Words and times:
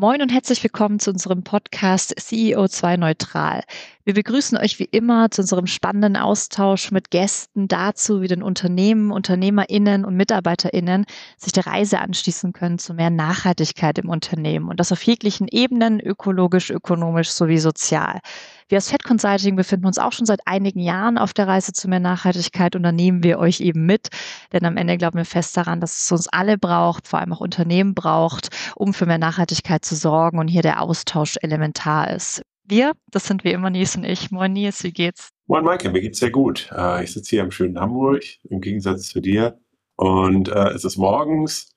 Moin 0.00 0.22
und 0.22 0.32
herzlich 0.32 0.62
willkommen 0.62 0.98
zu 0.98 1.10
unserem 1.10 1.44
Podcast 1.44 2.18
CEO2 2.18 2.96
Neutral. 2.96 3.64
Wir 4.06 4.14
begrüßen 4.14 4.56
euch 4.56 4.78
wie 4.78 4.86
immer 4.86 5.30
zu 5.30 5.42
unserem 5.42 5.66
spannenden 5.66 6.16
Austausch 6.16 6.90
mit 6.90 7.10
Gästen 7.10 7.68
dazu, 7.68 8.22
wie 8.22 8.26
den 8.26 8.42
Unternehmen, 8.42 9.10
UnternehmerInnen 9.10 10.06
und 10.06 10.16
MitarbeiterInnen 10.16 11.04
sich 11.36 11.52
der 11.52 11.66
Reise 11.66 11.98
anschließen 11.98 12.54
können 12.54 12.78
zu 12.78 12.94
mehr 12.94 13.10
Nachhaltigkeit 13.10 13.98
im 13.98 14.08
Unternehmen 14.08 14.70
und 14.70 14.80
das 14.80 14.90
auf 14.90 15.02
jeglichen 15.02 15.48
Ebenen, 15.48 16.00
ökologisch, 16.00 16.70
ökonomisch 16.70 17.28
sowie 17.28 17.58
sozial. 17.58 18.20
Wir 18.70 18.76
als 18.76 18.88
Fed 18.88 19.02
Consulting 19.02 19.56
befinden 19.56 19.86
uns 19.86 19.98
auch 19.98 20.12
schon 20.12 20.26
seit 20.26 20.46
einigen 20.46 20.78
Jahren 20.78 21.18
auf 21.18 21.32
der 21.32 21.48
Reise 21.48 21.72
zu 21.72 21.88
mehr 21.88 21.98
Nachhaltigkeit 21.98 22.76
und 22.76 22.84
da 22.84 22.92
nehmen 22.92 23.24
wir 23.24 23.40
euch 23.40 23.60
eben 23.60 23.84
mit, 23.84 24.10
denn 24.52 24.64
am 24.64 24.76
Ende 24.76 24.96
glauben 24.96 25.18
wir 25.18 25.24
fest 25.24 25.56
daran, 25.56 25.80
dass 25.80 26.04
es 26.04 26.12
uns 26.12 26.28
alle 26.28 26.56
braucht, 26.56 27.08
vor 27.08 27.18
allem 27.18 27.32
auch 27.32 27.40
Unternehmen 27.40 27.96
braucht, 27.96 28.50
um 28.76 28.94
für 28.94 29.06
mehr 29.06 29.18
Nachhaltigkeit 29.18 29.84
zu 29.84 29.96
sorgen 29.96 30.38
und 30.38 30.46
hier 30.46 30.62
der 30.62 30.82
Austausch 30.82 31.36
elementar 31.42 32.14
ist. 32.14 32.42
Wir, 32.62 32.92
das 33.10 33.24
sind 33.24 33.42
wie 33.42 33.50
immer 33.50 33.70
Nils 33.70 33.96
und 33.96 34.04
ich. 34.04 34.30
Moin 34.30 34.52
Nils, 34.52 34.84
wie 34.84 34.92
geht's? 34.92 35.30
Moin 35.48 35.64
Maike, 35.64 35.90
mir 35.90 36.00
geht's 36.00 36.20
sehr 36.20 36.30
gut. 36.30 36.70
Äh, 36.72 37.02
ich 37.02 37.12
sitze 37.12 37.30
hier 37.30 37.42
im 37.42 37.50
schönen 37.50 37.80
Hamburg, 37.80 38.22
im 38.48 38.60
Gegensatz 38.60 39.08
zu 39.08 39.20
dir. 39.20 39.58
Und 39.96 40.48
äh, 40.48 40.68
es 40.68 40.84
ist 40.84 40.96
morgens. 40.96 41.74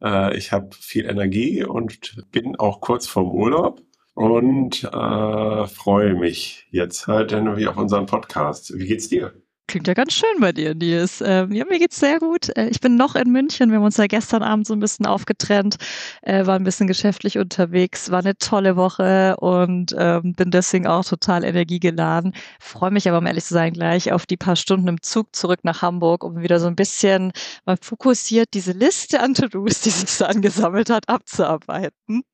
Äh, 0.00 0.36
ich 0.36 0.52
habe 0.52 0.68
viel 0.78 1.06
Energie 1.06 1.64
und 1.64 2.24
bin 2.30 2.54
auch 2.54 2.80
kurz 2.80 3.08
vorm 3.08 3.32
Urlaub 3.32 3.82
und 4.20 4.84
äh, 4.84 5.66
freue 5.66 6.14
mich 6.14 6.66
jetzt 6.70 7.06
halt 7.06 7.32
irgendwie 7.32 7.66
auf 7.66 7.78
unseren 7.78 8.04
Podcast. 8.04 8.78
Wie 8.78 8.86
geht's 8.86 9.08
dir? 9.08 9.32
Klingt 9.66 9.86
ja 9.86 9.94
ganz 9.94 10.12
schön 10.12 10.40
bei 10.40 10.52
dir, 10.52 10.74
Nils. 10.74 11.22
Ähm, 11.24 11.52
ja, 11.52 11.64
mir 11.64 11.78
geht's 11.78 11.98
sehr 11.98 12.18
gut. 12.18 12.54
Äh, 12.54 12.68
ich 12.68 12.80
bin 12.80 12.96
noch 12.96 13.14
in 13.14 13.30
München. 13.30 13.70
Wir 13.70 13.78
haben 13.78 13.84
uns 13.84 13.96
ja 13.96 14.08
gestern 14.08 14.42
Abend 14.42 14.66
so 14.66 14.74
ein 14.74 14.80
bisschen 14.80 15.06
aufgetrennt, 15.06 15.76
äh, 16.20 16.44
war 16.44 16.56
ein 16.56 16.64
bisschen 16.64 16.86
geschäftlich 16.86 17.38
unterwegs, 17.38 18.10
war 18.10 18.18
eine 18.18 18.36
tolle 18.36 18.76
Woche 18.76 19.36
und 19.38 19.94
ähm, 19.96 20.34
bin 20.34 20.50
deswegen 20.50 20.86
auch 20.86 21.04
total 21.06 21.44
energiegeladen. 21.44 22.34
Freue 22.60 22.90
mich 22.90 23.08
aber, 23.08 23.18
um 23.18 23.26
ehrlich 23.26 23.44
zu 23.44 23.54
sein, 23.54 23.72
gleich 23.72 24.12
auf 24.12 24.26
die 24.26 24.36
paar 24.36 24.56
Stunden 24.56 24.88
im 24.88 25.00
Zug 25.00 25.34
zurück 25.34 25.60
nach 25.62 25.80
Hamburg, 25.80 26.24
um 26.24 26.42
wieder 26.42 26.60
so 26.60 26.66
ein 26.66 26.76
bisschen 26.76 27.32
mal 27.64 27.78
fokussiert 27.80 28.48
diese 28.52 28.72
Liste 28.72 29.20
an 29.20 29.32
To-Dos, 29.32 29.80
die 29.80 29.90
sich 29.90 30.10
so 30.10 30.26
angesammelt 30.26 30.90
hat, 30.90 31.08
abzuarbeiten. 31.08 32.24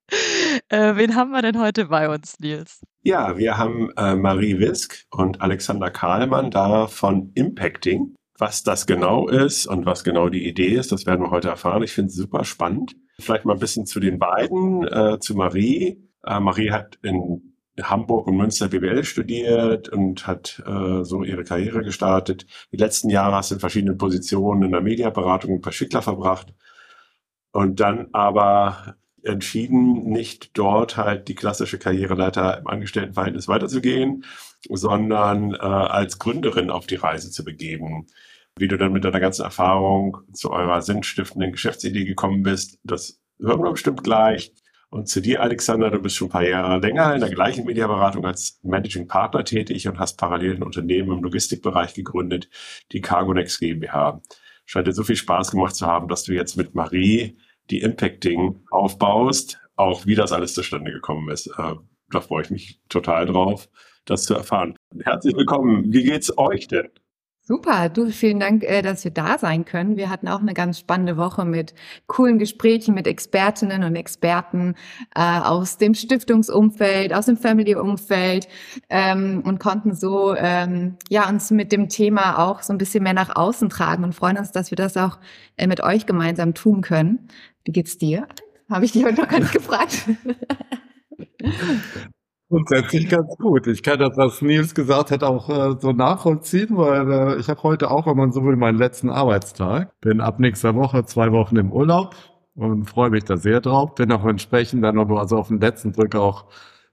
Äh, 0.69 0.97
wen 0.97 1.15
haben 1.15 1.31
wir 1.31 1.43
denn 1.43 1.61
heute 1.61 1.87
bei 1.87 2.09
uns, 2.09 2.39
Nils? 2.41 2.83
Ja, 3.03 3.37
wir 3.37 3.57
haben 3.57 3.91
äh, 3.97 4.17
Marie 4.17 4.59
Wisk 4.59 5.05
und 5.11 5.41
Alexander 5.41 5.91
Kahlmann 5.91 6.51
da 6.51 6.87
von 6.87 7.31
Impacting. 7.35 8.15
Was 8.39 8.63
das 8.63 8.87
genau 8.87 9.29
ist 9.29 9.67
und 9.67 9.87
was 9.87 10.05
genau 10.05 10.29
die 10.29 10.47
Idee 10.47 10.75
ist, 10.75 10.93
das 10.93 11.07
werden 11.07 11.23
wir 11.23 11.31
heute 11.31 11.49
erfahren. 11.49 11.83
Ich 11.83 11.93
finde 11.93 12.11
es 12.11 12.17
super 12.17 12.45
spannend. 12.45 12.95
Vielleicht 13.19 13.47
mal 13.47 13.55
ein 13.55 13.61
bisschen 13.61 13.87
zu 13.87 13.99
den 13.99 14.19
beiden, 14.19 14.87
äh, 14.87 15.19
zu 15.21 15.35
Marie. 15.35 16.03
Äh, 16.27 16.41
Marie 16.41 16.71
hat 16.71 16.99
in 17.03 17.55
Hamburg 17.83 18.27
und 18.27 18.37
Münster 18.37 18.69
BWL 18.69 19.05
studiert 19.05 19.89
und 19.89 20.27
hat 20.27 20.63
äh, 20.67 21.03
so 21.03 21.23
ihre 21.23 21.45
Karriere 21.45 21.83
gestartet. 21.83 22.47
Die 22.73 22.77
letzten 22.77 23.11
Jahre 23.11 23.37
hast 23.37 23.51
du 23.51 23.55
in 23.55 23.61
verschiedenen 23.61 23.99
Positionen 23.99 24.63
in 24.65 24.73
der 24.73 24.81
Mediaberatung 24.81 25.61
bei 25.61 25.71
Schickler 25.71 26.03
verbracht 26.03 26.55
und 27.53 27.81
dann 27.81 28.09
aber 28.13 28.97
entschieden, 29.27 30.05
nicht 30.05 30.57
dort 30.57 30.97
halt 30.97 31.29
die 31.29 31.35
klassische 31.35 31.79
Karriereleiter 31.79 32.59
im 32.59 32.67
Angestelltenverhältnis 32.67 33.49
weiterzugehen, 33.49 34.25
sondern 34.69 35.55
äh, 35.55 35.59
als 35.59 36.19
Gründerin 36.19 36.71
auf 36.71 36.87
die 36.87 36.97
Reise 36.97 37.31
zu 37.31 37.45
begeben. 37.45 38.07
Wie 38.59 38.69
du 38.69 38.79
dann 38.79 38.93
mit 38.93 39.05
deiner 39.05 39.21
ganzen 39.21 39.43
Erfahrung 39.43 40.19
zu 40.33 40.51
eurer 40.51 40.81
sinnstiftenden 40.81 41.53
Geschäftsidee 41.53 42.05
gekommen 42.05 42.43
bist, 42.43 42.79
das 42.85 43.21
hören 43.39 43.63
wir 43.63 43.73
bestimmt 43.73 44.03
gleich. 44.03 44.53
Und 44.89 45.09
zu 45.09 45.21
dir, 45.21 45.43
Alexander, 45.43 45.91
du 45.91 45.99
bist 45.99 46.17
schon 46.17 46.29
ein 46.29 46.33
paar 46.33 46.47
Jahre 46.47 46.79
länger 46.79 47.15
in 47.15 47.21
der 47.21 47.31
gleichen 47.31 47.67
Mediaberatung 47.67 48.25
als 48.25 48.59
Managing 48.63 49.09
Partner 49.09 49.45
tätig 49.45 49.87
und 49.89 49.99
hast 49.99 50.17
parallel 50.17 50.57
ein 50.57 50.63
Unternehmen 50.63 51.13
im 51.13 51.23
Logistikbereich 51.23 51.93
gegründet, 51.93 52.49
die 52.93 53.01
Cargonex 53.01 53.59
GmbH. 53.59 54.23
Scheint 54.65 54.87
dir 54.87 54.93
so 54.93 55.03
viel 55.03 55.17
Spaß 55.17 55.51
gemacht 55.51 55.75
zu 55.75 55.87
haben, 55.87 56.09
dass 56.09 56.25
du 56.25 56.33
jetzt 56.33 56.57
mit 56.57 56.75
Marie 56.75 57.37
die 57.71 57.81
Impacting 57.81 58.63
aufbaust, 58.71 59.61
auch 59.77 60.07
wie 60.07 60.15
das 60.15 60.33
alles 60.33 60.55
zustande 60.55 60.93
gekommen 60.93 61.31
ist. 61.31 61.47
Äh, 61.49 61.75
da 62.11 62.21
freue 62.21 62.43
ich 62.43 62.51
mich 62.51 62.81
total 62.89 63.27
drauf, 63.27 63.69
das 64.05 64.25
zu 64.25 64.35
erfahren. 64.35 64.77
Herzlich 65.03 65.37
willkommen. 65.37 65.93
Wie 65.93 66.05
geht's 66.05 66.37
euch 66.39 66.69
denn? 66.69 66.89
Super, 67.49 67.89
du, 67.89 68.11
vielen 68.11 68.41
Dank, 68.41 68.65
äh, 68.65 68.83
dass 68.83 69.05
wir 69.05 69.13
da 69.13 69.39
sein 69.39 69.65
können. 69.65 69.97
Wir 69.97 70.11
hatten 70.11 70.27
auch 70.27 70.41
eine 70.41 70.53
ganz 70.53 70.81
spannende 70.81 71.17
Woche 71.17 71.45
mit 71.45 71.75
coolen 72.09 72.41
Gesprächen 72.41 72.93
mit 72.93 73.07
Expertinnen 73.07 73.85
und 73.85 73.95
Experten 73.95 74.75
äh, 75.15 75.21
aus 75.21 75.79
dem 75.79 75.95
Stiftungsumfeld, 75.95 77.15
aus 77.15 77.27
dem 77.27 77.37
Family-Umfeld 77.37 78.49
ähm, 78.91 79.45
und 79.47 79.61
konnten 79.61 79.95
so 79.95 80.35
ähm, 80.35 80.97
ja 81.09 81.29
uns 81.29 81.53
mit 81.53 81.71
dem 81.71 81.89
Thema 81.89 82.45
auch 82.45 82.63
so 82.63 82.73
ein 82.73 82.79
bisschen 82.79 83.05
mehr 83.05 83.15
nach 83.15 83.37
außen 83.37 83.69
tragen 83.69 84.03
und 84.03 84.13
freuen 84.13 84.39
uns, 84.39 84.51
dass 84.51 84.73
wir 84.73 84.77
das 84.77 84.97
auch 84.97 85.21
äh, 85.57 85.69
mit 85.69 85.81
euch 85.85 86.05
gemeinsam 86.05 86.53
tun 86.53 86.81
können. 86.81 87.29
Wie 87.67 87.73
geht's 87.73 87.99
dir? 87.99 88.29
Habe 88.71 88.85
ich 88.85 88.93
dich 88.93 89.05
heute 89.05 89.21
noch 89.21 89.29
gar 89.29 89.41
nicht 89.41 89.53
gefragt. 89.53 90.09
Grundsätzlich 92.49 93.09
ganz 93.09 93.37
gut. 93.39 93.67
Ich 93.67 93.83
kann 93.83 93.99
das, 93.99 94.17
was 94.17 94.41
Nils 94.41 94.73
gesagt 94.73 95.11
hat, 95.11 95.25
auch 95.25 95.49
äh, 95.49 95.75
so 95.81 95.91
nachvollziehen, 95.91 96.77
weil 96.77 97.11
äh, 97.11 97.41
ich 97.41 97.49
habe 97.49 97.61
heute 97.65 97.91
auch, 97.91 98.07
wenn 98.07 98.17
man 98.17 98.31
so 98.31 98.45
will, 98.45 98.55
meinen 98.55 98.79
letzten 98.79 99.11
Arbeitstag. 99.11 100.01
Bin 100.01 100.21
ab 100.21 100.39
nächster 100.39 100.77
Woche 100.77 101.05
zwei 101.05 101.33
Wochen 101.33 101.57
im 101.57 101.73
Urlaub 101.73 102.15
und 102.55 102.85
freue 102.85 103.11
mich 103.11 103.25
da 103.25 103.37
sehr 103.37 103.61
drauf. 103.61 103.97
Bin 103.97 104.13
auch 104.13 104.25
entsprechend 104.25 104.85
dann 104.85 104.95
noch 104.95 105.11
also 105.11 105.37
auf 105.37 105.49
den 105.49 105.59
letzten 105.59 105.91
Drück 105.91 106.15
auch, 106.15 106.45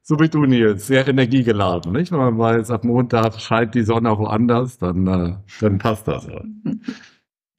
so 0.02 0.20
wie 0.20 0.28
du, 0.28 0.44
Nils, 0.46 0.88
sehr 0.88 1.08
energiegeladen, 1.08 1.92
nicht? 1.92 2.12
Weil 2.12 2.32
man 2.32 2.40
weiß, 2.40 2.72
ab 2.72 2.84
Montag 2.84 3.40
scheint 3.40 3.76
die 3.76 3.84
Sonne 3.84 4.18
woanders, 4.18 4.80
dann, 4.80 5.06
äh, 5.06 5.36
dann 5.62 5.78
passt 5.78 6.08
das. 6.08 6.28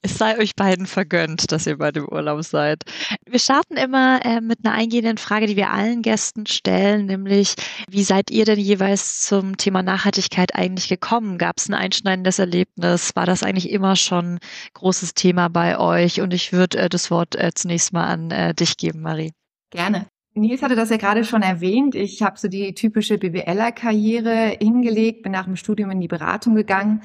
Es 0.04 0.18
sei 0.18 0.36
euch 0.38 0.54
beiden 0.54 0.84
vergönnt, 0.84 1.50
dass 1.50 1.66
ihr 1.66 1.78
bei 1.78 1.90
dem 1.90 2.06
Urlaub 2.06 2.44
seid. 2.44 2.82
Wir 3.24 3.38
starten 3.38 3.78
immer 3.78 4.22
äh, 4.22 4.42
mit 4.42 4.58
einer 4.62 4.74
eingehenden 4.74 5.16
Frage, 5.16 5.46
die 5.46 5.56
wir 5.56 5.70
allen 5.70 6.02
Gästen 6.02 6.44
stellen, 6.44 7.06
nämlich, 7.06 7.54
wie 7.88 8.02
seid 8.02 8.30
ihr 8.30 8.44
denn 8.44 8.58
jeweils 8.58 9.22
zum 9.22 9.56
Thema 9.56 9.82
Nachhaltigkeit 9.82 10.54
eigentlich 10.54 10.90
gekommen? 10.90 11.38
Gab 11.38 11.56
es 11.56 11.70
ein 11.70 11.74
einschneidendes 11.74 12.38
Erlebnis? 12.38 13.16
War 13.16 13.24
das 13.24 13.42
eigentlich 13.42 13.70
immer 13.70 13.96
schon 13.96 14.40
großes 14.74 15.14
Thema 15.14 15.48
bei 15.48 15.78
euch? 15.78 16.20
Und 16.20 16.34
ich 16.34 16.52
würde 16.52 16.80
äh, 16.80 16.88
das 16.90 17.10
Wort 17.10 17.34
äh, 17.34 17.52
zunächst 17.54 17.94
mal 17.94 18.04
an 18.04 18.30
äh, 18.30 18.52
dich 18.52 18.76
geben, 18.76 19.00
Marie. 19.00 19.32
Gerne. 19.70 20.06
Nils 20.34 20.60
hatte 20.60 20.76
das 20.76 20.90
ja 20.90 20.98
gerade 20.98 21.24
schon 21.24 21.40
erwähnt. 21.40 21.94
Ich 21.94 22.20
habe 22.20 22.38
so 22.38 22.48
die 22.48 22.74
typische 22.74 23.16
BWLer-Karriere 23.16 24.58
hingelegt, 24.60 25.22
bin 25.22 25.32
nach 25.32 25.46
dem 25.46 25.56
Studium 25.56 25.90
in 25.92 26.00
die 26.00 26.08
Beratung 26.08 26.56
gegangen 26.56 27.00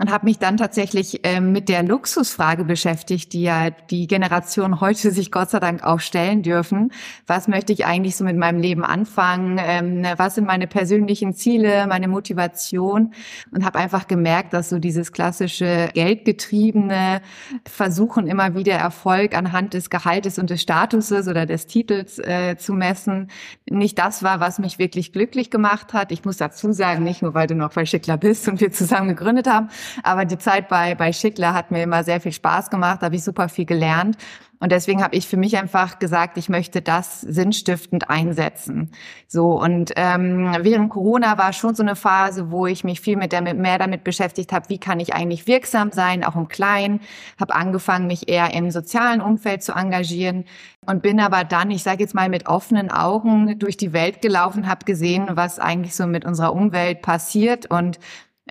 und 0.00 0.10
habe 0.10 0.26
mich 0.26 0.40
dann 0.40 0.56
tatsächlich 0.56 1.20
ähm, 1.22 1.52
mit 1.52 1.68
der 1.68 1.84
Luxusfrage 1.84 2.64
beschäftigt, 2.64 3.32
die 3.32 3.42
ja 3.42 3.70
die 3.70 4.08
Generation 4.08 4.80
heute 4.80 5.12
sich 5.12 5.30
Gott 5.30 5.50
sei 5.50 5.60
Dank 5.60 5.84
auch 5.84 6.00
stellen 6.00 6.42
dürfen. 6.42 6.90
Was 7.28 7.46
möchte 7.46 7.72
ich 7.72 7.86
eigentlich 7.86 8.16
so 8.16 8.24
mit 8.24 8.36
meinem 8.36 8.58
Leben 8.58 8.84
anfangen? 8.84 9.60
Ähm, 9.64 10.00
ne, 10.00 10.14
was 10.16 10.34
sind 10.34 10.48
meine 10.48 10.66
persönlichen 10.66 11.32
Ziele, 11.32 11.86
meine 11.86 12.08
Motivation? 12.08 13.14
Und 13.52 13.64
habe 13.64 13.78
einfach 13.78 14.08
gemerkt, 14.08 14.52
dass 14.52 14.68
so 14.68 14.80
dieses 14.80 15.12
klassische 15.12 15.88
geldgetriebene 15.94 17.20
Versuchen 17.64 18.26
immer 18.26 18.56
wieder 18.56 18.74
Erfolg 18.74 19.36
anhand 19.36 19.74
des 19.74 19.90
Gehaltes 19.90 20.40
und 20.40 20.50
des 20.50 20.60
Statuses 20.60 21.28
oder 21.28 21.46
des 21.46 21.68
Titels 21.68 22.18
äh, 22.18 22.56
zu 22.56 22.72
messen, 22.72 23.30
nicht 23.70 23.96
das 24.00 24.24
war, 24.24 24.40
was 24.40 24.58
mich 24.58 24.80
wirklich 24.80 25.12
glücklich 25.12 25.50
gemacht 25.50 25.92
hat. 25.92 26.10
Ich 26.10 26.24
muss 26.24 26.36
dazu 26.36 26.72
sagen, 26.72 27.04
nicht 27.04 27.22
nur 27.22 27.34
weil 27.34 27.46
du 27.46 27.54
noch 27.54 27.72
bei 27.72 27.84
bist 28.16 28.48
und 28.48 28.60
wir 28.60 28.72
zusammen 28.72 29.08
gegründet 29.08 29.46
haben, 29.46 29.68
aber 30.02 30.24
die 30.24 30.38
Zeit 30.38 30.68
bei, 30.68 30.94
bei 30.94 31.12
Schickler 31.12 31.54
hat 31.54 31.70
mir 31.70 31.82
immer 31.82 32.04
sehr 32.04 32.20
viel 32.20 32.32
Spaß 32.32 32.70
gemacht, 32.70 33.02
da 33.02 33.06
habe 33.06 33.16
ich 33.16 33.24
super 33.24 33.48
viel 33.48 33.66
gelernt. 33.66 34.16
Und 34.64 34.72
deswegen 34.72 35.02
habe 35.02 35.14
ich 35.14 35.26
für 35.26 35.36
mich 35.36 35.58
einfach 35.58 35.98
gesagt, 35.98 36.38
ich 36.38 36.48
möchte 36.48 36.80
das 36.80 37.20
sinnstiftend 37.20 38.08
einsetzen. 38.08 38.90
So 39.28 39.60
und 39.60 39.92
ähm, 39.96 40.56
während 40.60 40.88
Corona 40.88 41.36
war 41.36 41.52
schon 41.52 41.74
so 41.74 41.82
eine 41.82 41.96
Phase, 41.96 42.50
wo 42.50 42.66
ich 42.66 42.82
mich 42.82 43.02
viel 43.02 43.16
mit 43.16 43.34
damit, 43.34 43.58
mehr 43.58 43.78
damit 43.78 44.04
beschäftigt 44.04 44.52
habe, 44.52 44.70
wie 44.70 44.78
kann 44.78 45.00
ich 45.00 45.12
eigentlich 45.12 45.46
wirksam 45.46 45.92
sein, 45.92 46.24
auch 46.24 46.34
im 46.34 46.48
Kleinen. 46.48 47.00
Habe 47.38 47.54
angefangen, 47.54 48.06
mich 48.06 48.28
eher 48.28 48.54
im 48.54 48.70
sozialen 48.70 49.20
Umfeld 49.20 49.62
zu 49.62 49.72
engagieren 49.72 50.46
und 50.86 51.02
bin 51.02 51.20
aber 51.20 51.44
dann, 51.44 51.70
ich 51.70 51.82
sage 51.82 52.02
jetzt 52.02 52.14
mal 52.14 52.30
mit 52.30 52.46
offenen 52.46 52.90
Augen 52.90 53.58
durch 53.58 53.76
die 53.76 53.92
Welt 53.92 54.22
gelaufen, 54.22 54.66
habe 54.66 54.86
gesehen, 54.86 55.28
was 55.32 55.58
eigentlich 55.58 55.94
so 55.94 56.06
mit 56.06 56.24
unserer 56.24 56.54
Umwelt 56.54 57.02
passiert 57.02 57.66
und 57.66 57.98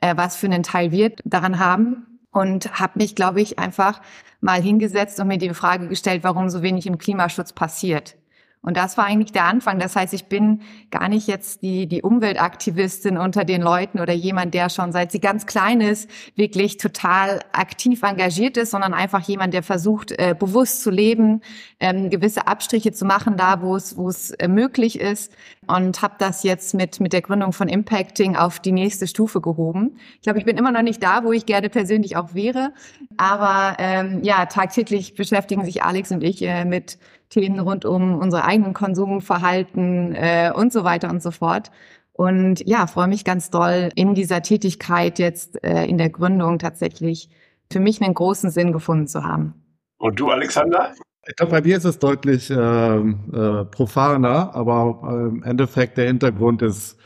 äh, 0.04 0.18
was 0.18 0.36
für 0.36 0.48
einen 0.48 0.64
Teil 0.64 0.92
wir 0.92 1.14
daran 1.24 1.60
haben. 1.60 2.20
Und 2.32 2.80
habe 2.80 2.94
mich, 3.00 3.16
glaube 3.16 3.42
ich, 3.42 3.60
einfach 3.60 4.02
mal 4.42 4.62
hingesetzt 4.62 5.20
und 5.20 5.28
mir 5.28 5.38
die 5.38 5.54
Frage 5.54 5.88
gestellt, 5.88 6.24
warum 6.24 6.50
so 6.50 6.62
wenig 6.64 6.88
im 6.88 6.98
Klimaschutz 6.98 7.54
passiert. 7.54 8.16
Und 8.64 8.78
das 8.78 8.98
war 8.98 9.06
eigentlich 9.06 9.34
der 9.34 9.44
Anfang. 9.44 9.78
Das 9.78 9.96
heißt, 9.96 10.14
ich 10.14 10.26
bin 10.26 10.62
gar 10.90 11.10
nicht 11.10 11.28
jetzt 11.28 11.62
die, 11.64 11.86
die 11.86 12.02
Umweltaktivistin 12.02 13.18
unter 13.18 13.44
den 13.44 13.62
Leuten 13.62 14.00
oder 14.00 14.14
jemand, 14.14 14.54
der 14.54 14.70
schon 14.70 14.94
seit 14.94 15.12
sie 15.12 15.20
ganz 15.20 15.46
klein 15.46 15.82
ist, 15.82 16.10
wirklich 16.36 16.78
total 16.78 17.42
aktiv 17.52 18.02
engagiert 18.04 18.56
ist, 18.56 18.72
sondern 18.72 18.94
einfach 18.94 19.22
jemand, 19.22 19.54
der 19.54 19.64
versucht, 19.64 20.14
äh, 20.14 20.34
bewusst 20.38 20.82
zu 20.82 20.92
leben, 20.92 21.42
ähm, 21.82 22.10
gewisse 22.10 22.48
Abstriche 22.48 22.94
zu 22.94 23.04
machen, 23.04 23.36
da 23.36 23.62
wo 23.62 23.76
es, 23.76 23.98
wo 23.98 24.08
es 24.08 24.32
äh, 24.32 24.48
möglich 24.48 25.00
ist. 25.00 25.34
Und 25.68 26.02
habe 26.02 26.16
das 26.20 26.44
jetzt 26.44 26.74
mit, 26.74 27.00
mit 27.00 27.14
der 27.14 27.22
Gründung 27.22 27.54
von 27.54 27.68
Impacting 27.68 28.36
auf 28.36 28.60
die 28.60 28.72
nächste 28.72 29.08
Stufe 29.08 29.42
gehoben. 29.42 29.98
Ich 30.16 30.22
glaube, 30.22 30.40
ich 30.40 30.46
bin 30.46 30.58
immer 30.58 30.72
noch 30.72 30.82
nicht 30.82 31.02
da, 31.02 31.24
wo 31.24 31.32
ich 31.32 31.46
gerne 31.46 31.70
persönlich 31.70 32.18
auch 32.18 32.34
wäre. 32.34 32.74
Aber 33.18 33.78
ähm, 33.80 34.24
ja, 34.24 34.46
tagtäglich 34.46 35.16
beschäftigen 35.16 35.66
sich 35.66 35.84
Alex 35.84 36.12
und 36.12 36.24
ich 36.24 36.42
äh, 36.42 36.66
mit 36.66 36.98
Themen 37.30 37.60
rund 37.60 37.86
um 37.86 38.20
unser 38.20 38.46
eigenen 38.46 38.74
Konsumverhalten 38.74 40.16
äh, 40.16 40.52
und 40.56 40.72
so 40.72 40.84
weiter 40.84 41.10
und 41.10 41.22
so 41.22 41.32
fort. 41.32 41.72
Und 42.14 42.66
ja, 42.68 42.86
freue 42.86 43.08
mich 43.08 43.26
ganz 43.26 43.50
doll, 43.50 43.90
in 43.96 44.14
dieser 44.14 44.44
Tätigkeit 44.44 45.18
jetzt 45.18 45.64
äh, 45.64 45.86
in 45.86 45.98
der 45.98 46.12
Gründung 46.12 46.60
tatsächlich 46.60 47.30
für 47.72 47.80
mich 47.80 48.02
einen 48.02 48.14
großen 48.14 48.52
Sinn 48.52 48.72
gefunden 48.72 49.08
zu 49.08 49.24
haben. 49.24 49.56
Und 49.98 50.20
du, 50.20 50.30
Alexander? 50.30 50.94
Ich 51.26 51.36
glaube, 51.38 51.52
bei 51.52 51.62
mir 51.62 51.78
ist 51.78 51.86
es 51.86 52.00
deutlich 52.00 52.50
äh, 52.50 52.56
äh, 52.56 53.66
profaner, 53.66 54.54
aber 54.54 55.02
äh, 55.08 55.30
im 55.30 55.44
Endeffekt 55.44 55.98
der 55.98 56.08
Hintergrund 56.08 56.62
ist 56.62 56.98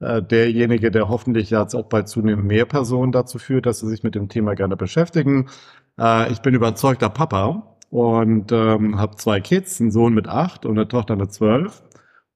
äh, 0.00 0.22
derjenige, 0.22 0.90
der 0.92 1.08
hoffentlich 1.08 1.50
jetzt 1.50 1.74
auch 1.74 1.86
bei 1.88 2.02
zunehmend 2.02 2.46
mehr 2.46 2.66
Personen 2.66 3.10
dazu 3.10 3.38
führt, 3.38 3.66
dass 3.66 3.80
sie 3.80 3.88
sich 3.88 4.04
mit 4.04 4.14
dem 4.14 4.28
Thema 4.28 4.54
gerne 4.54 4.76
beschäftigen. 4.76 5.48
Äh, 5.98 6.30
ich 6.32 6.40
bin 6.40 6.54
überzeugter 6.54 7.08
Papa 7.10 7.76
und 7.90 8.52
ähm, 8.52 8.98
habe 8.98 9.16
zwei 9.16 9.40
Kids, 9.40 9.80
einen 9.80 9.90
Sohn 9.90 10.14
mit 10.14 10.28
acht 10.28 10.66
und 10.66 10.78
eine 10.78 10.86
Tochter 10.88 11.16
mit 11.16 11.32
zwölf. 11.32 11.82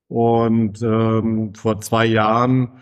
Und 0.09 0.83
ähm, 0.83 1.55
vor 1.55 1.81
zwei 1.81 2.07
Jahren 2.07 2.81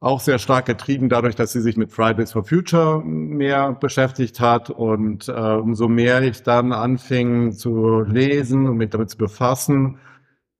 auch 0.00 0.20
sehr 0.20 0.38
stark 0.38 0.64
getrieben 0.64 1.10
dadurch, 1.10 1.36
dass 1.36 1.52
sie 1.52 1.60
sich 1.60 1.76
mit 1.76 1.92
Fridays 1.92 2.32
for 2.32 2.44
Future 2.44 3.02
mehr 3.04 3.72
beschäftigt 3.72 4.40
hat. 4.40 4.70
Und 4.70 5.28
äh, 5.28 5.32
umso 5.32 5.88
mehr 5.88 6.22
ich 6.22 6.42
dann 6.42 6.72
anfing 6.72 7.52
zu 7.52 8.00
lesen 8.00 8.66
und 8.66 8.78
mich 8.78 8.90
damit 8.90 9.10
zu 9.10 9.18
befassen 9.18 9.98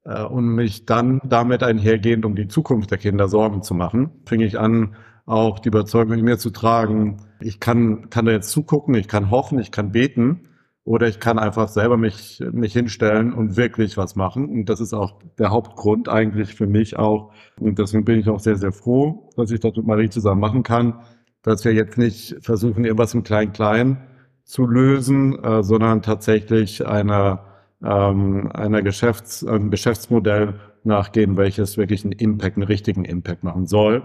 äh, 0.04 0.22
und 0.22 0.46
mich 0.46 0.84
dann 0.84 1.20
damit 1.24 1.62
einhergehend 1.62 2.26
um 2.26 2.36
die 2.36 2.48
Zukunft 2.48 2.90
der 2.90 2.98
Kinder 2.98 3.28
Sorgen 3.28 3.62
zu 3.62 3.74
machen, 3.74 4.10
fing 4.26 4.40
ich 4.40 4.58
an, 4.58 4.94
auch 5.24 5.58
die 5.58 5.68
Überzeugung 5.68 6.18
in 6.18 6.24
mir 6.24 6.38
zu 6.38 6.50
tragen, 6.50 7.18
ich 7.40 7.60
kann, 7.60 8.10
kann 8.10 8.26
da 8.26 8.32
jetzt 8.32 8.50
zugucken, 8.50 8.94
ich 8.94 9.08
kann 9.08 9.30
hoffen, 9.30 9.58
ich 9.58 9.70
kann 9.70 9.92
beten 9.92 10.49
oder 10.84 11.08
ich 11.08 11.20
kann 11.20 11.38
einfach 11.38 11.68
selber 11.68 11.96
mich, 11.96 12.42
mich 12.52 12.72
hinstellen 12.72 13.32
und 13.32 13.56
wirklich 13.56 13.96
was 13.96 14.16
machen. 14.16 14.48
Und 14.48 14.68
das 14.68 14.80
ist 14.80 14.94
auch 14.94 15.20
der 15.38 15.50
Hauptgrund 15.50 16.08
eigentlich 16.08 16.54
für 16.54 16.66
mich 16.66 16.98
auch. 16.98 17.32
Und 17.58 17.78
deswegen 17.78 18.04
bin 18.04 18.18
ich 18.18 18.28
auch 18.28 18.40
sehr, 18.40 18.56
sehr 18.56 18.72
froh, 18.72 19.30
dass 19.36 19.50
ich 19.50 19.60
das 19.60 19.76
mit 19.76 19.86
Marie 19.86 20.08
zusammen 20.08 20.40
machen 20.40 20.62
kann, 20.62 21.00
dass 21.42 21.64
wir 21.64 21.72
jetzt 21.72 21.98
nicht 21.98 22.36
versuchen, 22.42 22.84
irgendwas 22.84 23.14
im 23.14 23.22
Klein-Klein 23.22 23.98
zu 24.44 24.66
lösen, 24.66 25.42
äh, 25.44 25.62
sondern 25.62 26.02
tatsächlich 26.02 26.86
einer, 26.86 27.44
ähm, 27.84 28.50
einer 28.52 28.82
Geschäfts-, 28.82 29.44
einem 29.46 29.70
Geschäftsmodell 29.70 30.54
nachgehen, 30.82 31.36
welches 31.36 31.76
wirklich 31.76 32.04
einen 32.04 32.12
Impact, 32.12 32.56
einen 32.56 32.66
richtigen 32.66 33.04
Impact 33.04 33.44
machen 33.44 33.66
soll. 33.66 34.02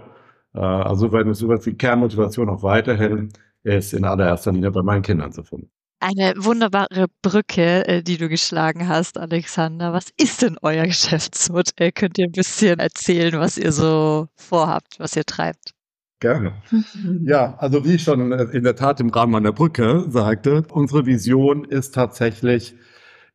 Äh, 0.54 0.60
also 0.60 1.12
wenn 1.12 1.30
es 1.30 1.42
über 1.42 1.58
die 1.58 1.74
Kernmotivation 1.76 2.50
auch 2.50 2.64
weiterhin 2.64 3.30
ist, 3.64 3.94
in 3.94 4.06
allererster 4.06 4.52
Linie 4.52 4.72
bei 4.72 4.84
meinen 4.84 5.02
Kindern 5.02 5.32
zu 5.32 5.44
finden. 5.44 5.70
Eine 6.00 6.34
wunderbare 6.38 7.08
Brücke, 7.22 7.88
äh, 7.88 8.04
die 8.04 8.18
du 8.18 8.30
geschlagen 8.30 8.88
hast, 8.88 9.18
Alexander. 9.18 9.94
Was 9.94 10.10
ist 10.18 10.42
denn 10.42 10.58
euer 10.62 10.86
Geschäftsmodell? 10.86 11.92
Könnt 11.94 12.18
ihr 12.18 12.26
ein 12.26 12.32
bisschen 12.32 12.80
erzählen, 12.80 13.40
was 13.40 13.58
ihr 13.58 13.72
so 13.72 14.28
vorhabt, 14.36 15.00
was 15.00 15.16
ihr 15.16 15.26
treibt? 15.26 15.72
Gerne. 16.20 16.62
Ja, 17.24 17.56
also 17.58 17.86
wie 17.86 17.96
ich 17.96 18.04
schon 18.04 18.32
in 18.32 18.64
der 18.64 18.76
Tat 18.76 19.00
im 19.00 19.10
Rahmen 19.10 19.32
meiner 19.32 19.52
Brücke 19.52 20.06
sagte, 20.10 20.64
unsere 20.72 21.06
Vision 21.06 21.66
ist 21.66 21.96
tatsächlich 21.96 22.76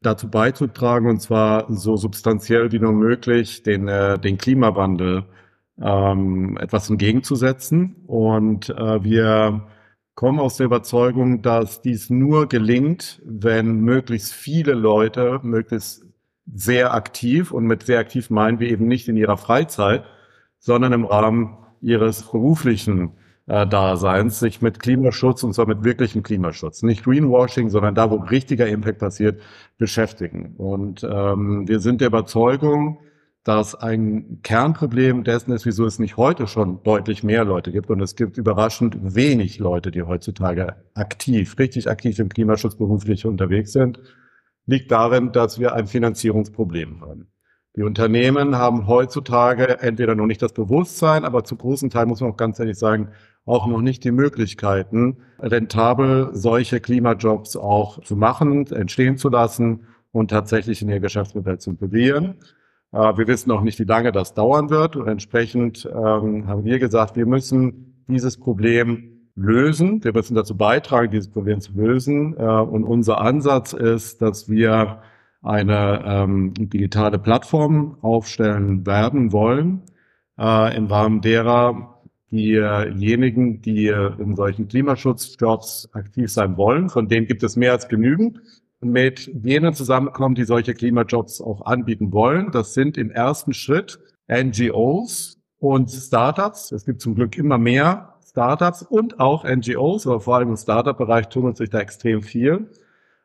dazu 0.03 0.29
beizutragen, 0.31 1.09
und 1.09 1.21
zwar 1.21 1.67
so 1.73 1.97
substanziell 1.97 2.73
wie 2.73 2.79
nur 2.79 2.93
möglich, 2.93 3.63
den, 3.63 3.89
äh, 3.89 4.19
den 4.19 4.39
Klimawandel 4.39 5.25
ähm, 5.81 6.57
etwas 6.61 6.89
entgegenzusetzen. 6.91 7.97
Und 8.07 8.71
äh, 8.71 9.05
wir 9.05 9.67
komme 10.21 10.43
aus 10.43 10.59
der 10.59 10.67
Überzeugung, 10.67 11.41
dass 11.41 11.81
dies 11.81 12.11
nur 12.11 12.47
gelingt, 12.47 13.23
wenn 13.25 13.81
möglichst 13.81 14.35
viele 14.35 14.75
Leute 14.75 15.41
möglichst 15.43 16.05
sehr 16.53 16.93
aktiv 16.93 17.53
und 17.53 17.65
mit 17.65 17.85
sehr 17.85 18.01
aktiv 18.01 18.29
meinen 18.29 18.61
wir 18.61 18.69
eben 18.69 18.87
nicht 18.87 19.09
in 19.09 19.17
ihrer 19.17 19.39
Freizeit, 19.39 20.05
sondern 20.59 20.93
im 20.93 21.07
Rahmen 21.07 21.57
ihres 21.81 22.21
beruflichen 22.21 23.13
äh, 23.47 23.67
Daseins 23.67 24.41
sich 24.41 24.61
mit 24.61 24.79
Klimaschutz 24.79 25.43
und 25.43 25.55
zwar 25.55 25.67
mit 25.67 25.85
wirklichem 25.85 26.23
Klimaschutz, 26.23 26.83
nicht 26.83 27.03
Greenwashing, 27.05 27.71
sondern 27.71 27.95
da, 27.95 28.11
wo 28.11 28.17
richtiger 28.17 28.67
Impact 28.67 28.99
passiert, 28.99 29.41
beschäftigen. 29.79 30.55
Und 30.59 31.03
ähm, 31.03 31.67
wir 31.67 31.81
sind 31.81 32.03
der 32.03 32.09
Überzeugung, 32.09 32.99
dass 33.45 33.75
ein 33.75 34.41
Kernproblem 34.43 35.25
dessen 35.25 35.53
ist, 35.53 35.65
wieso 35.65 35.87
es 35.87 35.99
nicht 35.99 36.17
heute 36.17 36.47
schon 36.47 36.83
deutlich 36.83 37.23
mehr 37.23 37.45
Leute 37.45 37.73
gibt. 37.73 37.89
Und 37.89 38.01
es 38.01 38.15
gibt 38.15 38.37
überraschend 38.37 39.15
wenig 39.15 39.59
Leute, 39.59 39.91
die 39.91 40.03
heutzutage 40.03 40.77
aktiv, 40.95 41.59
richtig 41.59 41.89
aktiv 41.89 42.19
im 42.19 42.29
Klimaschutz 42.29 42.77
beruflich 42.77 43.25
unterwegs 43.25 43.73
sind, 43.73 43.99
liegt 44.67 44.91
darin, 44.91 45.33
dass 45.33 45.59
wir 45.59 45.75
ein 45.75 45.87
Finanzierungsproblem 45.87 47.01
haben. 47.01 47.29
Die 47.77 47.83
Unternehmen 47.83 48.57
haben 48.57 48.87
heutzutage 48.89 49.81
entweder 49.81 50.15
noch 50.15 50.27
nicht 50.27 50.43
das 50.43 50.53
Bewusstsein, 50.53 51.25
aber 51.25 51.45
zu 51.45 51.57
großen 51.57 51.89
Teil 51.89 52.07
muss 52.07 52.21
man 52.21 52.33
auch 52.33 52.37
ganz 52.37 52.59
ehrlich 52.59 52.79
sagen, 52.79 53.11
auch 53.47 53.67
noch 53.67 53.81
nicht 53.81 54.05
die 54.05 54.11
Möglichkeiten, 54.11 55.19
rentabel 55.39 56.31
solche 56.33 56.81
Klimajobs 56.81 57.57
auch 57.57 58.01
zu 58.03 58.17
machen, 58.17 58.67
entstehen 58.67 59.17
zu 59.17 59.29
lassen 59.29 59.87
und 60.13 60.31
tatsächlich 60.31 60.83
in 60.83 60.89
ihr 60.89 61.01
Geschäftsmodell 61.01 61.59
zu 61.59 61.71
integrieren. 61.71 62.35
Wir 62.93 63.27
wissen 63.29 63.53
auch 63.53 63.61
nicht, 63.61 63.79
wie 63.79 63.85
lange 63.85 64.11
das 64.11 64.35
dauern 64.35 64.69
wird. 64.69 64.97
Und 64.97 65.07
entsprechend 65.07 65.89
ähm, 65.93 66.49
haben 66.49 66.65
wir 66.65 66.81
gesagt, 66.81 67.15
wir 67.15 67.27
müssen 67.27 68.05
dieses 68.09 68.37
Problem 68.37 69.11
lösen. 69.37 70.03
Wir 70.05 70.13
müssen 70.13 70.35
dazu 70.35 70.57
beitragen, 70.57 71.11
dieses 71.11 71.31
Problem 71.31 71.61
zu 71.61 71.73
lösen. 71.73 72.37
Äh, 72.39 72.45
und 72.45 72.85
unser 72.85 73.21
Ansatz 73.21 73.73
ist, 73.73 74.23
dass 74.23 74.49
wir 74.49 75.03
eine 75.43 76.03
ähm, 76.05 76.53
digitale 76.55 77.19
Plattform 77.19 77.97
aufstellen 78.03 78.87
werden 78.87 79.33
wollen, 79.33 79.83
äh, 80.39 80.77
im 80.77 80.87
Rahmen 80.87 81.21
derer 81.21 81.97
diejenigen, 82.33 83.61
die 83.61 83.89
in 83.89 84.37
solchen 84.37 84.69
Klimaschutzjobs 84.69 85.89
aktiv 85.95 86.31
sein 86.31 86.57
wollen, 86.57 86.89
von 86.89 87.09
denen 87.09 87.27
gibt 87.27 87.43
es 87.43 87.57
mehr 87.57 87.73
als 87.73 87.89
genügend, 87.89 88.41
mit 88.81 89.31
jenen 89.45 89.75
zusammenkommen, 89.75 90.35
die 90.35 90.45
solche 90.45 90.75
Klimajobs 90.75 91.41
auch 91.41 91.63
anbieten 91.67 92.13
wollen. 92.13 92.51
Das 92.51 92.75
sind 92.75 92.97
im 92.97 93.11
ersten 93.11 93.53
Schritt 93.53 93.99
NGOs 94.29 95.39
und 95.59 95.91
Startups. 95.91 96.73
Es 96.73 96.85
gibt 96.85 97.01
zum 97.01 97.15
Glück 97.15 97.37
immer 97.37 97.59
mehr 97.59 98.15
Startups 98.27 98.83
und 98.83 99.21
auch 99.21 99.45
NGOs, 99.45 100.07
aber 100.07 100.21
vor 100.21 100.37
allem 100.37 100.51
im 100.51 100.57
Startup-Bereich 100.57 101.29
tun 101.29 101.55
sich 101.55 101.69
da 101.69 101.81
extrem 101.81 102.23
viel. 102.23 102.71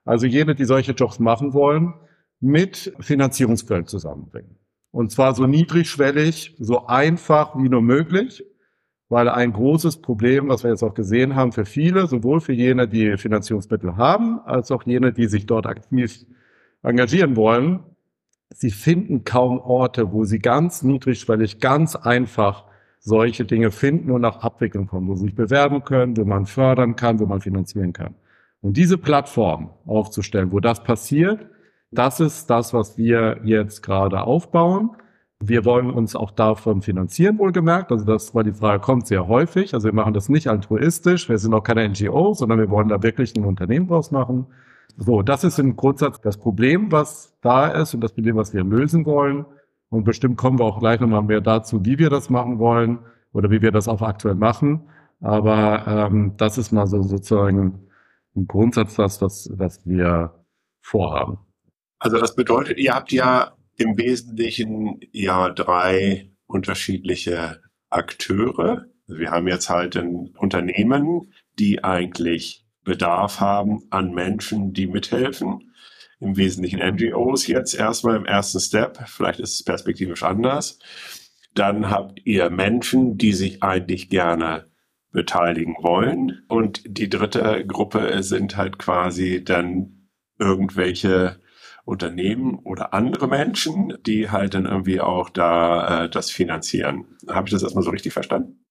Also 0.03 0.25
jene, 0.25 0.55
die 0.55 0.65
solche 0.65 0.91
Jobs 0.91 1.19
machen 1.19 1.53
wollen, 1.53 1.93
mit 2.39 2.93
Finanzierungsquellen 2.99 3.87
zusammenbringen. 3.87 4.57
Und 4.91 5.11
zwar 5.11 5.35
so 5.35 5.47
niedrigschwellig, 5.47 6.55
so 6.59 6.85
einfach 6.87 7.57
wie 7.57 7.69
nur 7.69 7.81
möglich 7.81 8.43
weil 9.09 9.29
ein 9.29 9.53
großes 9.53 10.01
Problem, 10.01 10.49
was 10.49 10.63
wir 10.63 10.71
jetzt 10.71 10.83
auch 10.83 10.93
gesehen 10.93 11.35
haben, 11.35 11.51
für 11.51 11.65
viele, 11.65 12.07
sowohl 12.07 12.41
für 12.41 12.53
jene, 12.53 12.87
die 12.87 13.17
Finanzierungsmittel 13.17 13.97
haben, 13.97 14.39
als 14.45 14.71
auch 14.71 14.83
jene, 14.83 15.13
die 15.13 15.27
sich 15.27 15.45
dort 15.45 15.67
aktiv 15.67 16.25
engagieren 16.81 17.35
wollen, 17.35 17.81
sie 18.49 18.71
finden 18.71 19.23
kaum 19.23 19.59
Orte, 19.59 20.11
wo 20.11 20.23
sie 20.23 20.39
ganz 20.39 20.81
niedrigschwellig, 20.83 21.59
ganz 21.59 21.95
einfach 21.95 22.65
solche 22.99 23.45
Dinge 23.45 23.71
finden 23.71 24.11
und 24.11 24.25
auch 24.25 24.41
abwickeln 24.41 24.87
können, 24.87 25.07
wo 25.07 25.15
sie 25.15 25.25
sich 25.25 25.35
bewerben 25.35 25.83
können, 25.83 26.17
wo 26.17 26.25
man 26.25 26.45
fördern 26.47 26.95
kann, 26.95 27.19
wo 27.19 27.25
man 27.25 27.41
finanzieren 27.41 27.93
kann. 27.93 28.15
Und 28.61 28.77
diese 28.77 28.97
Plattform 28.97 29.69
aufzustellen, 29.85 30.51
wo 30.51 30.59
das 30.59 30.83
passiert, 30.83 31.45
das 31.91 32.19
ist 32.19 32.49
das, 32.49 32.73
was 32.73 32.97
wir 32.97 33.41
jetzt 33.43 33.83
gerade 33.83 34.21
aufbauen. 34.21 34.91
Wir 35.43 35.65
wollen 35.65 35.89
uns 35.89 36.15
auch 36.15 36.31
davon 36.31 36.81
finanzieren, 36.81 37.37
wohlgemerkt. 37.37 37.91
Also 37.91 38.05
das, 38.05 38.33
weil 38.33 38.45
die 38.45 38.53
Frage 38.53 38.79
kommt 38.79 39.07
sehr 39.07 39.27
häufig. 39.27 39.73
Also 39.73 39.87
wir 39.87 39.93
machen 39.93 40.13
das 40.13 40.29
nicht 40.29 40.47
altruistisch. 40.47 41.27
Wir 41.27 41.37
sind 41.37 41.53
auch 41.53 41.63
keine 41.63 41.87
NGO, 41.89 42.33
sondern 42.33 42.59
wir 42.59 42.69
wollen 42.69 42.87
da 42.87 43.03
wirklich 43.03 43.35
ein 43.35 43.43
Unternehmen 43.43 43.87
draus 43.87 44.11
machen. 44.11 44.47
So, 44.97 45.21
das 45.21 45.43
ist 45.43 45.59
im 45.59 45.75
Grundsatz 45.75 46.21
das 46.21 46.37
Problem, 46.37 46.91
was 46.91 47.37
da 47.41 47.67
ist 47.67 47.93
und 47.93 48.01
das 48.01 48.13
Problem, 48.13 48.37
was 48.37 48.53
wir 48.53 48.63
lösen 48.63 49.05
wollen. 49.05 49.45
Und 49.89 50.05
bestimmt 50.05 50.37
kommen 50.37 50.57
wir 50.59 50.65
auch 50.65 50.79
gleich 50.79 50.99
nochmal 51.01 51.23
mehr 51.23 51.41
dazu, 51.41 51.83
wie 51.85 51.99
wir 51.99 52.09
das 52.09 52.29
machen 52.29 52.59
wollen 52.59 52.99
oder 53.33 53.51
wie 53.51 53.61
wir 53.61 53.71
das 53.71 53.87
auch 53.87 54.01
aktuell 54.01 54.35
machen. 54.35 54.89
Aber 55.21 55.85
ähm, 55.87 56.33
das 56.37 56.57
ist 56.57 56.71
mal 56.71 56.87
so 56.87 57.01
sozusagen 57.01 57.89
im 58.35 58.47
Grundsatz 58.47 58.95
das, 58.95 59.21
was, 59.21 59.49
was 59.53 59.85
wir 59.85 60.33
vorhaben. 60.81 61.39
Also 61.99 62.19
das 62.19 62.35
bedeutet, 62.35 62.77
ihr 62.77 62.93
habt 62.93 63.11
ja 63.11 63.53
im 63.77 63.97
Wesentlichen 63.97 64.99
ja 65.11 65.49
drei 65.49 66.31
unterschiedliche 66.47 67.61
Akteure. 67.89 68.85
Also 69.07 69.19
wir 69.19 69.31
haben 69.31 69.47
jetzt 69.47 69.69
halt 69.69 69.95
ein 69.95 70.33
Unternehmen, 70.37 71.33
die 71.59 71.83
eigentlich 71.83 72.65
Bedarf 72.83 73.39
haben 73.39 73.83
an 73.89 74.13
Menschen, 74.13 74.73
die 74.73 74.87
mithelfen. 74.87 75.71
Im 76.19 76.37
Wesentlichen 76.37 76.79
NGOs 76.79 77.47
jetzt 77.47 77.73
erstmal 77.73 78.15
im 78.15 78.25
ersten 78.25 78.59
Step. 78.59 78.99
Vielleicht 79.07 79.39
ist 79.39 79.53
es 79.53 79.63
perspektivisch 79.63 80.23
anders. 80.23 80.79
Dann 81.53 81.89
habt 81.89 82.21
ihr 82.25 82.49
Menschen, 82.49 83.17
die 83.17 83.33
sich 83.33 83.63
eigentlich 83.63 84.09
gerne 84.09 84.69
beteiligen 85.11 85.75
wollen. 85.81 86.43
Und 86.47 86.83
die 86.85 87.09
dritte 87.09 87.65
Gruppe 87.65 88.23
sind 88.23 88.55
halt 88.55 88.77
quasi 88.77 89.43
dann 89.43 90.09
irgendwelche 90.37 91.39
Unternehmen 91.85 92.55
oder 92.55 92.93
andere 92.93 93.27
Menschen, 93.27 93.93
die 94.05 94.29
halt 94.29 94.55
dann 94.55 94.65
irgendwie 94.65 94.99
auch 94.99 95.29
da 95.29 96.05
äh, 96.05 96.09
das 96.09 96.31
finanzieren. 96.31 97.05
Habe 97.29 97.47
ich 97.47 97.53
das 97.53 97.63
erstmal 97.63 97.83
so 97.83 97.91
richtig 97.91 98.11
verstanden? 98.11 98.65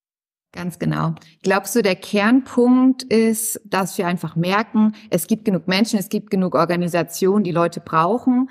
Ganz 0.52 0.78
genau. 0.78 1.14
Glaubst 1.42 1.74
du, 1.74 1.82
der 1.82 1.96
Kernpunkt 1.96 3.02
ist, 3.02 3.60
dass 3.64 3.98
wir 3.98 4.06
einfach 4.06 4.36
merken, 4.36 4.94
es 5.10 5.26
gibt 5.26 5.44
genug 5.44 5.66
Menschen, 5.66 5.98
es 5.98 6.08
gibt 6.08 6.30
genug 6.30 6.54
Organisationen, 6.54 7.42
die 7.42 7.50
Leute 7.52 7.80
brauchen. 7.80 8.50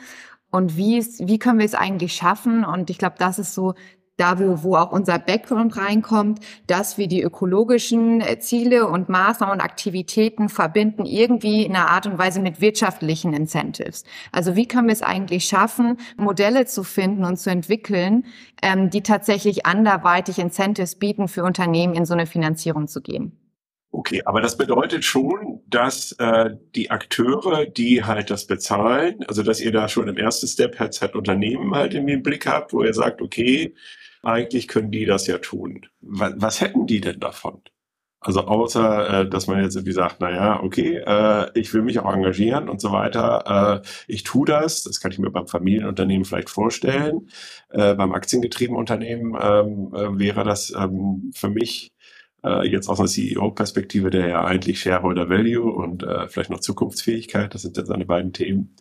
Und 0.51 0.75
wie, 0.75 0.97
ist, 0.97 1.27
wie 1.27 1.39
können 1.39 1.59
wir 1.59 1.65
es 1.65 1.75
eigentlich 1.75 2.13
schaffen? 2.13 2.65
Und 2.65 2.89
ich 2.89 2.97
glaube, 2.97 3.15
das 3.17 3.39
ist 3.39 3.53
so 3.53 3.73
da 4.17 4.39
wo, 4.39 4.63
wo 4.63 4.75
auch 4.75 4.91
unser 4.91 5.17
Background 5.17 5.77
reinkommt, 5.77 6.39
dass 6.67 6.97
wir 6.97 7.07
die 7.07 7.21
ökologischen 7.21 8.21
äh, 8.21 8.39
Ziele 8.39 8.87
und 8.87 9.09
Maßnahmen 9.09 9.55
und 9.55 9.61
Aktivitäten 9.61 10.49
verbinden, 10.49 11.05
irgendwie 11.05 11.63
in 11.63 11.75
einer 11.75 11.89
Art 11.89 12.05
und 12.05 12.17
Weise 12.17 12.41
mit 12.41 12.61
wirtschaftlichen 12.61 13.33
Incentives. 13.33 14.03
Also 14.31 14.55
wie 14.55 14.67
können 14.67 14.87
wir 14.87 14.93
es 14.93 15.01
eigentlich 15.01 15.45
schaffen, 15.45 15.97
Modelle 16.17 16.65
zu 16.65 16.83
finden 16.83 17.25
und 17.25 17.37
zu 17.37 17.49
entwickeln, 17.49 18.25
ähm, 18.61 18.89
die 18.89 19.01
tatsächlich 19.01 19.65
anderweitig 19.65 20.37
Incentives 20.37 20.95
bieten, 20.95 21.27
für 21.27 21.43
Unternehmen 21.43 21.95
in 21.95 22.05
so 22.05 22.13
eine 22.13 22.27
Finanzierung 22.27 22.87
zu 22.87 23.01
gehen? 23.01 23.39
Okay, 23.95 24.23
aber 24.25 24.41
das 24.41 24.57
bedeutet 24.57 25.05
schon, 25.05 25.61
dass 25.67 26.13
äh, 26.13 26.49
die 26.73 26.89
Akteure, 26.89 27.65
die 27.67 28.03
halt 28.03 28.31
das 28.31 28.47
bezahlen, 28.47 29.23
also 29.27 29.43
dass 29.43 29.61
ihr 29.61 29.71
da 29.71 29.87
schon 29.87 30.07
im 30.07 30.17
ersten 30.17 30.47
Step 30.47 30.79
halt, 30.79 30.99
halt 30.99 31.15
Unternehmen 31.15 31.75
halt 31.75 31.93
in 31.93 32.07
den 32.07 32.23
Blick 32.23 32.47
habt, 32.47 32.73
wo 32.73 32.83
ihr 32.83 32.93
sagt, 32.95 33.21
okay, 33.21 33.75
eigentlich 34.23 34.67
können 34.67 34.91
die 34.91 35.05
das 35.05 35.27
ja 35.27 35.37
tun. 35.37 35.85
Was, 36.01 36.33
was 36.37 36.61
hätten 36.61 36.87
die 36.87 37.01
denn 37.01 37.19
davon? 37.19 37.61
Also 38.25 38.41
außer, 38.41 39.21
äh, 39.21 39.29
dass 39.29 39.47
man 39.47 39.61
jetzt 39.61 39.75
irgendwie 39.75 39.91
sagt, 39.91 40.17
na 40.19 40.31
ja, 40.31 40.63
okay, 40.63 40.95
äh, 41.05 41.59
ich 41.59 41.73
will 41.73 41.81
mich 41.81 41.99
auch 41.99 42.13
engagieren 42.13 42.69
und 42.69 42.79
so 42.79 42.91
weiter. 42.93 43.81
Äh, 43.83 43.87
ich 44.07 44.23
tue 44.23 44.45
das. 44.47 44.83
Das 44.83 45.01
kann 45.01 45.11
ich 45.11 45.19
mir 45.19 45.29
beim 45.29 45.47
Familienunternehmen 45.47 46.23
vielleicht 46.23 46.49
vorstellen. 46.49 47.29
Äh, 47.69 47.95
beim 47.95 48.13
aktiengetriebenen 48.13 48.79
Unternehmen 48.79 49.35
ähm, 49.39 49.93
äh, 49.93 50.19
wäre 50.19 50.45
das 50.45 50.73
ähm, 50.75 51.31
für 51.35 51.49
mich 51.49 51.91
äh, 52.45 52.67
jetzt 52.67 52.87
aus 52.87 52.99
einer 52.99 53.09
CEO-Perspektive, 53.09 54.09
der 54.09 54.27
ja 54.27 54.45
eigentlich 54.45 54.79
Shareholder 54.79 55.29
Value 55.29 55.71
und 55.71 56.03
äh, 56.03 56.27
vielleicht 56.29 56.49
noch 56.49 56.61
Zukunftsfähigkeit, 56.61 57.53
das 57.53 57.63
sind 57.63 57.75
jetzt 57.77 57.87
seine 57.87 58.05
beiden 58.05 58.31
Themen. 58.31 58.75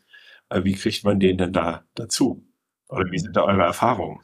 Äh, 0.51 0.65
wie 0.65 0.75
kriegt 0.75 1.05
man 1.05 1.19
den 1.21 1.39
denn 1.39 1.53
da 1.53 1.85
dazu? 1.95 2.47
Oder 2.89 3.11
wie 3.11 3.19
sind 3.19 3.37
da 3.37 3.45
eure 3.45 3.63
Erfahrungen? 3.63 4.21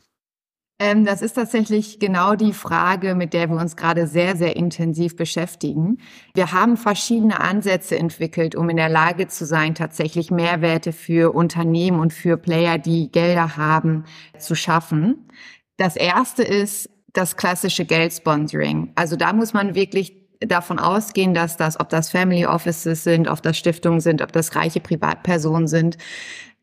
Ähm, 0.81 1.05
das 1.05 1.23
ist 1.23 1.35
tatsächlich 1.35 1.99
genau 1.99 2.37
die 2.37 2.53
Frage, 2.53 3.15
mit 3.15 3.33
der 3.33 3.51
wir 3.51 3.57
uns 3.57 3.77
gerade 3.77 4.07
sehr, 4.07 4.37
sehr 4.37 4.57
intensiv 4.57 5.17
beschäftigen. 5.17 5.99
Wir 6.35 6.53
haben 6.53 6.77
verschiedene 6.77 7.41
Ansätze 7.41 7.99
entwickelt, 7.99 8.55
um 8.55 8.69
in 8.69 8.77
der 8.77 8.89
Lage 8.89 9.27
zu 9.27 9.45
sein, 9.45 9.75
tatsächlich 9.75 10.31
Mehrwerte 10.31 10.93
für 10.93 11.35
Unternehmen 11.35 11.99
und 11.99 12.13
für 12.13 12.37
Player, 12.37 12.79
die 12.79 13.11
Gelder 13.11 13.57
haben, 13.57 14.05
zu 14.39 14.55
schaffen. 14.55 15.29
Das 15.77 15.97
erste 15.97 16.45
ist 16.45 16.89
das 17.13 17.37
klassische 17.37 17.85
Geldsponsoring. 17.85 18.93
Also 18.95 19.17
da 19.17 19.33
muss 19.33 19.53
man 19.53 19.75
wirklich 19.75 20.15
davon 20.41 20.79
ausgehen, 20.79 21.35
dass 21.35 21.57
das, 21.57 21.81
ob 21.81 21.89
das 21.89 22.11
Family 22.11 22.47
Offices 22.47 23.03
sind, 23.03 23.29
ob 23.29 23.43
das 23.43 23.59
Stiftungen 23.59 24.01
sind, 24.01 24.23
ob 24.23 24.31
das 24.31 24.55
reiche 24.55 24.79
Privatpersonen 24.79 25.67
sind, 25.67 25.99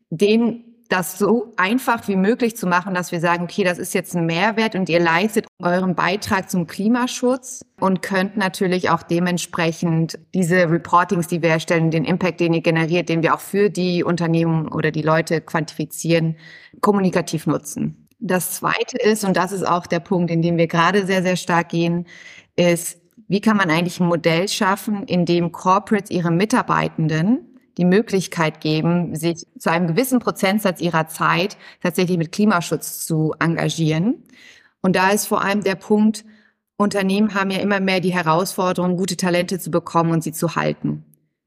denen 0.08 0.65
das 0.88 1.18
so 1.18 1.52
einfach 1.56 2.06
wie 2.08 2.16
möglich 2.16 2.56
zu 2.56 2.66
machen, 2.66 2.94
dass 2.94 3.12
wir 3.12 3.20
sagen, 3.20 3.44
okay, 3.44 3.64
das 3.64 3.78
ist 3.78 3.94
jetzt 3.94 4.14
ein 4.14 4.26
Mehrwert 4.26 4.74
und 4.74 4.88
ihr 4.88 5.00
leistet 5.00 5.46
euren 5.62 5.94
Beitrag 5.94 6.50
zum 6.50 6.66
Klimaschutz 6.66 7.62
und 7.80 8.02
könnt 8.02 8.36
natürlich 8.36 8.90
auch 8.90 9.02
dementsprechend 9.02 10.18
diese 10.34 10.70
Reportings, 10.70 11.26
die 11.26 11.42
wir 11.42 11.50
erstellen, 11.50 11.90
den 11.90 12.04
Impact, 12.04 12.40
den 12.40 12.54
ihr 12.54 12.62
generiert, 12.62 13.08
den 13.08 13.22
wir 13.22 13.34
auch 13.34 13.40
für 13.40 13.70
die 13.70 14.04
Unternehmen 14.04 14.68
oder 14.68 14.90
die 14.90 15.02
Leute 15.02 15.40
quantifizieren, 15.40 16.36
kommunikativ 16.80 17.46
nutzen. 17.46 18.08
Das 18.18 18.52
zweite 18.52 18.96
ist, 18.98 19.24
und 19.24 19.36
das 19.36 19.52
ist 19.52 19.66
auch 19.66 19.86
der 19.86 20.00
Punkt, 20.00 20.30
in 20.30 20.42
dem 20.42 20.56
wir 20.56 20.66
gerade 20.66 21.06
sehr, 21.06 21.22
sehr 21.22 21.36
stark 21.36 21.68
gehen, 21.68 22.06
ist, 22.56 22.98
wie 23.28 23.40
kann 23.40 23.56
man 23.56 23.70
eigentlich 23.70 24.00
ein 24.00 24.06
Modell 24.06 24.48
schaffen, 24.48 25.02
in 25.04 25.26
dem 25.26 25.52
Corporates 25.52 26.10
ihre 26.10 26.30
Mitarbeitenden 26.30 27.55
die 27.78 27.84
Möglichkeit 27.84 28.60
geben, 28.60 29.14
sich 29.14 29.46
zu 29.58 29.70
einem 29.70 29.86
gewissen 29.86 30.18
Prozentsatz 30.18 30.80
ihrer 30.80 31.08
Zeit 31.08 31.56
tatsächlich 31.82 32.18
mit 32.18 32.32
Klimaschutz 32.32 33.06
zu 33.06 33.34
engagieren. 33.38 34.22
Und 34.80 34.96
da 34.96 35.10
ist 35.10 35.26
vor 35.26 35.42
allem 35.42 35.62
der 35.62 35.74
Punkt, 35.74 36.24
Unternehmen 36.76 37.34
haben 37.34 37.50
ja 37.50 37.58
immer 37.58 37.80
mehr 37.80 38.00
die 38.00 38.12
Herausforderung, 38.12 38.96
gute 38.96 39.16
Talente 39.16 39.58
zu 39.58 39.70
bekommen 39.70 40.10
und 40.10 40.22
sie 40.22 40.32
zu 40.32 40.56
halten 40.56 41.04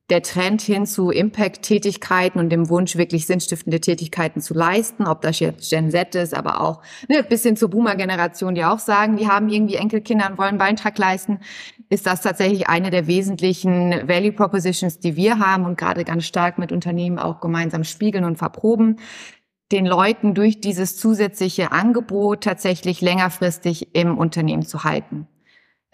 der 0.09 0.23
Trend 0.23 0.61
hin 0.61 0.85
zu 0.85 1.11
Impact-Tätigkeiten 1.11 2.39
und 2.39 2.49
dem 2.49 2.69
Wunsch, 2.69 2.95
wirklich 2.95 3.25
sinnstiftende 3.25 3.79
Tätigkeiten 3.79 4.41
zu 4.41 4.53
leisten, 4.53 5.07
ob 5.07 5.21
das 5.21 5.39
jetzt 5.39 5.69
Gen 5.69 5.91
Z 5.91 6.15
ist, 6.15 6.33
aber 6.33 6.61
auch 6.61 6.81
ne, 7.07 7.23
bis 7.23 7.43
hin 7.43 7.55
zur 7.55 7.69
Boomer-Generation, 7.69 8.55
die 8.55 8.65
auch 8.65 8.79
sagen, 8.79 9.17
die 9.17 9.27
haben 9.27 9.49
irgendwie 9.49 9.75
Enkelkinder 9.75 10.29
und 10.29 10.37
wollen 10.37 10.57
Beitrag 10.57 10.97
leisten, 10.97 11.39
ist 11.89 12.05
das 12.05 12.21
tatsächlich 12.21 12.67
eine 12.67 12.89
der 12.89 13.07
wesentlichen 13.07 14.07
Value 14.07 14.31
Propositions, 14.31 14.99
die 14.99 15.15
wir 15.15 15.39
haben 15.39 15.65
und 15.65 15.77
gerade 15.77 16.03
ganz 16.03 16.25
stark 16.25 16.57
mit 16.57 16.71
Unternehmen 16.71 17.19
auch 17.19 17.39
gemeinsam 17.39 17.83
spiegeln 17.83 18.25
und 18.25 18.37
verproben 18.37 18.97
den 19.71 19.85
Leuten 19.85 20.33
durch 20.33 20.61
dieses 20.61 20.97
zusätzliche 20.97 21.71
Angebot 21.71 22.43
tatsächlich 22.43 23.01
längerfristig 23.01 23.95
im 23.95 24.17
Unternehmen 24.17 24.65
zu 24.65 24.83
halten. 24.83 25.27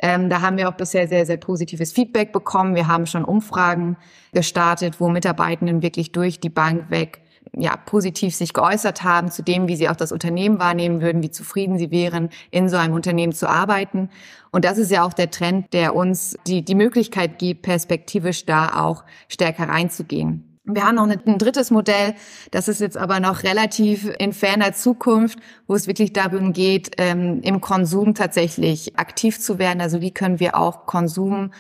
Ähm, 0.02 0.30
da 0.30 0.42
haben 0.42 0.58
wir 0.58 0.70
auch 0.70 0.76
bisher 0.76 1.08
sehr, 1.08 1.26
sehr 1.26 1.38
positives 1.38 1.94
Feedback 1.94 2.34
bekommen. 2.34 2.76
Wir 2.76 2.88
haben 2.88 3.06
schon 3.06 3.24
Umfragen 3.24 3.98
gestartet, 4.34 5.00
wo 5.00 5.10
Mitarbeitenden 5.10 5.82
wirklich 5.82 6.12
durch 6.12 6.40
die 6.40 6.50
Bank 6.50 6.90
weg 6.90 7.22
ja, 7.58 7.78
positiv 7.78 8.36
sich 8.36 8.54
geäußert 8.54 9.04
haben 9.04 9.32
zu 9.32 9.44
dem, 9.44 9.68
wie 9.68 9.76
sie 9.76 9.90
auch 9.90 9.96
das 9.96 10.12
Unternehmen 10.12 10.60
wahrnehmen 10.60 11.02
würden, 11.02 11.22
wie 11.22 11.32
zufrieden 11.32 11.78
sie 11.78 11.92
wären, 11.92 12.30
in 12.52 12.70
so 12.70 12.78
einem 12.78 12.94
Unternehmen 12.94 13.34
zu 13.34 13.48
arbeiten. 13.48 14.10
Und 14.52 14.66
das 14.66 14.78
ist 14.78 14.92
ja 14.92 15.06
auch 15.06 15.14
der 15.14 15.32
Trend, 15.32 15.74
der 15.74 15.96
uns 15.96 16.38
die, 16.48 16.64
die 16.64 16.76
Möglichkeit 16.76 17.40
gibt, 17.40 17.62
perspektivisch 17.62 18.46
da 18.46 18.82
auch 18.82 19.04
stärker 19.30 19.70
reinzugehen. 19.70 20.55
Wir 20.68 20.84
haben 20.84 20.96
noch 20.96 21.08
ein 21.08 21.38
drittes 21.38 21.70
Modell, 21.70 22.16
das 22.50 22.68
ist 22.68 22.82
jetzt 22.82 22.98
aber 22.98 23.20
noch 23.20 23.44
relativ 23.44 24.10
in 24.18 24.34
ferner 24.34 24.74
Zukunft, 24.74 25.38
wo 25.68 25.76
es 25.76 25.86
wirklich 25.86 26.12
darum 26.12 26.54
geht, 26.54 26.96
ähm, 26.98 27.42
im 27.44 27.62
Konsum 27.62 28.16
tatsächlich 28.16 28.98
aktiv 28.98 29.40
zu 29.40 29.60
werden. 29.60 29.80
Also 29.80 30.02
wie 30.02 30.12
können 30.12 30.40
wir 30.40 30.58
auch 30.58 30.88
Konsum 30.88 31.52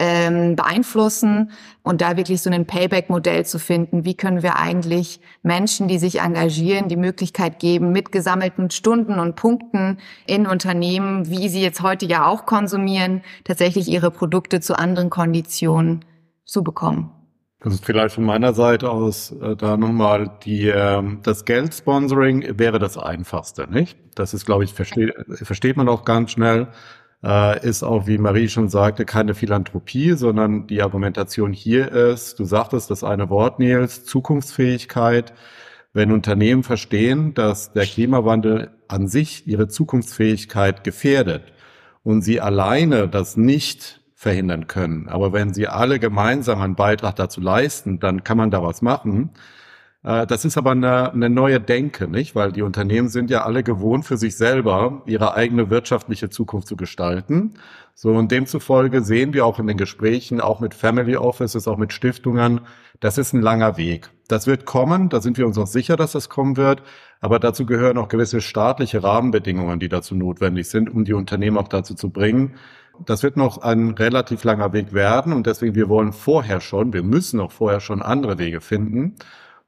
ähm, 0.00 0.56
beeinflussen 0.56 1.52
und 1.82 2.00
da 2.00 2.16
wirklich 2.16 2.40
so 2.40 2.50
ein 2.50 2.66
Payback-Modell 2.66 3.44
zu 3.44 3.58
finden. 3.58 4.06
Wie 4.06 4.14
können 4.14 4.42
wir 4.42 4.56
eigentlich 4.56 5.20
Menschen, 5.42 5.88
die 5.88 5.98
sich 5.98 6.20
engagieren, 6.20 6.88
die 6.88 6.96
Möglichkeit 6.96 7.58
geben, 7.58 7.92
mit 7.92 8.10
gesammelten 8.10 8.70
Stunden 8.70 9.18
und 9.18 9.36
Punkten 9.36 9.98
in 10.26 10.46
Unternehmen, 10.46 11.28
wie 11.28 11.50
sie 11.50 11.60
jetzt 11.60 11.82
heute 11.82 12.06
ja 12.06 12.26
auch 12.26 12.46
konsumieren, 12.46 13.22
tatsächlich 13.44 13.88
ihre 13.88 14.10
Produkte 14.10 14.60
zu 14.60 14.78
anderen 14.78 15.10
Konditionen 15.10 16.04
zu 16.46 16.64
bekommen. 16.64 17.19
Das 17.62 17.74
ist 17.74 17.84
vielleicht 17.84 18.14
von 18.14 18.24
meiner 18.24 18.54
Seite 18.54 18.90
aus 18.90 19.32
äh, 19.32 19.54
da 19.54 19.76
nochmal 19.76 20.30
die, 20.44 20.68
äh, 20.68 21.02
das 21.22 21.44
Geldsponsoring 21.44 22.58
wäre 22.58 22.78
das 22.78 22.96
einfachste, 22.96 23.68
nicht? 23.70 23.98
Das 24.14 24.32
ist, 24.32 24.46
glaube 24.46 24.64
ich, 24.64 24.72
versteht, 24.72 25.12
versteht 25.28 25.76
man 25.76 25.88
auch 25.88 26.04
ganz 26.04 26.32
schnell. 26.32 26.68
Äh, 27.22 27.66
ist 27.66 27.82
auch, 27.82 28.06
wie 28.06 28.16
Marie 28.16 28.48
schon 28.48 28.70
sagte, 28.70 29.04
keine 29.04 29.34
Philanthropie, 29.34 30.12
sondern 30.12 30.66
die 30.68 30.80
Argumentation 30.80 31.52
hier 31.52 31.92
ist, 31.92 32.38
du 32.38 32.44
sagtest 32.44 32.90
das 32.90 33.04
eine 33.04 33.28
Wort, 33.28 33.58
Nils, 33.58 34.04
Zukunftsfähigkeit. 34.06 35.34
Wenn 35.92 36.12
Unternehmen 36.12 36.62
verstehen, 36.62 37.34
dass 37.34 37.72
der 37.72 37.84
Klimawandel 37.84 38.70
an 38.88 39.06
sich 39.08 39.46
ihre 39.46 39.68
Zukunftsfähigkeit 39.68 40.82
gefährdet 40.82 41.52
und 42.04 42.22
sie 42.22 42.40
alleine 42.40 43.08
das 43.08 43.36
nicht 43.36 43.99
verhindern 44.20 44.66
können. 44.66 45.08
Aber 45.08 45.32
wenn 45.32 45.54
sie 45.54 45.66
alle 45.66 45.98
gemeinsam 45.98 46.60
einen 46.60 46.74
Beitrag 46.74 47.16
dazu 47.16 47.40
leisten, 47.40 48.00
dann 48.00 48.22
kann 48.22 48.36
man 48.36 48.50
da 48.50 48.62
was 48.62 48.82
machen. 48.82 49.30
Äh, 50.04 50.26
das 50.26 50.44
ist 50.44 50.58
aber 50.58 50.72
eine, 50.72 51.10
eine 51.10 51.30
neue 51.30 51.58
Denke, 51.58 52.06
nicht? 52.06 52.34
Weil 52.34 52.52
die 52.52 52.60
Unternehmen 52.60 53.08
sind 53.08 53.30
ja 53.30 53.44
alle 53.44 53.62
gewohnt, 53.62 54.04
für 54.04 54.18
sich 54.18 54.36
selber 54.36 55.00
ihre 55.06 55.32
eigene 55.36 55.70
wirtschaftliche 55.70 56.28
Zukunft 56.28 56.68
zu 56.68 56.76
gestalten. 56.76 57.54
So, 57.94 58.10
und 58.10 58.30
demzufolge 58.30 59.02
sehen 59.02 59.32
wir 59.32 59.46
auch 59.46 59.58
in 59.58 59.66
den 59.66 59.78
Gesprächen, 59.78 60.42
auch 60.42 60.60
mit 60.60 60.74
Family 60.74 61.16
Offices, 61.16 61.66
auch 61.66 61.78
mit 61.78 61.94
Stiftungen, 61.94 62.60
das 63.00 63.16
ist 63.16 63.32
ein 63.32 63.40
langer 63.40 63.78
Weg. 63.78 64.10
Das 64.28 64.46
wird 64.46 64.66
kommen, 64.66 65.08
da 65.08 65.22
sind 65.22 65.38
wir 65.38 65.46
uns 65.46 65.56
auch 65.56 65.66
sicher, 65.66 65.96
dass 65.96 66.12
das 66.12 66.28
kommen 66.28 66.58
wird. 66.58 66.82
Aber 67.22 67.38
dazu 67.38 67.64
gehören 67.64 67.96
auch 67.96 68.08
gewisse 68.08 68.42
staatliche 68.42 69.02
Rahmenbedingungen, 69.02 69.80
die 69.80 69.88
dazu 69.88 70.14
notwendig 70.14 70.68
sind, 70.68 70.90
um 70.90 71.06
die 71.06 71.14
Unternehmen 71.14 71.56
auch 71.56 71.68
dazu 71.68 71.94
zu 71.94 72.10
bringen. 72.10 72.56
Das 73.06 73.22
wird 73.22 73.36
noch 73.36 73.58
ein 73.58 73.90
relativ 73.90 74.44
langer 74.44 74.72
Weg 74.72 74.92
werden 74.92 75.32
und 75.32 75.46
deswegen 75.46 75.74
wir 75.74 75.88
wollen 75.88 76.12
vorher 76.12 76.60
schon, 76.60 76.92
wir 76.92 77.02
müssen 77.02 77.40
auch 77.40 77.52
vorher 77.52 77.80
schon 77.80 78.02
andere 78.02 78.38
Wege 78.38 78.60
finden. 78.60 79.16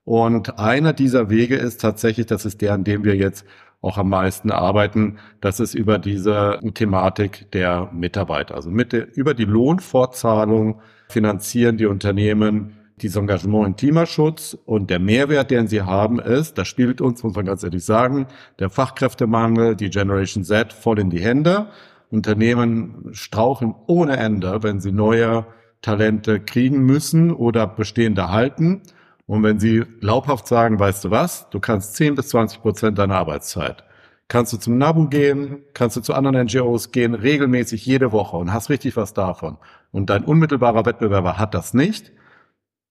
Und 0.04 0.58
einer 0.58 0.92
dieser 0.92 1.30
Wege 1.30 1.56
ist 1.56 1.80
tatsächlich, 1.80 2.26
das 2.26 2.44
ist 2.44 2.60
der, 2.60 2.74
an 2.74 2.84
dem 2.84 3.04
wir 3.04 3.16
jetzt 3.16 3.46
auch 3.80 3.98
am 3.98 4.08
meisten 4.08 4.50
arbeiten, 4.50 5.18
das 5.40 5.60
ist 5.60 5.74
über 5.74 5.98
diese 5.98 6.60
Thematik 6.74 7.50
der 7.52 7.90
Mitarbeiter. 7.92 8.54
Also 8.54 8.70
mit 8.70 8.92
der, 8.92 9.16
über 9.16 9.34
die 9.34 9.44
Lohnfortzahlung 9.44 10.80
finanzieren 11.08 11.76
die 11.76 11.86
Unternehmen 11.86 12.76
dieses 13.02 13.16
Engagement 13.16 13.66
im 13.66 13.76
Klimaschutz 13.76 14.56
und 14.64 14.88
der 14.88 15.00
Mehrwert, 15.00 15.50
den 15.50 15.66
sie 15.66 15.82
haben, 15.82 16.20
ist, 16.20 16.58
das 16.58 16.68
spielt 16.68 17.00
uns, 17.00 17.22
muss 17.24 17.34
man 17.34 17.44
ganz 17.44 17.64
ehrlich 17.64 17.84
sagen, 17.84 18.26
der 18.60 18.70
Fachkräftemangel, 18.70 19.74
die 19.74 19.90
Generation 19.90 20.44
Z 20.44 20.72
voll 20.72 21.00
in 21.00 21.10
die 21.10 21.20
Hände. 21.20 21.66
Unternehmen 22.12 23.09
strauchen 23.12 23.75
ohne 23.87 24.19
Ende, 24.19 24.62
wenn 24.62 24.81
sie 24.81 24.92
neue 24.92 25.47
Talente 25.81 26.40
kriegen 26.40 26.85
müssen 26.85 27.33
oder 27.33 27.66
bestehende 27.66 28.31
halten. 28.31 28.83
Und 29.26 29.42
wenn 29.42 29.59
sie 29.59 29.81
glaubhaft 30.00 30.47
sagen, 30.47 30.78
weißt 30.78 31.04
du 31.04 31.11
was, 31.11 31.49
du 31.50 31.59
kannst 31.59 31.97
10 31.97 32.14
bis 32.14 32.28
20 32.28 32.61
Prozent 32.61 32.99
deiner 32.99 33.16
Arbeitszeit, 33.16 33.85
kannst 34.28 34.52
du 34.52 34.59
zum 34.59 34.78
NABU 34.78 35.09
gehen, 35.09 35.62
kannst 35.75 35.97
du 35.97 36.00
zu 36.00 36.12
anderen 36.12 36.47
NGOs 36.47 36.92
gehen, 36.92 37.14
regelmäßig 37.14 37.87
jede 37.87 38.12
Woche 38.12 38.37
und 38.37 38.52
hast 38.52 38.69
richtig 38.69 38.97
was 38.97 39.14
davon. 39.14 39.57
Und 39.90 40.11
dein 40.11 40.25
unmittelbarer 40.25 40.85
Wettbewerber 40.85 41.38
hat 41.38 41.54
das 41.54 41.73
nicht, 41.73 42.12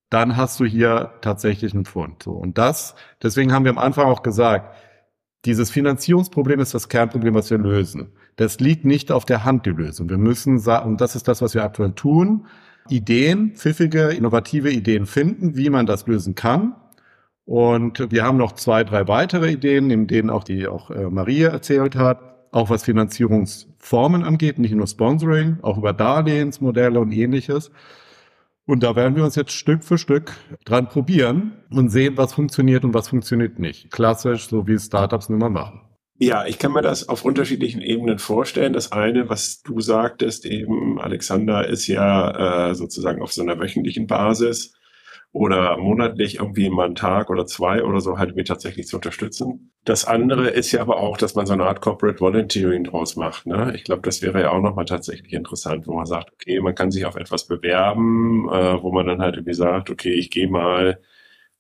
dann 0.10 0.36
hast 0.36 0.60
du 0.60 0.66
hier 0.66 1.14
tatsächlich 1.22 1.74
einen 1.74 1.86
Fund. 1.86 2.24
So. 2.24 2.32
Und 2.32 2.58
das, 2.58 2.96
deswegen 3.24 3.54
haben 3.54 3.66
wir 3.66 3.72
am 3.72 3.78
Anfang 3.78 4.08
auch 4.08 4.24
gesagt, 4.24 4.76
dieses 5.46 5.72
Finanzierungsproblem 5.72 6.60
ist 6.60 6.74
das 6.74 6.90
Kernproblem, 6.90 7.34
was 7.34 7.50
wir 7.50 7.58
lösen. 7.58 8.12
Das 8.36 8.60
liegt 8.60 8.86
nicht 8.86 9.12
auf 9.12 9.26
der 9.26 9.44
Hand, 9.44 9.66
die 9.66 9.72
Lösung. 9.72 10.10
Wir 10.10 10.18
müssen 10.18 10.60
und 10.60 11.02
das 11.02 11.16
ist 11.16 11.28
das, 11.28 11.42
was 11.42 11.56
wir 11.56 11.64
aktuell 11.64 11.94
tun, 11.94 12.46
Ideen, 12.90 13.54
pfiffige, 13.56 14.10
innovative 14.10 14.72
Ideen 14.72 15.06
finden, 15.06 15.56
wie 15.56 15.70
man 15.70 15.86
das 15.86 16.08
lösen 16.08 16.36
kann. 16.36 16.76
Und 17.46 18.12
wir 18.12 18.24
haben 18.24 18.38
noch 18.38 18.54
zwei, 18.54 18.84
drei 18.84 19.08
weitere 19.08 19.52
Ideen, 19.52 19.90
in 19.90 20.08
denen 20.08 20.30
auch 20.30 20.44
die 20.44 20.68
auch 20.68 20.90
äh, 20.92 21.10
Maria 21.10 21.50
erzählt 21.50 21.96
hat, 21.96 22.20
auch 22.52 22.70
was 22.70 22.84
Finanzierungsformen 22.84 24.24
angeht, 24.24 24.60
nicht 24.60 24.74
nur 24.74 24.88
Sponsoring, 24.88 25.58
auch 25.62 25.78
über 25.78 25.94
Darlehensmodelle 25.94 27.00
und 27.00 27.12
ähnliches. 27.12 27.72
Und 28.72 28.84
da 28.84 28.96
werden 28.96 29.18
wir 29.18 29.26
uns 29.26 29.36
jetzt 29.36 29.52
Stück 29.52 29.84
für 29.84 29.98
Stück 29.98 30.32
dran 30.64 30.88
probieren 30.88 31.52
und 31.72 31.90
sehen, 31.90 32.16
was 32.16 32.32
funktioniert 32.32 32.86
und 32.86 32.94
was 32.94 33.10
funktioniert 33.10 33.60
nicht. 33.60 33.92
Klassisch, 33.92 34.48
so 34.48 34.66
wie 34.66 34.80
Startups 34.80 35.28
nun 35.28 35.40
mal 35.40 35.50
machen. 35.50 35.82
Ja, 36.20 36.46
ich 36.46 36.58
kann 36.58 36.72
mir 36.72 36.82
das 36.82 37.10
auf 37.10 37.26
unterschiedlichen 37.26 37.82
Ebenen 37.82 38.18
vorstellen. 38.18 38.72
Das 38.72 38.94
eine, 38.94 39.28
was 39.28 39.62
du 39.62 39.82
sagtest, 39.82 40.46
eben 40.46 41.02
Alexander, 41.02 41.68
ist 41.68 41.88
ja 41.88 42.70
äh, 42.70 42.74
sozusagen 42.74 43.22
auf 43.22 43.34
so 43.34 43.42
einer 43.42 43.60
wöchentlichen 43.60 44.08
Basis 44.08 44.74
oder 45.34 45.78
monatlich 45.78 46.40
irgendwie 46.40 46.70
mal 46.70 46.86
einen 46.86 46.96
Tag 46.96 47.30
oder 47.30 47.46
zwei 47.46 47.84
oder 47.84 48.02
so 48.02 48.18
halt 48.18 48.36
mir 48.36 48.44
tatsächlich 48.44 48.88
zu 48.88 48.98
unterstützen. 48.98 49.72
Das 49.86 50.06
andere 50.06 50.50
ist 50.50 50.72
ja 50.74 50.82
aber 50.82 50.98
auch, 50.98 51.18
dass 51.18 51.36
man 51.36 51.46
so 51.46 51.54
eine 51.54 51.66
Art 51.66 51.82
Corporate 51.82 52.20
Volunteering 52.20 52.84
draus 52.84 53.16
macht. 53.16 53.46
Ne? 53.46 53.72
Ich 53.76 53.86
glaube, 53.86 54.02
das 54.02 54.22
wäre 54.22 54.42
ja 54.42 54.52
auch 54.52 54.62
nochmal 54.62 54.86
tatsächlich 54.86 55.32
interessant, 55.34 55.88
wo 55.88 55.94
man 55.94 56.06
sagt, 56.06 56.34
okay, 56.34 56.60
man 56.60 56.76
kann 56.76 56.92
sich 56.92 57.06
auf 57.06 57.16
etwas 57.16 57.48
bewerben, 57.48 58.50
äh, 58.50 58.84
wo 58.84 58.92
man 58.92 59.08
dann 59.08 59.22
halt 59.22 59.36
irgendwie 59.36 59.54
sagt, 59.54 59.90
okay, 59.90 60.14
ich 60.14 60.30
gehe 60.32 60.50
mal 60.50 61.00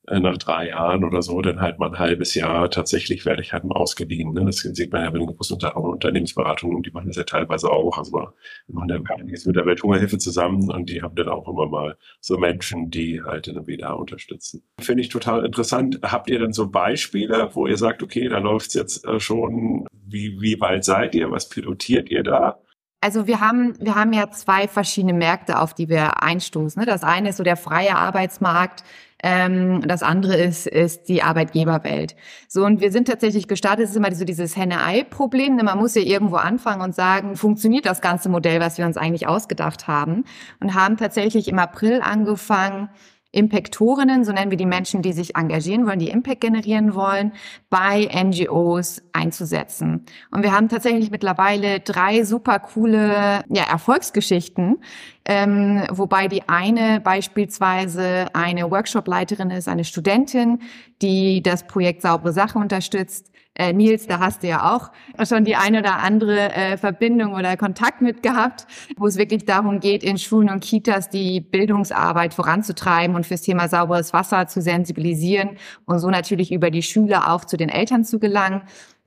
nach 0.08 0.38
drei 0.38 0.70
Jahren 0.70 1.03
oder 1.03 1.22
so, 1.22 1.41
dann 1.41 1.62
halt 1.62 1.79
mal 1.79 1.89
ein 1.89 2.00
halbes 2.00 2.34
Jahr 2.34 2.70
tatsächlich 2.70 3.25
werde 3.25 3.41
ich 3.41 3.53
halt 3.53 3.63
mal 3.63 3.75
ausgeliehen. 3.75 4.34
Ne? 4.34 4.45
Das 4.45 4.58
sieht 4.58 4.91
man 4.91 5.04
ja 5.04 5.10
bei 5.10 5.19
den 5.19 5.28
großen 5.28 5.58
Unternehmensberatungen, 5.62 6.82
die 6.82 6.91
machen 6.91 7.08
das 7.08 7.17
ja 7.17 7.23
teilweise 7.23 7.69
auch. 7.69 7.97
Also 7.97 8.12
wir 8.13 8.34
machen 8.67 8.88
da 8.88 9.13
einiges 9.15 9.45
mit 9.45 9.56
der 9.56 9.65
Welthungerhilfe 9.65 10.17
zusammen 10.17 10.71
und 10.71 10.89
die 10.89 11.02
haben 11.02 11.15
dann 11.15 11.30
auch 11.30 11.47
immer 11.47 11.67
mal 11.67 11.97
so 12.19 12.38
Menschen, 12.38 12.89
die 12.89 13.21
halt 13.21 13.47
irgendwie 13.47 13.78
da 13.78 13.93
unterstützen. 13.93 14.63
Finde 14.80 15.02
ich 15.02 15.10
total 15.10 15.45
interessant. 15.45 15.99
Habt 16.04 16.30
ihr 16.30 16.39
dann 16.39 16.54
so 16.54 16.69
Beispiele, 16.69 17.49
wo 17.54 17.67
ihr 17.67 17.78
sagt, 17.78 18.02
okay, 18.02 18.28
da 18.28 18.39
läuft's 18.39 18.73
jetzt 18.73 19.06
äh, 19.06 19.19
schon, 19.19 19.86
wie, 19.91 20.41
wie 20.41 20.60
weit 20.60 20.84
seid 20.84 21.13
ihr, 21.13 21.30
was 21.30 21.47
pilotiert 21.47 22.10
ihr 22.10 22.23
da? 22.23 22.60
Also 23.04 23.25
wir 23.25 23.39
haben, 23.39 23.73
wir 23.80 23.95
haben 23.95 24.13
ja 24.13 24.30
zwei 24.30 24.67
verschiedene 24.67 25.13
Märkte, 25.13 25.60
auf 25.60 25.73
die 25.73 25.89
wir 25.89 26.21
einstoßen. 26.21 26.80
Ne? 26.80 26.86
Das 26.86 27.04
eine 27.04 27.30
ist 27.30 27.38
so 27.38 27.43
der 27.43 27.58
freie 27.58 27.95
Arbeitsmarkt, 27.95 28.84
ähm, 29.23 29.81
das 29.88 30.03
andere 30.03 30.36
ist, 30.36 30.67
ist 30.67 31.07
die 31.07 31.23
Arbeitgeberwelt. 31.23 32.15
So, 32.47 32.65
und 32.65 32.81
wir 32.81 32.91
sind 32.91 33.07
tatsächlich 33.07 33.47
gestartet, 33.47 33.86
es 33.86 33.91
ist 33.91 33.97
immer 33.97 34.13
so 34.13 34.25
dieses 34.25 34.55
Henne-Ei-Problem. 34.57 35.55
Man 35.57 35.77
muss 35.77 35.95
ja 35.95 36.01
irgendwo 36.01 36.38
anfangen 36.38 36.81
und 36.81 36.95
sagen, 36.95 37.36
funktioniert 37.36 37.86
das 37.86 38.01
ganze 38.01 38.29
Modell, 38.29 38.60
was 38.60 38.77
wir 38.77 38.86
uns 38.86 38.97
eigentlich 38.97 39.27
ausgedacht 39.27 39.88
haben? 39.88 40.23
Und 40.60 40.73
haben 40.73 40.97
tatsächlich 40.97 41.47
im 41.47 41.60
April 41.60 42.01
angefangen, 42.01 42.89
Impactorinnen, 43.34 44.26
so 44.26 44.34
nennen 44.34 44.52
wir 44.52 44.58
die 44.58 44.65
Menschen, 44.65 45.02
die 45.02 45.13
sich 45.13 45.36
engagieren 45.36 45.86
wollen, 45.86 46.00
die 46.00 46.10
Impact 46.10 46.41
generieren 46.41 46.96
wollen, 46.96 47.32
bei 47.70 48.10
NGOs 48.13 49.02
einzusetzen. 49.13 50.06
Und 50.32 50.44
wir 50.44 50.52
haben 50.52 50.67
tatsächlich 50.67 51.12
mittlerweile 51.12 51.80
drei 51.80 52.24
super 52.24 52.60
coole 52.60 53.44
ja, 53.48 53.63
Erfolgsgeschichten, 53.72 54.84
ähm, 55.24 55.84
wobei 55.89 56.28
die 56.28 56.50
eine 56.50 57.00
beispielsweise 57.00 58.28
eine 58.34 58.70
Workshopleiterin 58.70 59.50
ist, 59.50 59.70
eine 59.70 59.86
Studentin, 59.86 60.60
die 61.02 61.41
das 61.41 61.67
Projekt 61.67 62.02
Saubere 62.02 62.34
Sache 62.34 62.60
unterstützt. 62.60 63.32
Äh, 63.53 63.73
Nils, 63.73 64.07
da 64.07 64.19
hast 64.19 64.43
du 64.43 64.47
ja 64.47 64.73
auch 64.73 64.91
schon 65.25 65.43
die 65.43 65.57
eine 65.57 65.79
oder 65.79 65.97
andere 65.97 66.53
äh, 66.53 66.77
Verbindung 66.77 67.33
oder 67.33 67.57
Kontakt 67.57 68.01
mit 68.01 68.23
gehabt, 68.23 68.65
wo 68.95 69.07
es 69.07 69.17
wirklich 69.17 69.43
darum 69.43 69.81
geht, 69.81 70.03
in 70.03 70.17
Schulen 70.17 70.49
und 70.49 70.63
Kitas 70.63 71.09
die 71.09 71.41
Bildungsarbeit 71.41 72.33
voranzutreiben 72.33 73.13
und 73.13 73.25
fürs 73.25 73.41
Thema 73.41 73.67
sauberes 73.67 74.13
Wasser 74.13 74.47
zu 74.47 74.61
sensibilisieren 74.61 75.57
und 75.85 75.99
so 75.99 76.09
natürlich 76.09 76.53
über 76.53 76.71
die 76.71 76.81
Schüler 76.81 77.33
auch 77.33 77.43
zu 77.43 77.57
den 77.57 77.67
Eltern 77.67 78.05
zu 78.05 78.19
gelangen. 78.19 78.61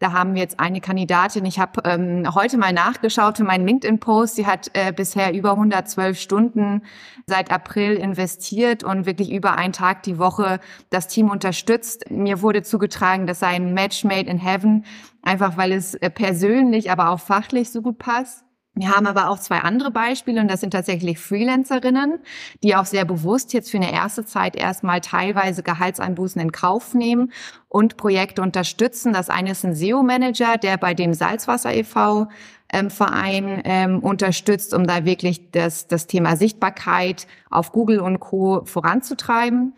Da 0.05 0.13
haben 0.13 0.35
wir 0.35 0.43
jetzt 0.43 0.61
eine 0.61 0.83
Kandidatin. 0.83 1.47
Ich 1.47 1.59
habe 1.59 1.81
ähm, 1.87 2.35
heute 2.35 2.59
mal 2.59 2.75
nachgeschaut 2.75 3.39
für 3.39 3.45
meinen 3.45 3.67
LinkedIn-Post. 3.67 4.37
Sie 4.37 4.47
hat 4.47 4.71
äh, 4.75 4.93
bisher 4.93 5.33
über 5.33 5.53
112 5.53 6.21
Stunden 6.21 6.83
seit 7.27 7.51
April 7.51 7.95
investiert 7.95 8.85
und 8.85 9.07
wirklich 9.07 9.33
über 9.33 9.57
einen 9.57 9.73
Tag 9.73 10.03
die 10.03 10.19
Woche 10.19 10.61
das 10.91 11.09
Team 11.09 11.31
unterstützt. 11.31 12.11
Mir 12.11 12.43
wurde 12.43 12.63
zugetragen, 12.63 13.27
das 13.27 13.41
sei 13.41 13.55
ein 13.55 13.73
Match 13.73 14.05
made 14.05 14.29
in 14.29 14.37
heaven, 14.37 14.85
einfach 15.23 15.57
weil 15.57 15.73
es 15.73 15.95
äh, 15.95 16.11
persönlich, 16.11 16.91
aber 16.91 17.09
auch 17.09 17.21
fachlich 17.21 17.71
so 17.71 17.81
gut 17.81 17.97
passt. 17.97 18.45
Wir 18.77 18.91
haben 18.91 19.07
aber 19.07 19.31
auch 19.31 19.39
zwei 19.39 19.59
andere 19.59 19.93
Beispiele 19.93 20.41
und 20.41 20.51
das 20.51 20.61
sind 20.61 20.73
tatsächlich 20.73 21.21
Freelancerinnen, 21.21 22.19
die 22.65 22.75
auch 22.75 22.87
sehr 22.87 23.05
bewusst 23.05 23.53
jetzt 23.53 23.71
für 23.71 23.77
eine 23.77 23.93
erste 23.93 24.25
Zeit 24.25 24.57
erstmal 24.57 25.01
teilweise 25.01 25.63
Gehaltseinbußen 25.63 26.41
in 26.41 26.51
Kauf 26.51 26.93
nehmen 26.93 27.33
und 27.69 27.97
Projekte 27.97 28.43
unterstützen. 28.43 29.13
Das 29.13 29.31
eine 29.31 29.53
ist 29.53 29.65
ein 29.65 29.75
SEO-Manager, 29.75 30.57
der 30.59 30.77
bei 30.77 30.93
dem 30.93 31.15
Salzwasser 31.15 31.73
e.V. 31.73 32.27
Ähm, 32.73 32.91
Verein 32.91 33.63
ähm, 33.65 34.01
unterstützt, 34.01 34.75
um 34.75 34.89
da 34.89 35.05
wirklich 35.05 35.53
das, 35.53 35.87
das 35.87 36.09
Thema 36.09 36.37
Sichtbarkeit 36.37 37.29
auf 37.51 37.71
Google 37.71 38.01
und 38.01 38.19
Co. 38.19 38.63
voranzutreiben. 38.65 39.75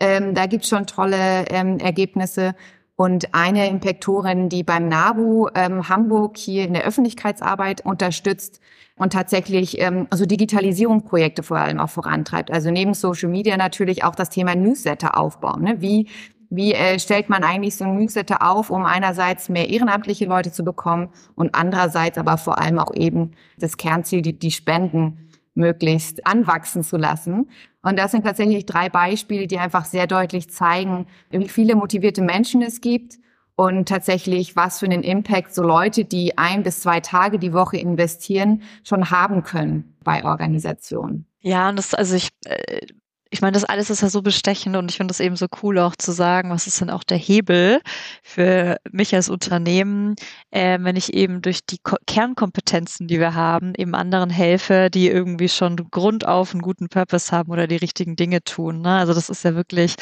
Ähm, 0.00 0.34
da 0.34 0.46
gibt's 0.46 0.68
schon 0.68 0.86
tolle 0.86 1.44
ähm, 1.50 1.78
Ergebnisse 1.78 2.56
und 3.00 3.34
eine 3.34 3.66
Impektorin, 3.66 4.50
die 4.50 4.62
beim 4.62 4.86
NABU 4.86 5.48
ähm, 5.54 5.88
Hamburg 5.88 6.36
hier 6.36 6.66
in 6.66 6.74
der 6.74 6.84
Öffentlichkeitsarbeit 6.84 7.82
unterstützt 7.86 8.60
und 8.94 9.14
tatsächlich 9.14 9.80
ähm, 9.80 10.06
also 10.10 10.26
Digitalisierungsprojekte 10.26 11.42
vor 11.42 11.56
allem 11.56 11.80
auch 11.80 11.88
vorantreibt. 11.88 12.50
Also 12.50 12.70
neben 12.70 12.92
Social 12.92 13.30
Media 13.30 13.56
natürlich 13.56 14.04
auch 14.04 14.14
das 14.14 14.28
Thema 14.28 14.54
Newsletter 14.54 15.16
aufbauen. 15.16 15.62
Ne? 15.62 15.80
Wie 15.80 16.08
wie 16.50 16.74
äh, 16.74 16.98
stellt 16.98 17.30
man 17.30 17.42
eigentlich 17.42 17.76
so 17.76 17.86
ein 17.86 17.96
Newsletter 17.96 18.46
auf, 18.46 18.68
um 18.68 18.84
einerseits 18.84 19.48
mehr 19.48 19.70
ehrenamtliche 19.70 20.26
Leute 20.26 20.52
zu 20.52 20.62
bekommen 20.62 21.08
und 21.36 21.54
andererseits 21.54 22.18
aber 22.18 22.36
vor 22.36 22.58
allem 22.58 22.78
auch 22.78 22.94
eben 22.94 23.30
das 23.58 23.78
Kernziel, 23.78 24.20
die, 24.20 24.38
die 24.38 24.50
Spenden 24.50 25.29
möglichst 25.60 26.26
anwachsen 26.26 26.82
zu 26.82 26.96
lassen. 26.96 27.50
Und 27.82 27.98
das 27.98 28.10
sind 28.10 28.24
tatsächlich 28.24 28.66
drei 28.66 28.88
Beispiele, 28.88 29.46
die 29.46 29.58
einfach 29.58 29.84
sehr 29.84 30.06
deutlich 30.06 30.50
zeigen, 30.50 31.06
wie 31.30 31.48
viele 31.48 31.76
motivierte 31.76 32.22
Menschen 32.22 32.62
es 32.62 32.80
gibt 32.80 33.18
und 33.54 33.88
tatsächlich, 33.88 34.56
was 34.56 34.78
für 34.78 34.86
einen 34.86 35.02
Impact 35.02 35.54
so 35.54 35.62
Leute, 35.62 36.04
die 36.04 36.38
ein 36.38 36.62
bis 36.62 36.80
zwei 36.80 37.00
Tage 37.00 37.38
die 37.38 37.52
Woche 37.52 37.76
investieren, 37.76 38.62
schon 38.84 39.10
haben 39.10 39.42
können 39.42 39.96
bei 40.02 40.24
Organisationen. 40.24 41.26
Ja, 41.42 41.68
und 41.68 41.78
das, 41.78 41.94
also 41.94 42.16
ich, 42.16 42.28
äh, 42.46 42.86
ich 43.32 43.42
meine, 43.42 43.52
das 43.52 43.64
alles 43.64 43.90
ist 43.90 44.02
ja 44.02 44.08
so 44.08 44.22
bestechend 44.22 44.76
und 44.76 44.90
ich 44.90 44.96
finde 44.96 45.12
es 45.12 45.20
eben 45.20 45.36
so 45.36 45.46
cool 45.62 45.78
auch 45.78 45.94
zu 45.94 46.10
sagen, 46.10 46.50
was 46.50 46.66
ist 46.66 46.80
denn 46.80 46.90
auch 46.90 47.04
der 47.04 47.16
Hebel 47.16 47.80
für 48.24 48.78
mich 48.90 49.14
als 49.14 49.28
Unternehmen, 49.28 50.16
äh, 50.50 50.78
wenn 50.80 50.96
ich 50.96 51.14
eben 51.14 51.40
durch 51.40 51.64
die 51.64 51.78
Ko 51.78 51.96
Kernkompetenzen, 52.06 53.06
die 53.06 53.20
wir 53.20 53.34
haben, 53.34 53.72
eben 53.76 53.94
anderen 53.94 54.30
helfe, 54.30 54.90
die 54.90 55.08
irgendwie 55.08 55.48
schon 55.48 55.76
grundauf 55.76 56.52
einen 56.52 56.62
guten 56.62 56.88
Purpose 56.88 57.30
haben 57.30 57.52
oder 57.52 57.68
die 57.68 57.76
richtigen 57.76 58.16
Dinge 58.16 58.42
tun. 58.42 58.80
Ne? 58.80 58.96
Also 58.96 59.14
das 59.14 59.30
ist 59.30 59.44
ja 59.44 59.54
wirklich 59.54 59.94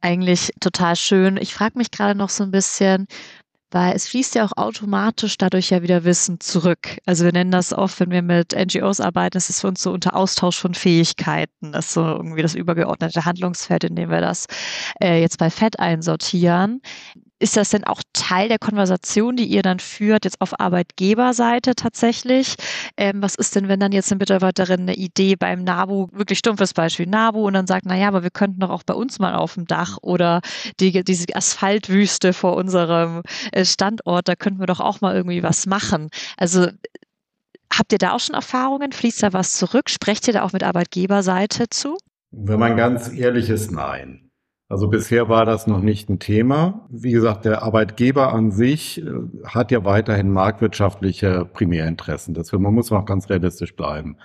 eigentlich 0.00 0.52
total 0.60 0.96
schön. 0.96 1.36
Ich 1.36 1.54
frage 1.54 1.76
mich 1.78 1.90
gerade 1.90 2.18
noch 2.18 2.30
so 2.30 2.42
ein 2.42 2.50
bisschen, 2.50 3.06
weil 3.72 3.94
es 3.94 4.08
fließt 4.08 4.34
ja 4.34 4.44
auch 4.44 4.56
automatisch 4.56 5.38
dadurch 5.38 5.70
ja 5.70 5.82
wieder 5.82 6.04
Wissen 6.04 6.40
zurück. 6.40 6.98
Also 7.06 7.24
wir 7.24 7.32
nennen 7.32 7.50
das 7.50 7.72
oft, 7.72 7.98
wenn 8.00 8.10
wir 8.10 8.22
mit 8.22 8.52
NGOs 8.54 9.00
arbeiten, 9.00 9.34
das 9.34 9.50
ist 9.50 9.60
für 9.60 9.68
uns 9.68 9.82
so 9.82 9.92
unter 9.92 10.14
Austausch 10.14 10.58
von 10.58 10.74
Fähigkeiten. 10.74 11.72
Das 11.72 11.86
ist 11.86 11.94
so 11.94 12.02
irgendwie 12.02 12.42
das 12.42 12.54
übergeordnete 12.54 13.24
Handlungsfeld, 13.24 13.84
in 13.84 13.96
dem 13.96 14.10
wir 14.10 14.20
das 14.20 14.46
äh, 15.02 15.20
jetzt 15.20 15.38
bei 15.38 15.50
FED 15.50 15.80
einsortieren. 15.80 16.82
Ist 17.42 17.56
das 17.56 17.70
denn 17.70 17.82
auch 17.82 18.00
Teil 18.12 18.48
der 18.48 18.60
Konversation, 18.60 19.34
die 19.34 19.46
ihr 19.46 19.62
dann 19.62 19.80
führt, 19.80 20.24
jetzt 20.24 20.40
auf 20.40 20.60
Arbeitgeberseite 20.60 21.74
tatsächlich? 21.74 22.54
Ähm, 22.96 23.20
was 23.20 23.34
ist 23.34 23.56
denn, 23.56 23.66
wenn 23.66 23.80
dann 23.80 23.90
jetzt 23.90 24.12
eine 24.12 24.20
Mitarbeiterin 24.20 24.82
eine 24.82 24.94
Idee 24.94 25.34
beim 25.34 25.64
NABU, 25.64 26.06
wirklich 26.12 26.38
stumpfes 26.38 26.72
Beispiel 26.72 27.06
NABU, 27.06 27.44
und 27.44 27.54
dann 27.54 27.66
sagt, 27.66 27.84
na 27.84 27.96
ja, 27.96 28.06
aber 28.06 28.22
wir 28.22 28.30
könnten 28.30 28.60
doch 28.60 28.70
auch 28.70 28.84
bei 28.84 28.94
uns 28.94 29.18
mal 29.18 29.34
auf 29.34 29.54
dem 29.54 29.66
Dach 29.66 29.98
oder 30.02 30.40
die, 30.78 31.02
diese 31.02 31.34
Asphaltwüste 31.34 32.32
vor 32.32 32.54
unserem 32.54 33.22
äh, 33.50 33.64
Standort, 33.64 34.28
da 34.28 34.36
könnten 34.36 34.60
wir 34.60 34.66
doch 34.66 34.78
auch 34.78 35.00
mal 35.00 35.16
irgendwie 35.16 35.42
was 35.42 35.66
machen. 35.66 36.10
Also 36.36 36.68
habt 37.76 37.90
ihr 37.90 37.98
da 37.98 38.12
auch 38.12 38.20
schon 38.20 38.36
Erfahrungen? 38.36 38.92
Fließt 38.92 39.20
da 39.20 39.32
was 39.32 39.54
zurück? 39.54 39.90
Sprecht 39.90 40.28
ihr 40.28 40.34
da 40.34 40.44
auch 40.44 40.52
mit 40.52 40.62
Arbeitgeberseite 40.62 41.68
zu? 41.70 41.96
Wenn 42.30 42.60
man 42.60 42.76
ganz 42.76 43.12
ehrlich 43.12 43.50
ist, 43.50 43.72
nein. 43.72 44.21
Also 44.72 44.88
bisher 44.88 45.28
war 45.28 45.44
das 45.44 45.66
noch 45.66 45.82
nicht 45.82 46.08
ein 46.08 46.18
Thema. 46.18 46.86
Wie 46.88 47.12
gesagt, 47.12 47.44
der 47.44 47.62
Arbeitgeber 47.62 48.32
an 48.32 48.52
sich 48.52 49.04
äh, 49.04 49.12
hat 49.44 49.70
ja 49.70 49.84
weiterhin 49.84 50.30
marktwirtschaftliche 50.30 51.44
Primärinteressen. 51.44 52.32
Deswegen 52.32 52.62
man 52.62 52.72
muss 52.72 52.90
auch 52.90 53.04
ganz 53.04 53.28
realistisch 53.28 53.76
bleiben. 53.76 54.16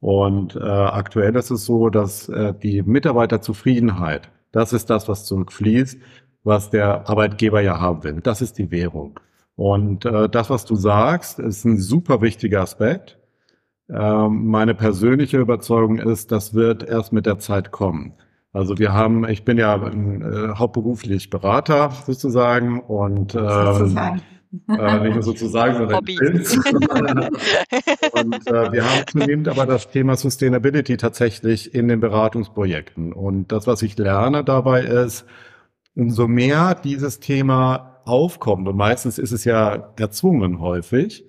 Und 0.00 0.56
äh, 0.56 0.60
aktuell 0.60 1.36
ist 1.36 1.50
es 1.50 1.66
so, 1.66 1.90
dass 1.90 2.30
äh, 2.30 2.54
die 2.54 2.80
Mitarbeiterzufriedenheit, 2.80 4.30
das 4.52 4.72
ist 4.72 4.88
das, 4.88 5.06
was 5.06 5.26
zurückfließt, 5.26 5.98
was 6.44 6.70
der 6.70 7.06
Arbeitgeber 7.06 7.60
ja 7.60 7.78
haben 7.78 8.02
will. 8.02 8.20
Das 8.22 8.40
ist 8.40 8.56
die 8.56 8.70
Währung. 8.70 9.20
Und 9.54 10.06
äh, 10.06 10.30
das, 10.30 10.48
was 10.48 10.64
du 10.64 10.76
sagst, 10.76 11.38
ist 11.38 11.66
ein 11.66 11.76
super 11.78 12.22
wichtiger 12.22 12.62
Aspekt. 12.62 13.18
Ähm, 13.90 14.46
meine 14.46 14.74
persönliche 14.74 15.36
Überzeugung 15.36 15.98
ist, 15.98 16.32
das 16.32 16.54
wird 16.54 16.84
erst 16.84 17.12
mit 17.12 17.26
der 17.26 17.38
Zeit 17.38 17.70
kommen. 17.70 18.14
Also 18.52 18.78
wir 18.78 18.92
haben, 18.92 19.28
ich 19.28 19.44
bin 19.44 19.58
ja 19.58 19.76
äh, 19.76 20.54
hauptberuflich 20.56 21.30
Berater 21.30 21.92
sozusagen 22.06 22.80
und 22.80 23.34
ähm, 23.36 24.20
äh, 24.68 25.00
nicht 25.00 25.14
nur 25.14 25.22
sozusagen, 25.22 25.76
sondern 25.76 25.96
Hobby. 25.98 26.18
und 26.20 26.34
äh, 28.48 28.72
wir 28.72 28.84
haben 28.84 29.06
zunehmend 29.06 29.46
aber 29.48 29.66
das 29.66 29.88
Thema 29.90 30.16
Sustainability 30.16 30.96
tatsächlich 30.96 31.72
in 31.72 31.86
den 31.86 32.00
Beratungsprojekten. 32.00 33.12
Und 33.12 33.52
das, 33.52 33.68
was 33.68 33.82
ich 33.82 33.96
lerne 33.96 34.42
dabei 34.42 34.82
ist, 34.82 35.24
umso 35.94 36.26
mehr 36.26 36.74
dieses 36.74 37.20
Thema 37.20 38.00
aufkommt, 38.04 38.66
und 38.66 38.76
meistens 38.76 39.18
ist 39.18 39.30
es 39.30 39.44
ja 39.44 39.92
erzwungen 39.96 40.58
häufig, 40.58 41.24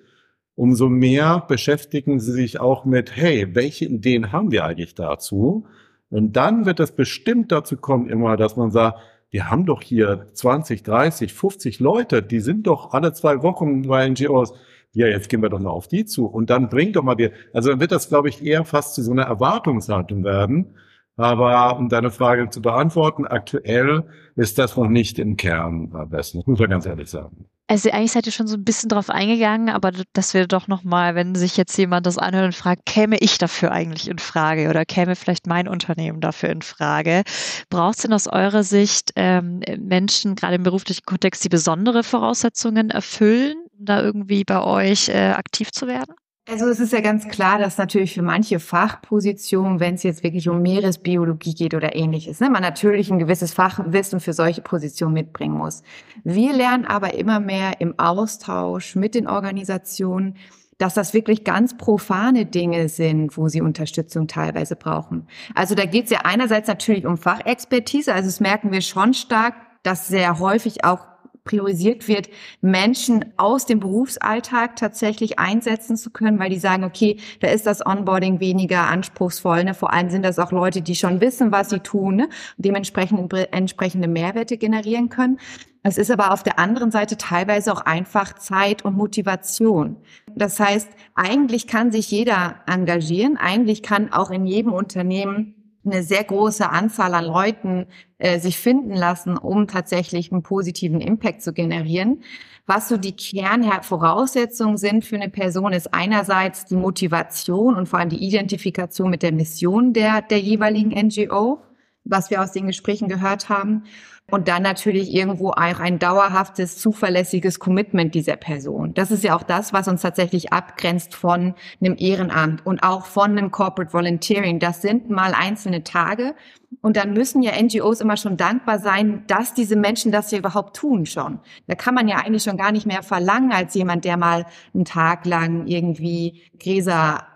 umso 0.56 0.88
mehr 0.88 1.44
beschäftigen 1.46 2.18
sie 2.18 2.32
sich 2.32 2.58
auch 2.58 2.84
mit, 2.84 3.14
hey, 3.14 3.54
welche 3.54 3.84
Ideen 3.84 4.32
haben 4.32 4.50
wir 4.50 4.64
eigentlich 4.64 4.96
dazu? 4.96 5.66
Und 6.12 6.34
dann 6.34 6.66
wird 6.66 6.78
es 6.78 6.92
bestimmt 6.92 7.50
dazu 7.52 7.78
kommen 7.78 8.10
immer, 8.10 8.36
dass 8.36 8.56
man 8.56 8.70
sagt, 8.70 8.98
wir 9.30 9.50
haben 9.50 9.64
doch 9.64 9.80
hier 9.80 10.26
20, 10.34 10.82
30, 10.82 11.32
50 11.32 11.80
Leute, 11.80 12.22
die 12.22 12.40
sind 12.40 12.66
doch 12.66 12.92
alle 12.92 13.14
zwei 13.14 13.42
Wochen 13.42 13.88
bei 13.88 14.06
NGOs. 14.10 14.52
Ja, 14.92 15.06
jetzt 15.06 15.30
gehen 15.30 15.40
wir 15.40 15.48
doch 15.48 15.58
mal 15.58 15.70
auf 15.70 15.88
die 15.88 16.04
zu. 16.04 16.26
Und 16.26 16.50
dann 16.50 16.68
bringt 16.68 16.96
doch 16.96 17.02
mal 17.02 17.14
dir, 17.14 17.32
also 17.54 17.70
dann 17.70 17.80
wird 17.80 17.92
das, 17.92 18.10
glaube 18.10 18.28
ich, 18.28 18.44
eher 18.44 18.66
fast 18.66 18.94
zu 18.94 19.02
so 19.02 19.10
einer 19.10 19.22
Erwartungshaltung 19.22 20.22
werden. 20.22 20.74
Aber 21.16 21.76
um 21.76 21.88
deine 21.88 22.10
Frage 22.10 22.48
zu 22.48 22.62
beantworten, 22.62 23.26
aktuell 23.26 24.04
ist 24.34 24.58
das 24.58 24.76
noch 24.76 24.88
nicht 24.88 25.18
im 25.18 25.36
Kern 25.36 25.90
am 25.92 26.08
besten, 26.08 26.42
muss 26.46 26.58
man 26.58 26.70
ganz 26.70 26.86
ehrlich 26.86 27.10
sagen. 27.10 27.46
Also 27.68 27.90
eigentlich 27.90 28.12
seid 28.12 28.26
ihr 28.26 28.32
schon 28.32 28.48
so 28.48 28.56
ein 28.56 28.64
bisschen 28.64 28.88
drauf 28.88 29.08
eingegangen, 29.08 29.70
aber 29.70 29.92
das 30.12 30.34
wäre 30.34 30.46
doch 30.48 30.68
nochmal, 30.68 31.14
wenn 31.14 31.34
sich 31.34 31.56
jetzt 31.56 31.76
jemand 31.78 32.06
das 32.06 32.18
anhört 32.18 32.46
und 32.46 32.54
fragt, 32.54 32.84
käme 32.86 33.16
ich 33.18 33.38
dafür 33.38 33.72
eigentlich 33.72 34.08
in 34.08 34.18
Frage 34.18 34.68
oder 34.68 34.84
käme 34.84 35.16
vielleicht 35.16 35.46
mein 35.46 35.68
Unternehmen 35.68 36.20
dafür 36.20 36.50
in 36.50 36.60
Frage? 36.60 37.22
Braucht 37.70 37.96
es 37.96 38.02
denn 38.02 38.12
aus 38.12 38.26
eurer 38.26 38.62
Sicht 38.62 39.12
ähm, 39.16 39.60
Menschen, 39.78 40.34
gerade 40.34 40.56
im 40.56 40.64
beruflichen 40.64 41.06
Kontext, 41.06 41.44
die 41.44 41.48
besondere 41.48 42.02
Voraussetzungen 42.02 42.90
erfüllen, 42.90 43.56
da 43.78 44.02
irgendwie 44.02 44.44
bei 44.44 44.62
euch 44.62 45.08
äh, 45.08 45.30
aktiv 45.30 45.70
zu 45.72 45.86
werden? 45.86 46.14
Also 46.48 46.66
es 46.66 46.80
ist 46.80 46.92
ja 46.92 47.00
ganz 47.00 47.28
klar, 47.28 47.58
dass 47.58 47.78
natürlich 47.78 48.14
für 48.14 48.22
manche 48.22 48.58
Fachpositionen, 48.58 49.78
wenn 49.78 49.94
es 49.94 50.02
jetzt 50.02 50.24
wirklich 50.24 50.48
um 50.48 50.60
Meeresbiologie 50.60 51.54
geht 51.54 51.72
oder 51.72 51.94
ähnliches, 51.94 52.40
ne, 52.40 52.50
man 52.50 52.62
natürlich 52.62 53.12
ein 53.12 53.20
gewisses 53.20 53.54
Fachwissen 53.54 54.18
für 54.18 54.32
solche 54.32 54.60
Positionen 54.60 55.14
mitbringen 55.14 55.56
muss. 55.56 55.84
Wir 56.24 56.52
lernen 56.52 56.84
aber 56.84 57.14
immer 57.14 57.38
mehr 57.38 57.80
im 57.80 57.96
Austausch 57.96 58.96
mit 58.96 59.14
den 59.14 59.28
Organisationen, 59.28 60.36
dass 60.78 60.94
das 60.94 61.14
wirklich 61.14 61.44
ganz 61.44 61.76
profane 61.76 62.44
Dinge 62.44 62.88
sind, 62.88 63.36
wo 63.36 63.46
sie 63.46 63.60
Unterstützung 63.60 64.26
teilweise 64.26 64.74
brauchen. 64.74 65.28
Also 65.54 65.76
da 65.76 65.84
geht 65.84 66.06
es 66.06 66.10
ja 66.10 66.22
einerseits 66.24 66.66
natürlich 66.66 67.06
um 67.06 67.18
Fachexpertise, 67.18 68.12
also 68.12 68.26
das 68.26 68.40
merken 68.40 68.72
wir 68.72 68.80
schon 68.80 69.14
stark, 69.14 69.54
dass 69.84 70.08
sehr 70.08 70.40
häufig 70.40 70.84
auch 70.84 71.11
priorisiert 71.44 72.08
wird, 72.08 72.28
Menschen 72.60 73.24
aus 73.36 73.66
dem 73.66 73.80
Berufsalltag 73.80 74.76
tatsächlich 74.76 75.38
einsetzen 75.38 75.96
zu 75.96 76.10
können, 76.10 76.38
weil 76.38 76.50
die 76.50 76.58
sagen, 76.58 76.84
okay, 76.84 77.16
da 77.40 77.48
ist 77.48 77.66
das 77.66 77.84
Onboarding 77.84 78.40
weniger 78.40 78.88
anspruchsvoll. 78.88 79.64
Ne? 79.64 79.74
Vor 79.74 79.92
allem 79.92 80.10
sind 80.10 80.24
das 80.24 80.38
auch 80.38 80.52
Leute, 80.52 80.82
die 80.82 80.94
schon 80.94 81.20
wissen, 81.20 81.50
was 81.50 81.70
sie 81.70 81.80
tun 81.80 82.16
ne? 82.16 82.24
und 82.24 82.64
dementsprechend 82.64 83.32
entsprechende 83.52 84.08
Mehrwerte 84.08 84.56
generieren 84.56 85.08
können. 85.08 85.38
Es 85.82 85.98
ist 85.98 86.12
aber 86.12 86.32
auf 86.32 86.44
der 86.44 86.60
anderen 86.60 86.92
Seite 86.92 87.16
teilweise 87.16 87.72
auch 87.72 87.80
einfach 87.80 88.34
Zeit 88.34 88.84
und 88.84 88.96
Motivation. 88.96 89.96
Das 90.34 90.60
heißt, 90.60 90.88
eigentlich 91.16 91.66
kann 91.66 91.90
sich 91.90 92.08
jeder 92.10 92.60
engagieren, 92.66 93.36
eigentlich 93.36 93.82
kann 93.82 94.12
auch 94.12 94.30
in 94.30 94.46
jedem 94.46 94.72
Unternehmen 94.72 95.61
eine 95.84 96.02
sehr 96.02 96.24
große 96.24 96.68
Anzahl 96.68 97.14
an 97.14 97.24
Leuten 97.24 97.86
äh, 98.18 98.38
sich 98.38 98.58
finden 98.58 98.94
lassen, 98.94 99.36
um 99.36 99.66
tatsächlich 99.66 100.32
einen 100.32 100.42
positiven 100.42 101.00
Impact 101.00 101.42
zu 101.42 101.52
generieren. 101.52 102.22
Was 102.66 102.88
so 102.88 102.96
die 102.96 103.16
Kernvoraussetzungen 103.16 104.76
sind 104.76 105.04
für 105.04 105.16
eine 105.16 105.28
Person, 105.28 105.72
ist 105.72 105.92
einerseits 105.92 106.64
die 106.64 106.76
Motivation 106.76 107.74
und 107.74 107.88
vor 107.88 107.98
allem 107.98 108.08
die 108.08 108.24
Identifikation 108.24 109.10
mit 109.10 109.22
der 109.22 109.32
Mission 109.32 109.92
der, 109.92 110.22
der 110.22 110.38
jeweiligen 110.38 110.90
NGO, 110.90 111.60
was 112.04 112.30
wir 112.30 112.42
aus 112.42 112.52
den 112.52 112.66
Gesprächen 112.66 113.08
gehört 113.08 113.48
haben 113.48 113.84
und 114.30 114.48
dann 114.48 114.62
natürlich 114.62 115.12
irgendwo 115.12 115.50
auch 115.50 115.80
ein 115.80 115.98
dauerhaftes, 115.98 116.78
zuverlässiges 116.78 117.58
Commitment 117.58 118.14
dieser 118.14 118.36
Person. 118.36 118.94
Das 118.94 119.10
ist 119.10 119.24
ja 119.24 119.36
auch 119.36 119.42
das, 119.42 119.72
was 119.72 119.88
uns 119.88 120.00
tatsächlich 120.00 120.52
abgrenzt 120.52 121.14
von 121.14 121.54
einem 121.80 121.96
Ehrenamt 121.98 122.64
und 122.64 122.82
auch 122.82 123.04
von 123.04 123.32
einem 123.32 123.50
Corporate 123.50 123.92
Volunteering. 123.92 124.58
Das 124.58 124.80
sind 124.80 125.10
mal 125.10 125.34
einzelne 125.34 125.84
Tage. 125.84 126.34
Und 126.80 126.96
dann 126.96 127.12
müssen 127.12 127.42
ja 127.42 127.52
NGOs 127.60 128.00
immer 128.00 128.16
schon 128.16 128.38
dankbar 128.38 128.78
sein, 128.78 129.24
dass 129.26 129.52
diese 129.52 129.76
Menschen 129.76 130.10
das 130.10 130.30
hier 130.30 130.38
überhaupt 130.38 130.76
tun 130.76 131.04
schon. 131.04 131.40
Da 131.66 131.74
kann 131.74 131.94
man 131.94 132.08
ja 132.08 132.16
eigentlich 132.16 132.44
schon 132.44 132.56
gar 132.56 132.72
nicht 132.72 132.86
mehr 132.86 133.02
verlangen 133.02 133.52
als 133.52 133.74
jemand, 133.74 134.06
der 134.06 134.16
mal 134.16 134.46
einen 134.72 134.86
Tag 134.86 135.26
lang 135.26 135.66
irgendwie 135.66 136.42
Gräser 136.58 137.26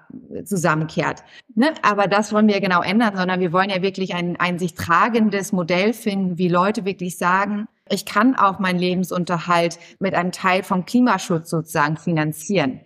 zusammenkehrt. 0.44 1.22
Ne? 1.54 1.72
Aber 1.82 2.06
das 2.06 2.32
wollen 2.32 2.48
wir 2.48 2.60
genau 2.60 2.82
ändern, 2.82 3.16
sondern 3.16 3.40
wir 3.40 3.52
wollen 3.52 3.70
ja 3.70 3.82
wirklich 3.82 4.14
ein, 4.14 4.36
ein 4.38 4.58
sich 4.58 4.74
tragendes 4.74 5.52
Modell 5.52 5.92
finden, 5.92 6.38
wie 6.38 6.48
Leute 6.48 6.84
wirklich 6.84 7.18
sagen, 7.18 7.68
ich 7.88 8.04
kann 8.04 8.34
auch 8.34 8.58
meinen 8.58 8.78
Lebensunterhalt 8.78 9.78
mit 10.00 10.14
einem 10.14 10.32
Teil 10.32 10.62
vom 10.62 10.86
Klimaschutz 10.86 11.50
sozusagen 11.50 11.96
finanzieren. 11.96 12.80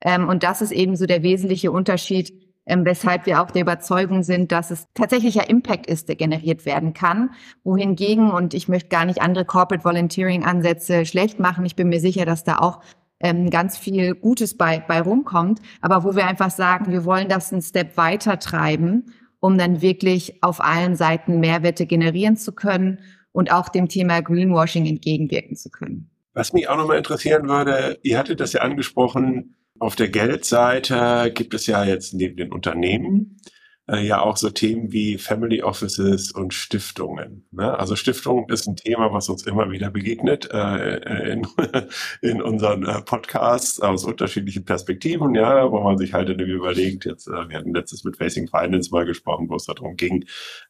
Ähm, 0.00 0.28
und 0.28 0.42
das 0.42 0.62
ist 0.62 0.70
eben 0.70 0.96
so 0.96 1.06
der 1.06 1.22
wesentliche 1.22 1.72
Unterschied, 1.72 2.32
ähm, 2.66 2.84
weshalb 2.84 3.26
wir 3.26 3.42
auch 3.42 3.50
der 3.50 3.62
Überzeugung 3.62 4.22
sind, 4.22 4.52
dass 4.52 4.70
es 4.70 4.86
tatsächlicher 4.94 5.50
Impact 5.50 5.86
ist, 5.86 6.08
der 6.08 6.16
generiert 6.16 6.64
werden 6.64 6.94
kann. 6.94 7.30
Wohingegen, 7.62 8.30
und 8.30 8.54
ich 8.54 8.68
möchte 8.68 8.88
gar 8.88 9.04
nicht 9.04 9.20
andere 9.20 9.44
Corporate 9.44 9.84
Volunteering 9.84 10.44
Ansätze 10.44 11.04
schlecht 11.04 11.40
machen, 11.40 11.66
ich 11.66 11.76
bin 11.76 11.88
mir 11.88 12.00
sicher, 12.00 12.24
dass 12.24 12.44
da 12.44 12.58
auch 12.58 12.80
ähm, 13.24 13.48
ganz 13.48 13.78
viel 13.78 14.14
Gutes 14.14 14.56
bei, 14.56 14.84
bei 14.86 15.00
rumkommt, 15.00 15.60
aber 15.80 16.04
wo 16.04 16.14
wir 16.14 16.26
einfach 16.26 16.50
sagen, 16.50 16.92
wir 16.92 17.06
wollen 17.06 17.28
das 17.28 17.52
einen 17.52 17.62
Step 17.62 17.96
weiter 17.96 18.38
treiben, 18.38 19.06
um 19.40 19.56
dann 19.56 19.80
wirklich 19.80 20.42
auf 20.42 20.62
allen 20.62 20.94
Seiten 20.94 21.40
Mehrwerte 21.40 21.86
generieren 21.86 22.36
zu 22.36 22.52
können 22.52 22.98
und 23.32 23.50
auch 23.50 23.70
dem 23.70 23.88
Thema 23.88 24.20
Greenwashing 24.20 24.84
entgegenwirken 24.84 25.56
zu 25.56 25.70
können. 25.70 26.10
Was 26.34 26.52
mich 26.52 26.68
auch 26.68 26.76
nochmal 26.76 26.98
interessieren 26.98 27.48
würde, 27.48 27.98
ihr 28.02 28.18
hattet 28.18 28.40
das 28.40 28.52
ja 28.52 28.60
angesprochen, 28.60 29.56
auf 29.78 29.96
der 29.96 30.08
Geldseite 30.08 31.32
gibt 31.34 31.54
es 31.54 31.66
ja 31.66 31.82
jetzt 31.82 32.12
neben 32.12 32.36
den 32.36 32.52
Unternehmen 32.52 33.38
äh, 33.88 34.06
ja 34.06 34.20
auch 34.20 34.36
so 34.36 34.50
Themen 34.50 34.92
wie 34.92 35.18
Family 35.18 35.62
Offices 35.62 36.32
und 36.32 36.54
Stiftungen. 36.54 37.46
Ne? 37.50 37.78
Also 37.78 37.96
Stiftungen 37.96 38.48
ist 38.48 38.66
ein 38.66 38.76
Thema, 38.76 39.12
was 39.12 39.28
uns 39.28 39.44
immer 39.46 39.70
wieder 39.70 39.90
begegnet 39.90 40.48
äh, 40.52 41.32
in, 41.32 41.46
in 42.22 42.42
unseren 42.42 42.84
äh, 42.84 43.02
Podcasts 43.02 43.80
aus 43.80 44.04
unterschiedlichen 44.04 44.64
Perspektiven, 44.64 45.34
ja, 45.34 45.70
wo 45.70 45.80
man 45.80 45.98
sich 45.98 46.14
halt 46.14 46.28
irgendwie 46.28 46.52
überlegt, 46.52 47.04
jetzt, 47.04 47.28
äh, 47.28 47.48
wir 47.48 47.58
hatten 47.58 47.74
letztes 47.74 48.04
mit 48.04 48.16
Facing 48.16 48.48
Finance 48.48 48.90
mal 48.90 49.04
gesprochen, 49.04 49.48
wo 49.48 49.56
es 49.56 49.64
darum 49.66 49.96
ging, 49.96 50.24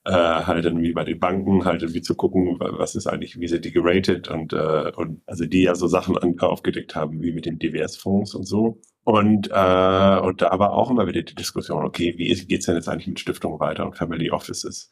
äh, 0.04 0.12
halt 0.12 0.64
irgendwie 0.64 0.92
bei 0.92 1.04
den 1.04 1.18
Banken 1.18 1.64
halt 1.64 1.82
irgendwie 1.82 2.02
zu 2.02 2.14
gucken, 2.14 2.56
was 2.58 2.94
ist 2.94 3.06
eigentlich, 3.06 3.38
wie 3.38 3.48
sind 3.48 3.64
die 3.64 3.72
geratet 3.72 4.28
und, 4.28 4.52
äh, 4.52 4.92
und 4.96 5.22
also 5.26 5.46
die 5.46 5.62
ja 5.62 5.74
so 5.74 5.86
Sachen 5.86 6.18
an, 6.18 6.38
aufgedeckt 6.40 6.94
haben, 6.94 7.22
wie 7.22 7.32
mit 7.32 7.46
den 7.46 7.58
DWS-Fonds 7.58 8.34
und 8.34 8.44
so. 8.44 8.80
Und, 9.04 9.50
äh, 9.50 10.18
und 10.20 10.40
da 10.40 10.58
war 10.58 10.72
auch 10.72 10.90
immer 10.90 11.06
wieder 11.06 11.22
die 11.22 11.34
Diskussion, 11.34 11.84
okay, 11.84 12.14
wie 12.16 12.34
geht's 12.46 12.64
denn 12.66 12.74
jetzt 12.74 12.88
eigentlich 12.88 13.06
mit 13.06 13.20
Stiftungen 13.20 13.60
weiter 13.60 13.84
und 13.84 13.96
Family 13.96 14.30
Offices? 14.30 14.90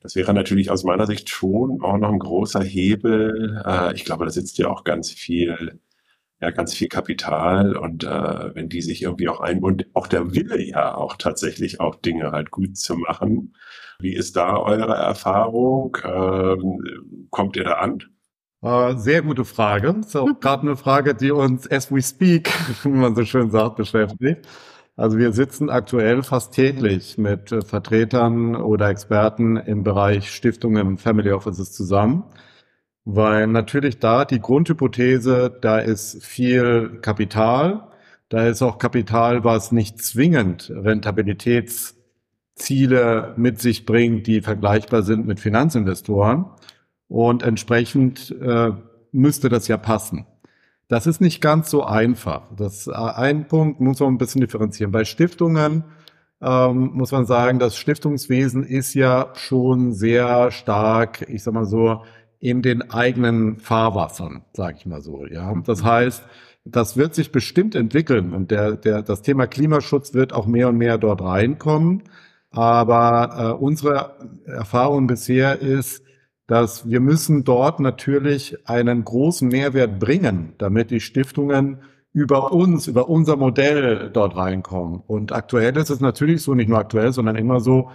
Das 0.00 0.14
wäre 0.14 0.32
natürlich 0.32 0.70
aus 0.70 0.84
meiner 0.84 1.06
Sicht 1.06 1.28
schon 1.28 1.82
auch 1.82 1.98
noch 1.98 2.10
ein 2.10 2.20
großer 2.20 2.62
Hebel. 2.62 3.60
Äh, 3.66 3.94
ich 3.94 4.04
glaube, 4.04 4.24
da 4.24 4.30
sitzt 4.30 4.58
ja 4.58 4.68
auch 4.68 4.84
ganz 4.84 5.10
viel, 5.10 5.80
ja, 6.40 6.50
ganz 6.50 6.72
viel 6.74 6.88
Kapital 6.88 7.76
und 7.76 8.04
äh, 8.04 8.54
wenn 8.54 8.68
die 8.68 8.80
sich 8.80 9.02
irgendwie 9.02 9.28
auch 9.28 9.40
ein 9.40 9.60
und 9.60 9.86
auch 9.94 10.06
der 10.06 10.34
Wille 10.34 10.62
ja 10.62 10.94
auch 10.94 11.16
tatsächlich 11.16 11.80
auch 11.80 11.96
Dinge 11.96 12.30
halt 12.30 12.52
gut 12.52 12.76
zu 12.76 12.96
machen. 12.96 13.56
Wie 13.98 14.14
ist 14.14 14.36
da 14.36 14.56
eure 14.56 14.94
Erfahrung? 14.94 15.96
Ähm, 16.04 17.26
kommt 17.30 17.56
ihr 17.56 17.64
da 17.64 17.74
an? 17.74 18.04
Äh, 18.62 18.96
sehr 18.96 19.22
gute 19.22 19.44
Frage. 19.44 19.94
Das 19.94 20.06
ist 20.08 20.16
auch 20.16 20.40
gerade 20.40 20.62
eine 20.62 20.76
Frage, 20.76 21.14
die 21.14 21.30
uns 21.30 21.70
as 21.70 21.92
we 21.92 22.02
speak, 22.02 22.50
wie 22.82 22.88
man 22.88 23.14
so 23.14 23.24
schön 23.24 23.50
sagt, 23.50 23.76
beschäftigt. 23.76 24.48
Also 24.96 25.16
wir 25.16 25.32
sitzen 25.32 25.70
aktuell 25.70 26.24
fast 26.24 26.54
täglich 26.54 27.18
mit 27.18 27.52
äh, 27.52 27.62
Vertretern 27.62 28.56
oder 28.56 28.88
Experten 28.88 29.56
im 29.56 29.84
Bereich 29.84 30.32
Stiftungen 30.32 30.88
und 30.88 31.00
Family 31.00 31.30
Offices 31.30 31.72
zusammen, 31.72 32.24
weil 33.04 33.46
natürlich 33.46 33.98
da 34.00 34.24
die 34.24 34.40
Grundhypothese, 34.40 35.56
da 35.60 35.78
ist 35.78 36.24
viel 36.24 36.98
Kapital, 37.00 37.88
da 38.28 38.46
ist 38.48 38.62
auch 38.62 38.78
Kapital, 38.78 39.44
was 39.44 39.72
nicht 39.72 40.02
zwingend 40.02 40.70
Rentabilitätsziele 40.74 43.34
mit 43.36 43.60
sich 43.60 43.86
bringt, 43.86 44.26
die 44.26 44.40
vergleichbar 44.42 45.02
sind 45.02 45.26
mit 45.26 45.40
Finanzinvestoren. 45.40 46.46
Und 47.08 47.42
entsprechend 47.42 48.34
äh, 48.40 48.72
müsste 49.12 49.48
das 49.48 49.68
ja 49.68 49.76
passen. 49.76 50.26
Das 50.88 51.06
ist 51.06 51.20
nicht 51.20 51.40
ganz 51.40 51.70
so 51.70 51.84
einfach. 51.84 52.42
Das 52.56 52.86
äh, 52.86 52.92
ein 52.92 53.48
Punkt 53.48 53.80
muss 53.80 54.00
man 54.00 54.14
ein 54.14 54.18
bisschen 54.18 54.40
differenzieren. 54.40 54.92
Bei 54.92 55.04
Stiftungen 55.04 55.84
ähm, 56.40 56.90
muss 56.94 57.12
man 57.12 57.26
sagen, 57.26 57.58
das 57.58 57.76
Stiftungswesen 57.76 58.62
ist 58.62 58.94
ja 58.94 59.32
schon 59.34 59.92
sehr 59.92 60.50
stark, 60.50 61.26
ich 61.28 61.42
sag 61.42 61.54
mal 61.54 61.64
so, 61.64 62.02
in 62.40 62.62
den 62.62 62.90
eigenen 62.90 63.58
Fahrwassern, 63.58 64.42
sage 64.52 64.76
ich 64.78 64.86
mal 64.86 65.02
so. 65.02 65.26
Ja, 65.26 65.52
das 65.66 65.82
heißt, 65.82 66.22
das 66.64 66.96
wird 66.96 67.14
sich 67.14 67.32
bestimmt 67.32 67.74
entwickeln 67.74 68.32
und 68.32 68.50
der, 68.50 68.76
der, 68.76 69.02
das 69.02 69.22
Thema 69.22 69.46
Klimaschutz 69.46 70.14
wird 70.14 70.32
auch 70.32 70.46
mehr 70.46 70.68
und 70.68 70.76
mehr 70.76 70.98
dort 70.98 71.22
reinkommen. 71.22 72.04
Aber 72.50 73.56
äh, 73.58 73.62
unsere 73.62 74.16
Erfahrung 74.46 75.06
bisher 75.06 75.60
ist, 75.60 76.02
dass 76.48 76.88
wir 76.88 77.00
müssen 77.00 77.44
dort 77.44 77.78
natürlich 77.78 78.66
einen 78.66 79.04
großen 79.04 79.48
Mehrwert 79.48 80.00
bringen, 80.00 80.54
damit 80.56 80.90
die 80.90 81.00
Stiftungen 81.00 81.82
über 82.12 82.52
uns, 82.52 82.86
über 82.86 83.08
unser 83.10 83.36
Modell 83.36 84.10
dort 84.10 84.34
reinkommen. 84.34 85.02
Und 85.06 85.30
aktuell 85.30 85.76
ist 85.76 85.90
es 85.90 86.00
natürlich 86.00 86.42
so, 86.42 86.54
nicht 86.54 86.70
nur 86.70 86.78
aktuell, 86.78 87.12
sondern 87.12 87.36
immer 87.36 87.60
so, 87.60 87.90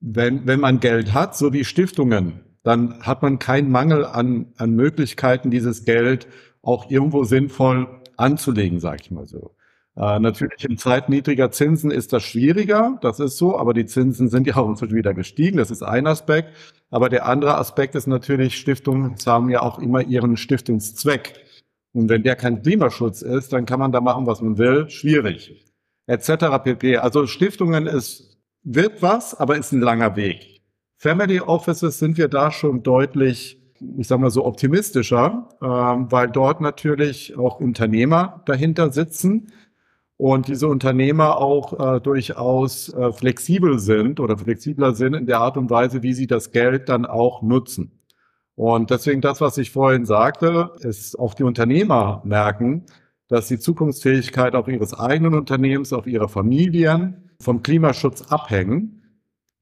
wenn, 0.00 0.46
wenn 0.48 0.58
man 0.58 0.80
Geld 0.80 1.14
hat, 1.14 1.36
so 1.36 1.52
wie 1.52 1.64
Stiftungen, 1.64 2.40
dann 2.64 3.00
hat 3.02 3.22
man 3.22 3.38
keinen 3.38 3.70
Mangel 3.70 4.04
an, 4.04 4.52
an 4.56 4.74
Möglichkeiten, 4.74 5.50
dieses 5.50 5.84
Geld 5.84 6.26
auch 6.62 6.90
irgendwo 6.90 7.22
sinnvoll 7.22 7.86
anzulegen, 8.16 8.80
sage 8.80 8.98
ich 9.02 9.10
mal 9.12 9.26
so. 9.26 9.54
Äh, 9.96 10.20
natürlich 10.20 10.64
in 10.64 10.78
Zeiten 10.78 11.12
niedriger 11.12 11.50
Zinsen 11.50 11.90
ist 11.90 12.12
das 12.12 12.22
schwieriger, 12.22 12.98
das 13.02 13.18
ist 13.18 13.36
so, 13.36 13.58
aber 13.58 13.74
die 13.74 13.86
Zinsen 13.86 14.28
sind 14.28 14.46
ja 14.46 14.56
auch 14.56 14.68
inzwischen 14.68 14.94
wieder 14.94 15.14
gestiegen, 15.14 15.58
das 15.58 15.70
ist 15.70 15.82
ein 15.82 16.06
Aspekt. 16.06 16.54
Aber 16.90 17.08
der 17.08 17.26
andere 17.26 17.56
Aspekt 17.56 17.94
ist 17.94 18.06
natürlich, 18.06 18.56
Stiftungen 18.56 19.16
haben 19.26 19.50
ja 19.50 19.62
auch 19.62 19.78
immer 19.78 20.02
ihren 20.02 20.36
Stiftungszweck. 20.36 21.34
Und 21.92 22.08
wenn 22.08 22.22
der 22.22 22.36
kein 22.36 22.62
Klimaschutz 22.62 23.22
ist, 23.22 23.52
dann 23.52 23.66
kann 23.66 23.80
man 23.80 23.92
da 23.92 24.00
machen, 24.00 24.26
was 24.26 24.40
man 24.40 24.58
will, 24.58 24.88
schwierig. 24.90 25.66
Etc. 26.06 26.28
pp. 26.62 26.96
Also 26.98 27.26
Stiftungen 27.26 27.86
ist, 27.86 28.38
wird 28.62 29.02
was, 29.02 29.34
aber 29.38 29.56
ist 29.56 29.72
ein 29.72 29.80
langer 29.80 30.16
Weg. 30.16 30.60
Family 30.96 31.40
Offices 31.40 31.98
sind 31.98 32.16
wir 32.16 32.28
da 32.28 32.52
schon 32.52 32.82
deutlich, 32.82 33.60
ich 33.96 34.06
sag 34.06 34.20
mal 34.20 34.30
so 34.30 34.44
optimistischer, 34.44 35.48
ähm, 35.62 36.12
weil 36.12 36.28
dort 36.28 36.60
natürlich 36.60 37.36
auch 37.36 37.58
Unternehmer 37.60 38.42
dahinter 38.46 38.92
sitzen 38.92 39.52
und 40.20 40.48
diese 40.48 40.68
Unternehmer 40.68 41.38
auch 41.38 41.96
äh, 41.96 41.98
durchaus 41.98 42.92
äh, 42.92 43.10
flexibel 43.10 43.78
sind 43.78 44.20
oder 44.20 44.36
flexibler 44.36 44.94
sind 44.94 45.14
in 45.14 45.24
der 45.24 45.40
Art 45.40 45.56
und 45.56 45.70
Weise, 45.70 46.02
wie 46.02 46.12
sie 46.12 46.26
das 46.26 46.52
Geld 46.52 46.90
dann 46.90 47.06
auch 47.06 47.40
nutzen. 47.40 47.92
Und 48.54 48.90
deswegen 48.90 49.22
das, 49.22 49.40
was 49.40 49.56
ich 49.56 49.70
vorhin 49.70 50.04
sagte, 50.04 50.72
ist 50.80 51.18
auch 51.18 51.32
die 51.32 51.42
Unternehmer 51.42 52.20
merken, 52.26 52.84
dass 53.28 53.48
die 53.48 53.58
Zukunftsfähigkeit 53.58 54.54
auch 54.54 54.68
ihres 54.68 54.92
eigenen 54.92 55.32
Unternehmens, 55.32 55.94
auch 55.94 56.04
ihrer 56.04 56.28
Familien 56.28 57.30
vom 57.40 57.62
Klimaschutz 57.62 58.20
abhängen. 58.30 59.02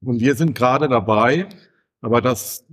Und 0.03 0.19
wir 0.19 0.35
sind 0.35 0.55
gerade 0.55 0.89
dabei, 0.89 1.47
aber 2.01 2.19
das 2.19 2.65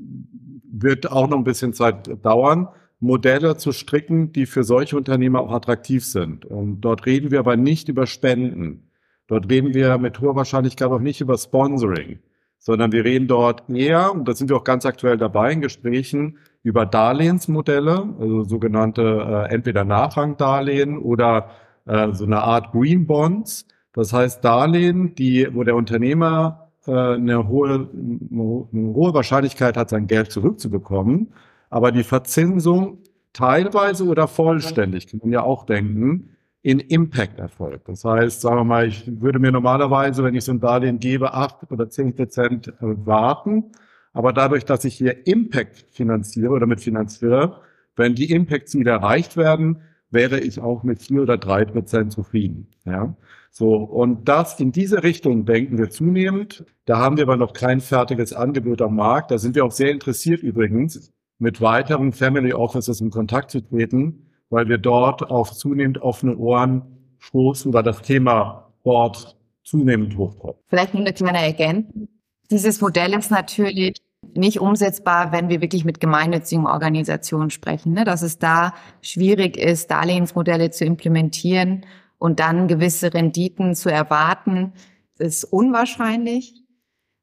wird 0.68 1.12
auch 1.12 1.29
noch 1.29 1.38
ein 1.38 1.44
bisschen 1.44 1.72
Zeit 1.72 2.11
dauern, 2.25 2.66
Modelle 3.01 3.57
zu 3.57 3.73
stricken, 3.73 4.33
die 4.33 4.47
für 4.47 4.65
solche 4.65 4.97
Unternehmer 4.97 5.41
auch 5.41 5.53
attraktiv 5.53 6.05
sind. 6.05 6.45
Und 6.45 6.81
dort 6.81 7.07
reden 7.07 7.31
wir 7.31 7.41
aber 7.41 7.57
nicht 7.57 7.89
über 7.89 8.07
Spenden. 8.07 8.91
Dort 9.27 9.51
reden 9.51 9.75
wir 9.75 9.99
mit 9.99 10.21
hoher 10.21 10.37
Wahrscheinlichkeit 10.37 10.89
auch 10.89 11.01
nicht 11.01 11.21
über 11.21 11.37
Sponsoring, 11.37 12.21
sondern 12.59 12.93
wir 12.93 13.05
reden 13.05 13.27
dort 13.27 13.69
eher, 13.69 14.13
und 14.13 14.27
da 14.27 14.35
sind 14.35 14.49
wir 14.49 14.57
auch 14.57 14.65
ganz 14.65 14.87
aktuell 14.87 15.17
dabei 15.17 15.53
in 15.53 15.61
Gesprächen, 15.61 16.39
über 16.63 16.87
Darlehensmodelle, 16.87 18.15
also 18.19 18.45
sogenannte 18.45 19.03
äh, 19.03 19.55
entweder 19.55 19.85
Nachrangdarlehen 19.85 20.99
oder 20.99 21.51
äh, 21.87 22.13
so 22.13 22.25
eine 22.25 22.43
Art 22.43 22.73
Green 22.73 23.07
Bonds. 23.07 23.67
Das 23.93 24.13
heißt 24.13 24.45
Darlehen, 24.45 25.15
die, 25.15 25.49
wo 25.53 25.65
der 25.65 25.77
Unternehmer 25.77 26.71
äh, 26.87 26.93
eine, 26.93 27.49
hohe, 27.49 27.89
eine 27.93 28.95
hohe 28.95 29.15
Wahrscheinlichkeit 29.15 29.77
hat, 29.77 29.91
sein 29.91 30.07
Geld 30.07 30.33
zurückzubekommen 30.33 31.33
aber 31.70 31.92
die 31.92 32.05
Verzinsung 32.05 32.98
teilweise 33.33 34.05
oder 34.05 34.29
vollständig, 34.29 35.09
kann 35.09 35.20
man 35.22 35.33
ja 35.33 35.42
auch 35.42 35.66
denken, 35.66 36.37
in 36.62 36.81
Impact 36.81 37.38
erfolgt. 37.38 37.88
Das 37.88 38.05
heißt, 38.05 38.40
sagen 38.40 38.57
wir 38.57 38.64
mal, 38.64 38.88
ich 38.88 39.20
würde 39.20 39.38
mir 39.38 39.52
normalerweise, 39.52 40.24
wenn 40.24 40.35
ich 40.35 40.44
so 40.44 40.52
ein 40.52 40.61
Darlehen 40.61 40.98
gebe, 40.98 41.33
acht 41.33 41.70
oder 41.70 41.88
zehn 41.88 42.14
Prozent 42.14 42.72
warten. 42.81 43.70
Aber 44.12 44.33
dadurch, 44.33 44.64
dass 44.64 44.85
ich 44.85 44.96
hier 44.96 45.26
Impact 45.26 45.87
finanziere 45.90 46.50
oder 46.50 46.66
mitfinanziere, 46.66 47.61
wenn 47.94 48.14
die 48.14 48.33
Impact-Ziele 48.33 48.90
erreicht 48.90 49.37
werden, 49.37 49.83
wäre 50.11 50.40
ich 50.40 50.61
auch 50.61 50.83
mit 50.83 51.02
vier 51.02 51.22
oder 51.22 51.37
drei 51.37 51.64
Prozent 51.64 52.12
zufrieden. 52.12 52.68
Ja, 52.85 53.14
so 53.50 53.74
und 53.74 54.29
das 54.29 54.59
in 54.59 54.72
diese 54.72 55.02
Richtung 55.02 55.44
denken 55.44 55.79
wir 55.79 55.90
zunehmend. 55.90 56.64
Da 56.85 56.98
haben 56.98 57.16
wir 57.16 57.24
aber 57.24 57.37
noch 57.37 57.52
kein 57.52 57.81
fertiges 57.81 58.33
Angebot 58.33 58.83
am 58.83 58.96
Markt. 58.96 59.31
Da 59.31 59.38
sind 59.38 59.55
wir 59.55 59.64
auch 59.64 59.72
sehr 59.72 59.90
interessiert 59.90 60.42
übrigens 60.42 61.12
mit 61.38 61.61
weiteren 61.61 62.12
Family 62.12 62.53
Offices 62.53 63.01
in 63.01 63.11
Kontakt 63.11 63.51
zu 63.51 63.61
treten, 63.61 64.27
weil 64.51 64.68
wir 64.68 64.79
dort 64.79 65.31
auf 65.31 65.53
zunehmend 65.53 65.99
offene 66.03 66.37
Ohren 66.37 66.83
stoßen, 67.18 67.72
weil 67.72 67.83
das 67.83 68.03
Thema 68.03 68.70
Sport 68.81 69.37
zunehmend 69.64 70.16
hochkommt. 70.16 70.57
Vielleicht 70.68 70.94
nur 70.94 71.03
eine 71.03 71.12
kleine 71.12 71.42
Ergänzung. 71.42 72.09
Dieses 72.51 72.81
Modell 72.81 73.12
ist 73.14 73.31
natürlich 73.31 74.01
nicht 74.35 74.61
umsetzbar, 74.61 75.33
wenn 75.33 75.49
wir 75.49 75.61
wirklich 75.61 75.85
mit 75.85 76.01
gemeinnützigen 76.01 76.66
Organisationen 76.66 77.51
sprechen. 77.51 77.92
Ne? 77.92 78.05
Dass 78.05 78.22
es 78.22 78.38
da 78.38 78.75
schwierig 79.03 79.57
ist, 79.57 79.90
Darlehensmodelle 79.90 80.70
zu 80.70 80.85
implementieren 80.85 81.85
und 82.18 82.40
dann 82.40 82.68
gewisse 82.68 83.12
Renditen 83.12 83.75
zu 83.75 83.90
erwarten, 83.90 84.72
ist 85.18 85.44
unwahrscheinlich. 85.44 86.65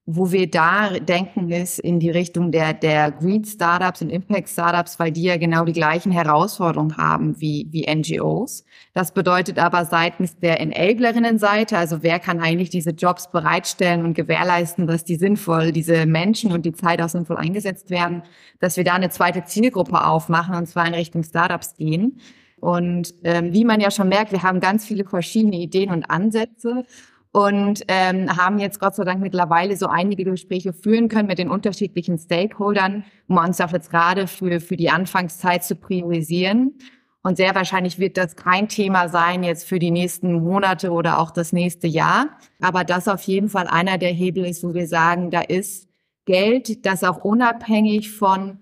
Wo 0.06 0.34
wir 0.34 0.52
da 0.52 1.00
denken, 1.00 1.50
ist 1.50 1.80
in 1.80 1.98
die 2.02 2.10
Richtung 2.10 2.52
der, 2.52 2.74
der 2.74 3.10
Green 3.10 3.46
Startups 3.46 4.02
und 4.02 4.10
Impact 4.10 4.50
Startups, 4.50 5.00
weil 5.00 5.14
die 5.14 5.24
ja 5.24 5.38
genau 5.38 5.64
die 5.64 5.72
gleichen 5.72 6.12
Herausforderungen 6.12 6.98
haben 6.98 7.40
wie, 7.40 7.68
wie 7.72 7.86
NGOs. 7.90 8.66
Das 8.94 9.14
bedeutet 9.14 9.60
aber 9.60 9.86
seitens 9.86 10.38
der 10.38 10.60
Enablerinnen-Seite, 10.60 11.78
also 11.78 12.04
wer 12.04 12.20
kann 12.20 12.42
eigentlich 12.42 12.70
diese 12.70 12.90
Jobs 12.90 13.32
bereitstellen 13.32 14.04
und 14.04 14.14
gewährleisten, 14.14 14.88
dass 14.88 15.06
die 15.06 15.16
sinnvoll, 15.16 15.72
diese 15.72 16.06
Menschen 16.06 16.52
und 16.52 16.66
die 16.66 16.74
Zeit 16.74 17.02
auch 17.02 17.08
sinnvoll 17.08 17.38
eingesetzt 17.38 17.90
werden, 17.90 18.24
dass 18.60 18.76
wir 18.76 18.84
da 18.84 18.96
eine 18.96 19.10
zweite 19.10 19.46
Zielgruppe 19.46 20.06
aufmachen 20.06 20.56
und 20.56 20.68
zwar 20.68 20.86
in 20.86 20.96
Richtung 20.96 21.24
Startups 21.24 21.76
gehen. 21.76 22.20
Und 22.64 23.14
ähm, 23.24 23.54
wie 23.54 23.66
man 23.66 23.82
ja 23.82 23.92
schon 23.92 24.08
merkt, 24.08 24.32
wir 24.32 24.42
haben 24.42 24.62
ganz 24.62 24.86
viele 24.86 25.04
verschiedene 25.04 25.58
Ideen 25.58 25.92
und 25.92 26.10
Ansätze. 26.10 26.86
Und 27.34 27.84
ähm, 27.88 28.38
haben 28.38 28.60
jetzt 28.60 28.80
Gott 28.80 28.96
sei 28.96 29.04
Dank 29.04 29.20
mittlerweile 29.20 29.76
so 29.76 29.88
einige 29.88 30.24
Gespräche 30.24 30.72
führen 30.72 31.10
können 31.10 31.28
mit 31.28 31.40
den 31.40 31.50
unterschiedlichen 31.50 32.20
Stakeholdern, 32.20 33.04
um 33.28 33.38
uns 33.38 33.60
auch 33.60 33.72
jetzt 33.72 33.90
gerade 33.90 34.28
für, 34.28 34.60
für 34.60 34.78
die 34.78 34.92
Anfangszeit 34.92 35.64
zu 35.64 35.76
priorisieren. 35.76 36.78
Und 37.24 37.38
sehr 37.38 37.56
wahrscheinlich 37.56 37.98
wird 37.98 38.18
das 38.18 38.36
kein 38.36 38.68
Thema 38.68 39.10
sein 39.10 39.44
jetzt 39.44 39.68
für 39.68 39.80
die 39.80 39.90
nächsten 39.90 40.34
Monate 40.44 40.92
oder 40.92 41.18
auch 41.18 41.32
das 41.32 41.54
nächste 41.54 41.88
Jahr. 41.88 42.38
Aber 42.62 42.84
das 42.84 43.08
auf 43.08 43.24
jeden 43.24 43.50
Fall 43.50 43.66
einer 43.66 43.98
der 43.98 44.12
Hebel 44.12 44.46
ist, 44.46 44.64
wo 44.64 44.76
wir 44.76 44.88
sagen, 44.88 45.32
da 45.32 45.42
ist 45.42 45.88
Geld, 46.26 46.86
das 46.86 47.04
auch 47.04 47.24
unabhängig 47.24 48.12
von 48.12 48.60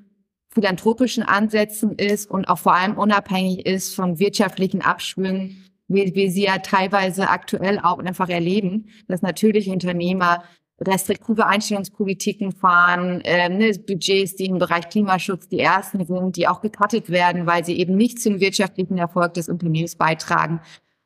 philanthropischen 0.54 1.24
Ansätzen 1.24 1.96
ist 1.96 2.32
und 2.32 2.48
auch 2.48 2.60
vor 2.60 2.76
allem 2.76 2.98
unabhängig 2.98 3.66
ist 3.66 3.96
von 3.96 4.20
wirtschaftlichen 4.20 4.82
Abschwüngen, 4.82 5.71
wie 5.94 6.14
wir 6.16 6.32
sie 6.32 6.44
ja 6.44 6.60
teilweise 6.60 7.30
aktuell 7.30 7.80
auch 7.80 8.00
einfach 8.00 8.30
erleben, 8.30 8.88
dass 9.08 9.22
natürlich 9.22 9.70
Unternehmer 9.70 10.44
restriktive 10.80 11.46
Einstellungspolitiken 11.46 12.52
fahren, 12.52 13.22
äh, 13.22 13.50
ne, 13.50 13.72
Budgets, 13.86 14.36
die 14.36 14.46
im 14.46 14.58
Bereich 14.58 14.90
Klimaschutz 14.90 15.48
die 15.48 15.60
ersten 15.60 16.04
sind, 16.06 16.36
die 16.36 16.48
auch 16.48 16.62
gecuttet 16.62 17.10
werden, 17.10 17.46
weil 17.46 17.64
sie 17.64 17.78
eben 17.78 17.96
nicht 17.96 18.20
zum 18.20 18.40
wirtschaftlichen 18.40 18.98
Erfolg 18.98 19.36
des 19.36 19.48
Unternehmens 19.48 19.96
beitragen 19.96 20.60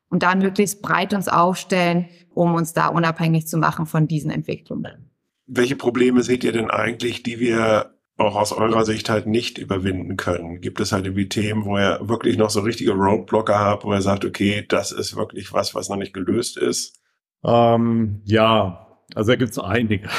und 0.09 0.23
da 0.23 0.35
möglichst 0.35 0.81
breit 0.81 1.13
uns 1.13 1.27
aufstellen, 1.27 2.05
um 2.33 2.55
uns 2.55 2.73
da 2.73 2.87
unabhängig 2.87 3.47
zu 3.47 3.57
machen 3.57 3.85
von 3.85 4.07
diesen 4.07 4.31
Entwicklungen. 4.31 5.09
Welche 5.47 5.75
Probleme 5.75 6.23
seht 6.23 6.43
ihr 6.43 6.53
denn 6.53 6.71
eigentlich, 6.71 7.21
die 7.21 7.39
wir 7.39 7.94
auch 8.17 8.35
aus 8.35 8.53
eurer 8.53 8.85
Sicht 8.85 9.09
halt 9.09 9.27
nicht 9.27 9.57
überwinden 9.57 10.17
können? 10.17 10.61
Gibt 10.61 10.79
es 10.79 10.91
halt 10.91 11.05
irgendwie 11.05 11.29
Themen, 11.29 11.65
wo 11.65 11.77
ihr 11.77 11.99
wirklich 12.01 12.37
noch 12.37 12.49
so 12.49 12.61
richtige 12.61 12.93
Roadblocker 12.93 13.59
habt, 13.59 13.83
wo 13.83 13.93
ihr 13.93 14.01
sagt, 14.01 14.25
okay, 14.25 14.65
das 14.67 14.91
ist 14.91 15.15
wirklich 15.15 15.53
was, 15.53 15.75
was 15.75 15.89
noch 15.89 15.97
nicht 15.97 16.13
gelöst 16.13 16.57
ist? 16.57 17.01
Ähm, 17.43 18.21
ja, 18.23 18.99
also 19.13 19.31
da 19.31 19.35
gibt 19.35 19.51
es 19.51 19.59
einige. 19.59 20.09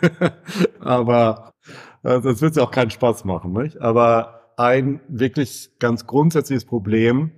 Aber 0.80 1.52
äh, 2.02 2.20
das 2.20 2.40
wird 2.40 2.56
ja 2.56 2.62
auch 2.62 2.70
keinen 2.70 2.90
Spaß 2.90 3.24
machen. 3.24 3.52
Nicht? 3.52 3.80
Aber 3.80 4.52
ein 4.56 5.00
wirklich 5.08 5.70
ganz 5.78 6.06
grundsätzliches 6.06 6.64
Problem, 6.64 7.30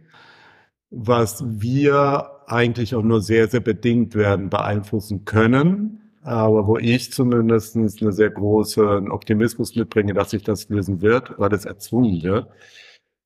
was 0.90 1.44
wir 1.46 2.30
eigentlich 2.46 2.94
auch 2.94 3.02
nur 3.02 3.20
sehr, 3.20 3.48
sehr 3.48 3.60
bedingt 3.60 4.14
werden 4.14 4.48
beeinflussen 4.48 5.24
können, 5.24 6.07
aber 6.28 6.66
wo 6.66 6.76
ich 6.76 7.12
zumindest 7.12 7.76
eine 7.76 8.12
sehr 8.12 8.30
großen 8.30 9.10
Optimismus 9.10 9.74
mitbringe, 9.74 10.12
dass 10.14 10.30
sich 10.30 10.42
das 10.42 10.68
lösen 10.68 11.00
wird, 11.00 11.38
weil 11.38 11.52
es 11.54 11.64
erzwungen 11.64 12.22
wird, 12.22 12.48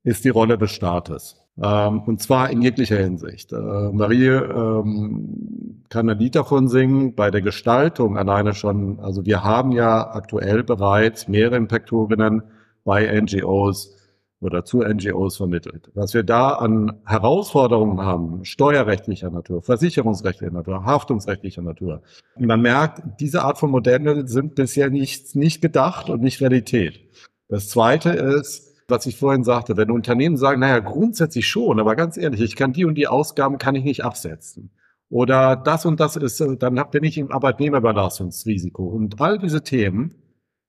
ist 0.04 0.24
die 0.24 0.28
Rolle 0.30 0.56
des 0.56 0.70
Staates. 0.70 1.36
Ähm, 1.60 2.02
und 2.02 2.22
zwar 2.22 2.50
in 2.50 2.62
jeglicher 2.62 2.96
Hinsicht. 2.96 3.52
Äh, 3.52 3.56
Marie 3.56 4.26
ähm, 4.28 5.82
kann 5.88 6.08
ein 6.08 6.18
Lied 6.18 6.34
davon 6.34 6.68
singen, 6.68 7.14
bei 7.14 7.30
der 7.30 7.42
Gestaltung 7.42 8.16
alleine 8.16 8.54
schon, 8.54 9.00
also 9.00 9.26
wir 9.26 9.44
haben 9.44 9.72
ja 9.72 10.14
aktuell 10.14 10.62
bereits 10.62 11.28
mehrere 11.28 11.56
Impactorinnen 11.56 12.42
bei 12.84 13.20
NGOs, 13.20 13.96
oder 14.42 14.64
zu 14.64 14.82
NGOs 14.82 15.36
vermittelt. 15.36 15.90
Was 15.94 16.14
wir 16.14 16.22
da 16.22 16.50
an 16.50 17.00
Herausforderungen 17.04 18.00
haben, 18.00 18.44
steuerrechtlicher 18.44 19.30
Natur, 19.30 19.62
versicherungsrechtlicher 19.62 20.52
Natur, 20.52 20.84
haftungsrechtlicher 20.84 21.62
Natur. 21.62 22.02
Man 22.38 22.60
merkt, 22.60 23.02
diese 23.20 23.42
Art 23.42 23.58
von 23.58 23.70
Modellen 23.70 24.26
sind 24.26 24.54
bisher 24.54 24.90
nicht, 24.90 25.36
nicht 25.36 25.62
gedacht 25.62 26.10
und 26.10 26.22
nicht 26.22 26.40
Realität. 26.40 27.00
Das 27.48 27.68
Zweite 27.68 28.10
ist, 28.10 28.72
was 28.88 29.06
ich 29.06 29.16
vorhin 29.16 29.44
sagte, 29.44 29.76
wenn 29.76 29.90
Unternehmen 29.90 30.36
sagen, 30.36 30.60
naja, 30.60 30.80
grundsätzlich 30.80 31.46
schon, 31.46 31.78
aber 31.78 31.96
ganz 31.96 32.16
ehrlich, 32.16 32.40
ich 32.40 32.56
kann 32.56 32.72
die 32.72 32.84
und 32.84 32.96
die 32.96 33.08
Ausgaben 33.08 33.58
kann 33.58 33.74
ich 33.74 33.84
nicht 33.84 34.04
absetzen. 34.04 34.70
Oder 35.08 35.56
das 35.56 35.84
und 35.84 36.00
das 36.00 36.16
ist, 36.16 36.42
dann 36.58 36.82
bin 36.90 37.04
ich 37.04 37.18
im 37.18 37.30
Arbeitnehmerbelastungsrisiko. 37.30 38.84
Und 38.84 39.20
all 39.20 39.38
diese 39.38 39.62
Themen, 39.62 40.14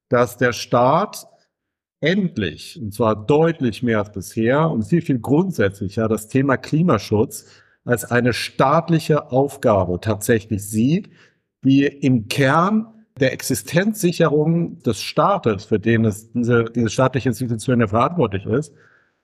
dass 0.10 0.38
der 0.38 0.52
Staat 0.52 1.28
endlich, 2.04 2.78
und 2.82 2.94
zwar 2.94 3.16
deutlich 3.16 3.82
mehr 3.82 4.00
als 4.00 4.12
bisher 4.12 4.70
und 4.70 4.84
viel, 4.84 5.02
viel 5.02 5.20
grundsätzlicher, 5.20 6.10
das 6.10 6.28
Thema 6.28 6.58
Klimaschutz 6.58 7.48
als 7.86 8.04
eine 8.04 8.34
staatliche 8.34 9.32
Aufgabe 9.32 10.00
tatsächlich 10.02 10.68
sieht, 10.68 11.10
die 11.64 11.86
im 11.86 12.28
Kern 12.28 12.88
der 13.20 13.32
Existenzsicherung 13.32 14.80
des 14.80 15.02
Staates, 15.02 15.66
für 15.66 15.80
den 15.80 16.04
es 16.04 16.32
diese, 16.32 16.66
diese 16.66 16.90
staatliche 16.90 17.30
Institution 17.30 17.80
ja 17.80 17.88
verantwortlich 17.88 18.46
ist, 18.46 18.74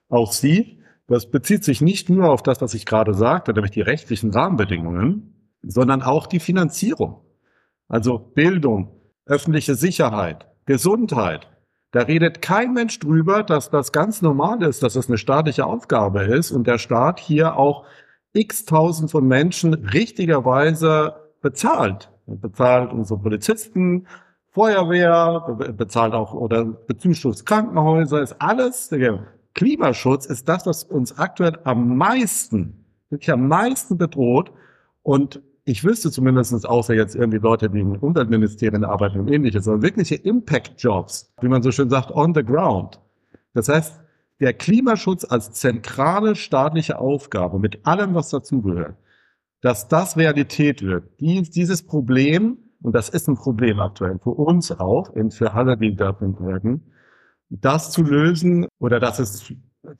auch 0.08 0.32
sieht. 0.32 0.78
Das 1.06 1.30
bezieht 1.30 1.64
sich 1.64 1.82
nicht 1.82 2.08
nur 2.08 2.30
auf 2.30 2.42
das, 2.42 2.62
was 2.62 2.72
ich 2.72 2.86
gerade 2.86 3.12
sagte, 3.12 3.52
nämlich 3.52 3.72
die 3.72 3.80
rechtlichen 3.82 4.30
Rahmenbedingungen, 4.30 5.34
sondern 5.62 6.02
auch 6.02 6.26
die 6.26 6.40
Finanzierung. 6.40 7.20
Also 7.88 8.18
Bildung, 8.18 8.92
öffentliche 9.26 9.74
Sicherheit, 9.74 10.46
Gesundheit, 10.64 11.48
da 11.92 12.02
redet 12.02 12.40
kein 12.40 12.72
Mensch 12.72 12.98
drüber, 13.00 13.42
dass 13.42 13.70
das 13.70 13.92
ganz 13.92 14.22
normal 14.22 14.62
ist, 14.62 14.82
dass 14.82 14.94
das 14.94 15.08
eine 15.08 15.18
staatliche 15.18 15.66
Aufgabe 15.66 16.22
ist 16.22 16.52
und 16.52 16.66
der 16.66 16.78
Staat 16.78 17.18
hier 17.18 17.56
auch 17.56 17.84
x 18.32 18.64
tausend 18.64 19.10
von 19.10 19.26
Menschen 19.26 19.74
richtigerweise 19.74 21.14
bezahlt. 21.42 22.10
Bezahlt 22.26 22.92
unsere 22.92 23.18
Polizisten, 23.18 24.06
Feuerwehr, 24.52 25.72
bezahlt 25.76 26.14
auch 26.14 26.32
oder 26.32 26.64
bezuschusst 26.64 27.44
Krankenhäuser, 27.46 28.22
ist 28.22 28.36
alles. 28.40 28.94
Klimaschutz 29.54 30.26
ist 30.26 30.48
das, 30.48 30.66
was 30.66 30.84
uns 30.84 31.18
aktuell 31.18 31.58
am 31.64 31.96
meisten, 31.96 32.84
wirklich 33.10 33.32
am 33.32 33.48
meisten 33.48 33.98
bedroht. 33.98 34.52
Und 35.02 35.42
ich 35.64 35.84
wüsste 35.84 36.10
zumindest, 36.10 36.66
außer 36.66 36.94
jetzt 36.94 37.14
irgendwie 37.14 37.38
Leute, 37.38 37.70
die 37.70 37.80
in 37.80 37.96
Umweltministerien 37.96 38.84
arbeiten 38.84 39.20
und 39.20 39.28
ähnliches, 39.28 39.64
sondern 39.64 39.82
wirkliche 39.82 40.14
Impact-Jobs, 40.14 41.32
wie 41.40 41.48
man 41.48 41.62
so 41.62 41.70
schön 41.70 41.90
sagt, 41.90 42.10
on 42.10 42.34
the 42.34 42.42
ground. 42.42 43.00
Das 43.54 43.68
heißt, 43.68 44.00
der 44.40 44.54
Klimaschutz 44.54 45.24
als 45.24 45.52
zentrale 45.52 46.34
staatliche 46.34 46.98
Aufgabe 46.98 47.58
mit 47.58 47.86
allem, 47.86 48.14
was 48.14 48.30
dazugehört, 48.30 48.96
dass 49.60 49.88
das 49.88 50.16
Realität 50.16 50.82
wird. 50.82 51.20
Dies, 51.20 51.50
dieses 51.50 51.82
Problem, 51.82 52.58
und 52.82 52.94
das 52.94 53.10
ist 53.10 53.28
ein 53.28 53.36
Problem 53.36 53.80
aktuell 53.80 54.18
für 54.18 54.30
uns 54.30 54.72
auch 54.72 55.10
und 55.10 55.34
für 55.34 55.52
alle, 55.52 55.76
die 55.76 55.94
da 55.94 56.18
wirken, 56.18 56.82
das 57.50 57.90
zu 57.90 58.02
lösen 58.02 58.66
oder 58.78 59.00
dass 59.00 59.18
es 59.18 59.52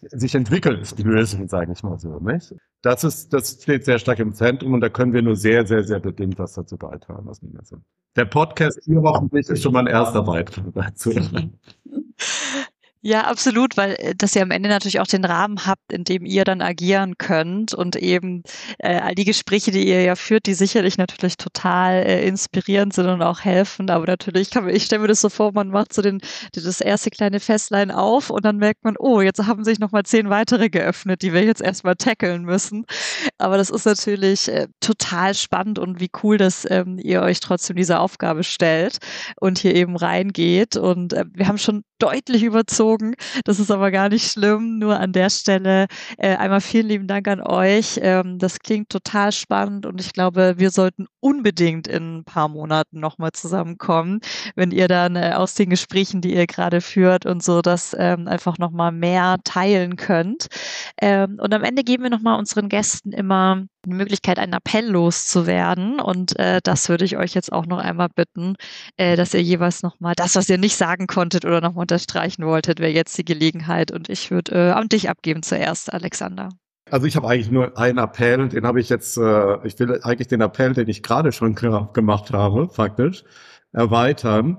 sich 0.03 0.35
entwickelt, 0.35 0.99
die 0.99 1.03
Lösung, 1.03 1.49
sage 1.49 1.73
ich 1.73 1.83
mal 1.83 1.99
so. 1.99 2.19
Nicht? 2.19 2.55
Das 2.83 3.05
ist, 3.05 3.33
das 3.33 3.63
steht 3.63 3.85
sehr 3.85 3.99
stark 3.99 4.19
im 4.19 4.33
Zentrum 4.35 4.75
und 4.75 4.81
da 4.81 4.89
können 4.89 5.13
wir 5.13 5.23
nur 5.23 5.37
sehr, 5.37 5.67
sehr, 5.67 5.85
sehr 5.85 6.01
bedingt 6.01 6.39
was 6.39 6.55
dazu 6.55 6.77
beitragen. 6.77 7.27
Was 7.27 7.43
wir 7.43 7.51
sind. 7.63 7.83
Der 8.17 8.25
Podcast 8.25 8.83
vier 8.85 9.03
Wochen 9.03 9.29
ist 9.37 9.63
schon 9.63 9.73
mal 9.73 9.81
ein 9.81 9.87
erster 9.87 10.23
Beitrag 10.23 10.67
dazu. 10.75 11.11
Ja, 13.03 13.23
absolut, 13.23 13.79
weil 13.79 13.93
äh, 13.99 14.15
das 14.15 14.37
ihr 14.37 14.43
am 14.43 14.51
Ende 14.51 14.69
natürlich 14.69 15.01
auch 15.01 15.07
den 15.07 15.25
Rahmen 15.25 15.65
habt, 15.65 15.91
in 15.91 16.05
dem 16.05 16.27
ihr 16.27 16.45
dann 16.45 16.61
agieren 16.61 17.17
könnt 17.17 17.73
und 17.73 17.97
eben 17.97 18.43
äh, 18.79 18.97
all 18.97 19.15
die 19.15 19.25
Gespräche, 19.25 19.71
die 19.71 19.89
ihr 19.89 20.03
ja 20.03 20.17
führt, 20.17 20.45
die 20.45 20.53
sicherlich 20.53 20.99
natürlich 20.99 21.39
total 21.39 21.95
äh, 22.05 22.27
inspirierend 22.29 22.93
sind 22.93 23.07
und 23.07 23.23
auch 23.23 23.41
helfen. 23.41 23.89
Aber 23.89 24.05
natürlich 24.05 24.51
kann 24.51 24.69
ich 24.69 24.85
stelle 24.85 25.01
mir 25.01 25.09
das 25.09 25.23
so 25.23 25.31
vor, 25.31 25.53
man 25.55 25.69
macht 25.69 25.95
so 25.95 26.03
den, 26.03 26.21
das 26.53 26.83
erste 26.83 27.09
kleine 27.09 27.41
Festlein 27.41 27.91
auf 27.91 28.29
und 28.29 28.45
dann 28.45 28.59
merkt 28.59 28.85
man, 28.85 28.97
oh, 28.99 29.23
jetzt 29.23 29.47
haben 29.47 29.65
sich 29.65 29.79
noch 29.79 29.93
mal 29.93 30.05
zehn 30.05 30.29
weitere 30.29 30.69
geöffnet, 30.69 31.23
die 31.23 31.33
wir 31.33 31.43
jetzt 31.43 31.63
erstmal 31.63 31.97
tackeln 31.97 32.45
müssen. 32.45 32.85
Aber 33.39 33.57
das 33.57 33.71
ist 33.71 33.87
natürlich 33.87 34.49
äh, 34.49 34.69
total 34.81 35.35
spannend 35.35 35.79
und 35.79 36.01
wie 36.01 36.11
cool, 36.23 36.37
dass 36.37 36.67
ähm, 36.71 36.99
ihr 36.99 37.23
euch 37.23 37.41
trotzdem 37.41 37.77
diese 37.77 37.99
Aufgabe 37.99 38.45
stellt 38.45 38.99
und 39.41 39.59
hier 39.59 39.75
eben 39.75 39.97
reingeht. 39.97 40.77
Und 40.77 41.15
äh, 41.15 41.25
wir 41.33 41.49
haben 41.49 41.57
schon 41.57 41.83
deutlich 41.99 42.43
überzogen. 42.43 42.90
Das 43.45 43.61
ist 43.61 43.71
aber 43.71 43.91
gar 43.91 44.09
nicht 44.09 44.31
schlimm. 44.31 44.79
Nur 44.79 44.99
an 44.99 45.13
der 45.13 45.31
Stelle 45.31 45.87
äh, 46.19 46.37
einmal 46.37 46.61
vielen 46.61 46.89
lieben 46.89 47.07
Dank 47.07 47.29
an 47.29 47.41
euch. 47.41 47.99
Ähm, 48.03 48.39
das 48.39 48.59
klingt 48.61 48.89
total 48.91 49.33
spannend 49.33 49.87
und 49.87 50.01
ich 50.01 50.13
glaube, 50.13 50.55
wir 50.57 50.71
sollten 50.71 51.07
unbedingt 51.21 51.87
in 51.87 52.19
ein 52.19 52.25
paar 52.25 52.49
Monaten 52.49 53.01
nochmal 53.01 53.33
zusammenkommen, 53.33 54.21
wenn 54.55 54.71
ihr 54.71 54.89
dann 54.89 55.17
äh, 55.17 55.33
aus 55.35 55.55
den 55.55 55.71
Gesprächen, 55.71 56.21
die 56.21 56.35
ihr 56.35 56.47
gerade 56.47 56.81
führt 56.81 57.27
und 57.27 57.43
so, 57.43 57.63
das 57.63 57.95
ähm, 57.99 58.27
einfach 58.29 58.59
nochmal 58.59 58.93
mehr 58.93 59.39
teilen 59.45 59.97
könnt. 59.97 60.49
Ähm, 61.01 61.39
und 61.41 61.55
am 61.55 61.65
Ende 61.65 61.85
geben 61.85 62.03
wir 62.05 62.11
nochmal 62.11 62.39
unseren 62.39 62.69
Gästen 62.69 63.13
immer 63.13 63.65
die 63.85 63.91
Möglichkeit, 63.91 64.39
einen 64.39 64.53
Appell 64.53 64.89
loszuwerden. 64.89 66.01
Und 66.01 66.39
äh, 66.39 66.61
das 66.63 66.89
würde 66.89 67.05
ich 67.05 67.17
euch 67.17 67.35
jetzt 67.35 67.53
auch 67.53 67.67
noch 67.67 67.79
einmal 67.79 68.09
bitten, 68.15 68.55
äh, 68.97 69.17
dass 69.17 69.35
ihr 69.35 69.43
jeweils 69.43 69.83
nochmal 69.83 70.15
das, 70.17 70.37
was 70.37 70.49
ihr 70.49 70.59
nicht 70.59 70.77
sagen 70.77 71.07
konntet 71.07 71.45
oder 71.45 71.61
nochmal 71.61 71.83
unterstreichen 71.83 72.45
wolltet, 72.45 72.81
wäre 72.81 72.93
jetzt 72.93 73.17
die 73.19 73.25
Gelegenheit. 73.25 73.91
Und 73.91 74.09
ich 74.09 74.31
würde 74.31 74.53
äh, 74.53 74.71
an 74.73 74.89
dich 74.89 75.09
abgeben 75.09 75.43
zuerst, 75.43 75.93
Alexander. 75.93 76.51
Also 76.91 77.07
ich 77.07 77.17
habe 77.17 77.29
eigentlich 77.29 77.51
nur 77.51 77.79
einen 77.79 77.99
Appell, 77.99 78.49
den 78.49 78.67
habe 78.67 78.81
ich 78.81 78.89
jetzt, 78.89 79.17
äh, 79.17 79.67
ich 79.67 79.79
will 79.79 80.01
eigentlich 80.03 80.29
den 80.29 80.41
Appell, 80.41 80.73
den 80.73 80.89
ich 80.89 81.03
gerade 81.03 81.33
schon 81.33 81.55
gemacht 81.55 82.33
habe, 82.33 82.69
faktisch, 82.69 83.25
erweitern. 83.73 84.59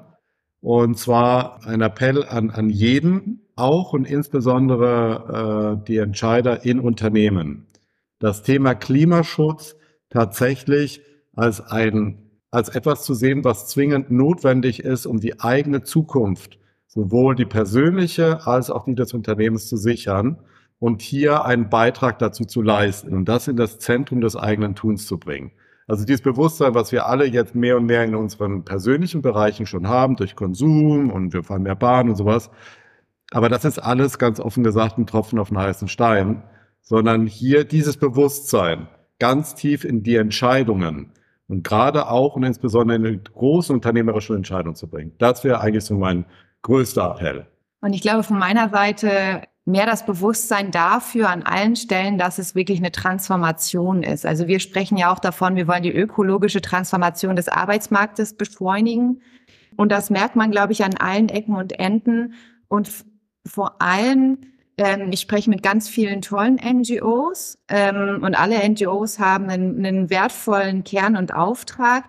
Und 0.62 0.98
zwar 0.98 1.66
ein 1.66 1.82
Appell 1.82 2.24
an, 2.24 2.52
an 2.52 2.70
jeden, 2.70 3.42
auch 3.56 3.94
und 3.94 4.06
insbesondere 4.06 5.80
äh, 5.82 5.86
die 5.88 5.98
Entscheider 5.98 6.64
in 6.64 6.80
Unternehmen 6.80 7.68
das 8.22 8.44
Thema 8.44 8.76
Klimaschutz 8.76 9.76
tatsächlich 10.10 11.02
als 11.36 11.60
ein, 11.60 12.30
als 12.52 12.70
etwas 12.70 13.04
zu 13.04 13.14
sehen, 13.14 13.44
was 13.44 13.68
zwingend 13.68 14.12
notwendig 14.12 14.84
ist, 14.84 15.06
um 15.06 15.20
die 15.20 15.42
eigene 15.42 15.84
Zukunft, 15.84 16.60
sowohl 16.88 17.36
die 17.36 17.46
persönliche 17.46 18.46
als 18.46 18.70
auch 18.70 18.86
die 18.86 18.96
des 18.96 19.14
Unternehmens 19.14 19.68
zu 19.68 19.76
sichern 19.76 20.38
und 20.80 21.02
hier 21.02 21.46
einen 21.46 21.70
Beitrag 21.70 22.20
dazu 22.20 22.46
zu 22.46 22.62
leisten 22.62 23.14
und 23.14 23.26
das 23.26 23.48
in 23.48 23.58
das 23.58 23.80
Zentrum 23.80 24.22
des 24.22 24.36
eigenen 24.36 24.76
Tuns 24.76 25.08
zu 25.08 25.18
bringen. 25.18 25.52
Also 25.88 26.06
dieses 26.06 26.22
Bewusstsein, 26.22 26.76
was 26.76 26.92
wir 26.92 27.08
alle 27.08 27.26
jetzt 27.26 27.56
mehr 27.56 27.78
und 27.78 27.86
mehr 27.86 28.04
in 28.04 28.16
unseren 28.16 28.64
persönlichen 28.64 29.22
Bereichen 29.22 29.66
schon 29.66 29.88
haben, 29.88 30.16
durch 30.16 30.36
Konsum 30.36 31.10
und 31.10 31.34
wir 31.34 31.44
fahren 31.44 31.64
mehr 31.64 31.76
Bahn 31.76 32.08
und 32.10 32.16
sowas. 32.16 32.52
Aber 33.32 33.50
das 33.50 33.66
ist 33.66 33.80
alles 33.80 34.20
ganz 34.20 34.40
offen 34.40 34.64
gesagt 34.64 34.98
ein 34.98 35.08
Tropfen 35.08 35.40
auf 35.40 35.50
den 35.50 35.58
heißen 35.58 35.88
Stein, 35.88 36.44
sondern 36.82 37.28
hier 37.28 37.64
dieses 37.64 37.98
Bewusstsein 37.98 38.88
ganz 39.20 39.56
tief 39.56 39.86
in 39.86 40.04
die 40.04 40.16
Entscheidungen 40.16 41.12
und 41.48 41.64
gerade 41.64 42.10
auch 42.10 42.36
und 42.36 42.44
insbesondere 42.44 42.98
in 42.98 43.04
die 43.04 43.24
großen 43.24 43.76
unternehmerischen 43.76 44.36
Entscheidungen 44.36 44.76
zu 44.76 44.88
bringen. 44.88 45.14
Das 45.18 45.44
wäre 45.44 45.62
eigentlich 45.62 45.86
so 45.86 45.96
mein 45.96 46.26
größter 46.62 47.12
Appell. 47.12 47.46
Und 47.82 47.94
ich 47.94 48.02
glaube, 48.02 48.24
von 48.24 48.40
meiner 48.40 48.70
Seite 48.70 49.42
mehr 49.66 49.86
das 49.86 50.06
Bewusstsein 50.06 50.72
dafür 50.72 51.30
an 51.30 51.44
allen 51.44 51.76
Stellen, 51.76 52.18
dass 52.18 52.40
es 52.40 52.56
wirklich 52.56 52.80
eine 52.80 52.92
Transformation 52.92 54.04
ist. 54.04 54.26
Also 54.26 54.48
wir 54.48 54.60
sprechen 54.60 54.98
ja 54.98 55.14
auch 55.14 55.20
davon, 55.20 55.56
wir 55.56 55.68
wollen 55.68 55.84
die 55.84 55.94
ökologische 55.94 56.62
Transformation 56.62 57.36
des 57.36 57.48
Arbeitsmarktes 57.48 58.36
beschleunigen. 58.36 59.22
Und 59.78 59.92
das 59.92 60.10
merkt 60.10 60.36
man, 60.36 60.52
glaube 60.52 60.74
ich, 60.74 60.84
an 60.84 60.96
allen 60.96 61.30
Ecken 61.30 61.56
und 61.56 61.80
Enden. 61.80 62.34
Und 62.68 62.90
vor 63.46 63.82
allem, 63.82 64.40
ich 64.78 65.20
spreche 65.20 65.50
mit 65.50 65.62
ganz 65.62 65.90
vielen 65.90 66.22
tollen 66.22 66.56
NGOs 66.56 67.58
ähm, 67.68 68.24
und 68.24 68.36
alle 68.36 68.68
NGOs 68.68 69.20
haben 69.20 69.50
einen, 69.50 69.86
einen 69.86 70.10
wertvollen 70.10 70.84
Kern 70.84 71.16
und 71.18 71.34
Auftrag. 71.34 72.06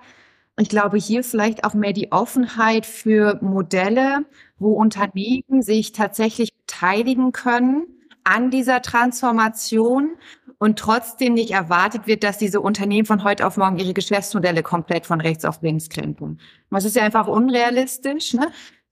Ich 0.58 0.68
glaube, 0.68 0.96
hier 0.96 1.24
vielleicht 1.24 1.64
auch 1.64 1.74
mehr 1.74 1.92
die 1.92 2.12
Offenheit 2.12 2.86
für 2.86 3.38
Modelle, 3.42 4.24
wo 4.58 4.72
Unternehmen 4.72 5.62
sich 5.62 5.92
tatsächlich 5.92 6.54
beteiligen 6.54 7.32
können 7.32 7.86
an 8.24 8.50
dieser 8.50 8.82
Transformation 8.82 10.16
und 10.58 10.78
trotzdem 10.78 11.34
nicht 11.34 11.50
erwartet 11.50 12.06
wird, 12.06 12.22
dass 12.22 12.38
diese 12.38 12.60
Unternehmen 12.60 13.06
von 13.06 13.24
heute 13.24 13.46
auf 13.46 13.56
morgen 13.56 13.78
ihre 13.78 13.94
Geschäftsmodelle 13.94 14.62
komplett 14.62 15.06
von 15.06 15.20
rechts 15.20 15.44
auf 15.44 15.60
links 15.62 15.88
krempeln. 15.88 16.38
Das 16.70 16.84
ist 16.84 16.94
ja 16.94 17.02
einfach 17.02 17.26
unrealistisch. 17.26 18.34
Ne? 18.34 18.46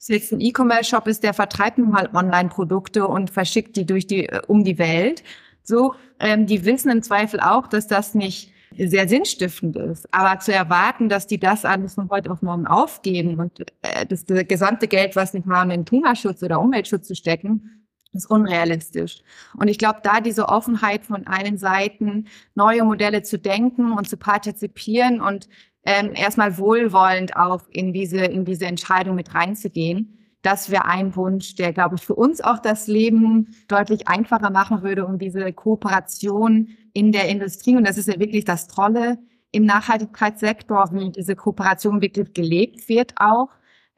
Jetzt 0.08 0.32
ein 0.32 0.40
E-Commerce-Shop 0.40 1.06
ist, 1.06 1.22
der 1.22 1.34
vertreibt 1.34 1.78
nun 1.78 1.90
mal 1.90 2.08
Online-Produkte 2.12 3.06
und 3.06 3.30
verschickt 3.30 3.76
die 3.76 3.86
durch 3.86 4.06
die 4.06 4.26
äh, 4.28 4.40
um 4.46 4.64
die 4.64 4.78
Welt. 4.78 5.22
So, 5.62 5.94
ähm, 6.18 6.46
die 6.46 6.64
wissen 6.64 6.90
im 6.90 7.02
Zweifel 7.02 7.40
auch, 7.40 7.66
dass 7.66 7.86
das 7.86 8.14
nicht 8.14 8.52
sehr 8.76 9.08
sinnstiftend 9.08 9.76
ist. 9.76 10.12
Aber 10.12 10.38
zu 10.40 10.52
erwarten, 10.52 11.08
dass 11.08 11.26
die 11.26 11.38
das 11.38 11.64
alles 11.64 11.94
von 11.94 12.08
heute 12.08 12.30
auf 12.30 12.42
morgen 12.42 12.66
aufgeben 12.66 13.38
und 13.38 13.60
äh, 13.82 14.06
das, 14.06 14.24
das 14.24 14.46
gesamte 14.46 14.88
Geld, 14.88 15.16
was 15.16 15.34
nicht 15.34 15.46
mal 15.46 15.70
in 15.70 15.84
Klimaschutz 15.84 16.42
oder 16.42 16.60
Umweltschutz 16.60 17.08
zu 17.08 17.14
stecken, 17.14 17.80
ist 18.12 18.28
unrealistisch. 18.28 19.22
Und 19.56 19.68
ich 19.68 19.78
glaube, 19.78 20.00
da 20.02 20.20
diese 20.20 20.48
Offenheit 20.48 21.04
von 21.04 21.26
allen 21.26 21.58
Seiten, 21.58 22.26
neue 22.54 22.84
Modelle 22.84 23.22
zu 23.22 23.38
denken 23.38 23.92
und 23.92 24.08
zu 24.08 24.16
partizipieren 24.16 25.20
und 25.20 25.48
ähm, 25.84 26.12
erstmal 26.14 26.58
wohlwollend 26.58 27.36
auch 27.36 27.62
in 27.70 27.92
diese, 27.92 28.18
in 28.18 28.44
diese 28.44 28.66
Entscheidung 28.66 29.14
mit 29.16 29.34
reinzugehen, 29.34 30.16
das 30.42 30.70
wäre 30.70 30.86
ein 30.86 31.14
Wunsch, 31.16 31.54
der, 31.54 31.72
glaube 31.72 31.96
ich, 31.96 32.02
für 32.02 32.14
uns 32.14 32.40
auch 32.40 32.58
das 32.58 32.86
Leben 32.86 33.54
deutlich 33.68 34.08
einfacher 34.08 34.50
machen 34.50 34.82
würde, 34.82 35.04
um 35.04 35.18
diese 35.18 35.52
Kooperation 35.52 36.68
in 36.94 37.12
der 37.12 37.28
Industrie. 37.28 37.76
Und 37.76 37.86
das 37.86 37.98
ist 37.98 38.08
ja 38.08 38.18
wirklich 38.18 38.44
das 38.44 38.66
Tolle 38.66 39.18
im 39.52 39.64
Nachhaltigkeitssektor, 39.64 40.90
wie 40.92 41.10
diese 41.10 41.36
Kooperation 41.36 42.00
wirklich 42.00 42.32
gelebt 42.32 42.88
wird 42.88 43.12
auch, 43.16 43.48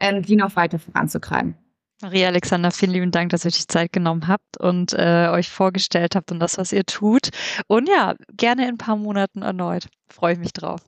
ähm, 0.00 0.22
die 0.22 0.36
noch 0.36 0.56
weiter 0.56 0.78
voranzutreiben. 0.78 1.54
Maria 2.02 2.26
Alexander, 2.26 2.72
vielen 2.72 2.90
lieben 2.90 3.10
Dank, 3.12 3.30
dass 3.30 3.44
ihr 3.44 3.50
euch 3.50 3.68
Zeit 3.68 3.92
genommen 3.92 4.26
habt 4.26 4.58
und 4.58 4.92
äh, 4.94 5.28
euch 5.30 5.48
vorgestellt 5.48 6.16
habt 6.16 6.32
und 6.32 6.40
das, 6.40 6.58
was 6.58 6.72
ihr 6.72 6.84
tut. 6.84 7.28
Und 7.68 7.88
ja, 7.88 8.16
gerne 8.32 8.62
in 8.62 8.70
ein 8.70 8.78
paar 8.78 8.96
Monaten 8.96 9.42
erneut. 9.42 9.86
Freue 10.08 10.32
ich 10.32 10.40
mich 10.40 10.52
drauf. 10.52 10.80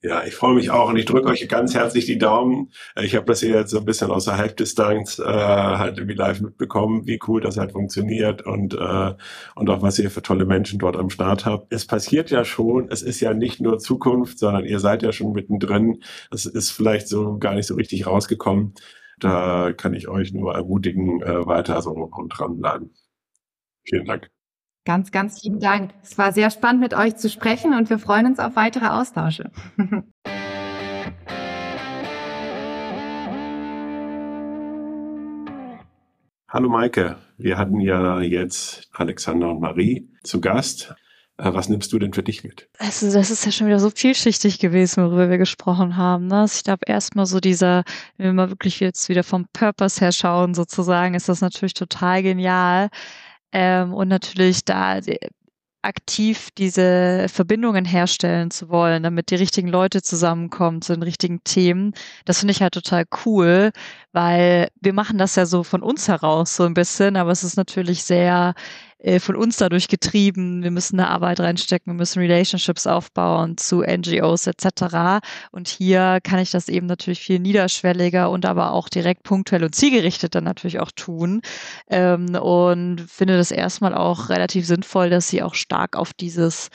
Ja, 0.00 0.24
ich 0.24 0.36
freue 0.36 0.54
mich 0.54 0.70
auch 0.70 0.88
und 0.90 0.96
ich 0.96 1.06
drücke 1.06 1.28
euch 1.28 1.48
ganz 1.48 1.74
herzlich 1.74 2.06
die 2.06 2.18
Daumen. 2.18 2.70
Ich 3.02 3.16
habe 3.16 3.26
das 3.26 3.40
hier 3.40 3.50
jetzt 3.50 3.70
so 3.72 3.78
ein 3.78 3.84
bisschen 3.84 4.12
aus 4.12 4.26
der 4.26 4.36
Halbdistanz 4.38 5.18
äh, 5.18 5.24
halt 5.24 5.98
irgendwie 5.98 6.14
live 6.14 6.40
mitbekommen, 6.40 7.04
wie 7.08 7.18
cool 7.26 7.40
das 7.40 7.56
halt 7.56 7.72
funktioniert 7.72 8.42
und 8.42 8.74
äh, 8.74 9.14
und 9.56 9.68
auch 9.70 9.82
was 9.82 9.98
ihr 9.98 10.10
für 10.12 10.22
tolle 10.22 10.44
Menschen 10.44 10.78
dort 10.78 10.96
am 10.96 11.10
Start 11.10 11.46
habt. 11.46 11.72
Es 11.72 11.84
passiert 11.84 12.30
ja 12.30 12.44
schon, 12.44 12.88
es 12.90 13.02
ist 13.02 13.18
ja 13.18 13.34
nicht 13.34 13.60
nur 13.60 13.80
Zukunft, 13.80 14.38
sondern 14.38 14.64
ihr 14.64 14.78
seid 14.78 15.02
ja 15.02 15.10
schon 15.10 15.32
mittendrin. 15.32 16.00
Es 16.30 16.46
ist 16.46 16.70
vielleicht 16.70 17.08
so 17.08 17.36
gar 17.38 17.54
nicht 17.54 17.66
so 17.66 17.74
richtig 17.74 18.06
rausgekommen. 18.06 18.74
Da 19.18 19.72
kann 19.72 19.94
ich 19.94 20.06
euch 20.06 20.32
nur 20.32 20.54
ermutigen, 20.54 21.20
äh, 21.22 21.44
weiter 21.44 21.82
so 21.82 21.90
und 21.90 22.28
dranbleiben. 22.28 22.94
Vielen 23.84 24.06
Dank. 24.06 24.30
Ganz, 24.88 25.10
ganz 25.12 25.42
lieben 25.42 25.60
Dank. 25.60 25.92
Es 26.02 26.16
war 26.16 26.32
sehr 26.32 26.50
spannend, 26.50 26.80
mit 26.80 26.94
euch 26.94 27.14
zu 27.16 27.28
sprechen 27.28 27.74
und 27.74 27.90
wir 27.90 27.98
freuen 27.98 28.24
uns 28.24 28.38
auf 28.38 28.56
weitere 28.56 28.86
Austausche. 28.86 29.50
Hallo 36.48 36.70
Maike, 36.70 37.18
wir 37.36 37.58
hatten 37.58 37.80
ja 37.80 38.22
jetzt 38.22 38.88
Alexander 38.94 39.50
und 39.50 39.60
Marie 39.60 40.08
zu 40.22 40.40
Gast. 40.40 40.94
Äh, 41.36 41.52
was 41.52 41.68
nimmst 41.68 41.92
du 41.92 41.98
denn 41.98 42.14
für 42.14 42.22
dich 42.22 42.42
mit? 42.42 42.70
Also 42.78 43.12
das 43.12 43.30
ist 43.30 43.44
ja 43.44 43.52
schon 43.52 43.66
wieder 43.66 43.80
so 43.80 43.90
vielschichtig 43.90 44.58
gewesen, 44.58 45.04
worüber 45.04 45.28
wir 45.28 45.36
gesprochen 45.36 45.98
haben. 45.98 46.28
Ne? 46.28 46.40
Also 46.40 46.56
ich 46.56 46.64
glaube, 46.64 46.86
erstmal 46.86 47.26
so 47.26 47.40
dieser, 47.40 47.84
wenn 48.16 48.24
wir 48.24 48.32
mal 48.32 48.48
wirklich 48.48 48.80
jetzt 48.80 49.10
wieder 49.10 49.22
vom 49.22 49.48
Purpose 49.52 50.00
her 50.00 50.12
schauen, 50.12 50.54
sozusagen, 50.54 51.14
ist 51.14 51.28
das 51.28 51.42
natürlich 51.42 51.74
total 51.74 52.22
genial 52.22 52.88
ähm, 53.52 53.94
und 53.94 54.08
natürlich 54.08 54.64
da 54.64 55.00
aktiv 55.82 56.48
diese 56.58 57.26
Verbindungen 57.28 57.84
herstellen 57.84 58.50
zu 58.50 58.68
wollen, 58.68 59.02
damit 59.04 59.30
die 59.30 59.36
richtigen 59.36 59.68
Leute 59.68 60.02
zusammenkommen 60.02 60.82
zu 60.82 60.92
den 60.92 61.02
richtigen 61.02 61.42
Themen. 61.44 61.94
Das 62.24 62.40
finde 62.40 62.52
ich 62.52 62.62
halt 62.62 62.74
total 62.74 63.04
cool, 63.24 63.70
weil 64.12 64.68
wir 64.80 64.92
machen 64.92 65.18
das 65.18 65.36
ja 65.36 65.46
so 65.46 65.62
von 65.62 65.82
uns 65.82 66.08
heraus 66.08 66.56
so 66.56 66.64
ein 66.64 66.74
bisschen, 66.74 67.16
aber 67.16 67.30
es 67.30 67.44
ist 67.44 67.56
natürlich 67.56 68.02
sehr 68.02 68.54
äh, 68.98 69.20
von 69.20 69.36
uns 69.36 69.56
dadurch 69.56 69.88
getrieben. 69.88 70.62
Wir 70.62 70.70
müssen 70.70 70.98
eine 70.98 71.08
Arbeit 71.08 71.40
reinstecken, 71.40 71.92
wir 71.92 71.96
müssen 71.96 72.18
Relationships 72.18 72.86
aufbauen 72.86 73.56
zu 73.56 73.82
NGOs 73.82 74.46
etc. 74.46 75.24
Und 75.52 75.68
hier 75.68 76.18
kann 76.22 76.40
ich 76.40 76.50
das 76.50 76.68
eben 76.68 76.86
natürlich 76.86 77.20
viel 77.20 77.38
niederschwelliger 77.38 78.30
und 78.30 78.44
aber 78.44 78.72
auch 78.72 78.88
direkt 78.88 79.22
punktuell 79.22 79.64
und 79.64 79.74
zielgerichtet 79.74 80.34
dann 80.34 80.44
natürlich 80.44 80.80
auch 80.80 80.90
tun. 80.90 81.42
Ähm, 81.88 82.34
und 82.34 83.00
finde 83.08 83.36
das 83.36 83.50
erstmal 83.50 83.94
auch 83.94 84.30
relativ 84.30 84.66
sinnvoll, 84.66 85.10
dass 85.10 85.28
sie 85.28 85.42
auch 85.42 85.54
stark 85.54 85.96
auf 85.96 86.12
dieses 86.12 86.70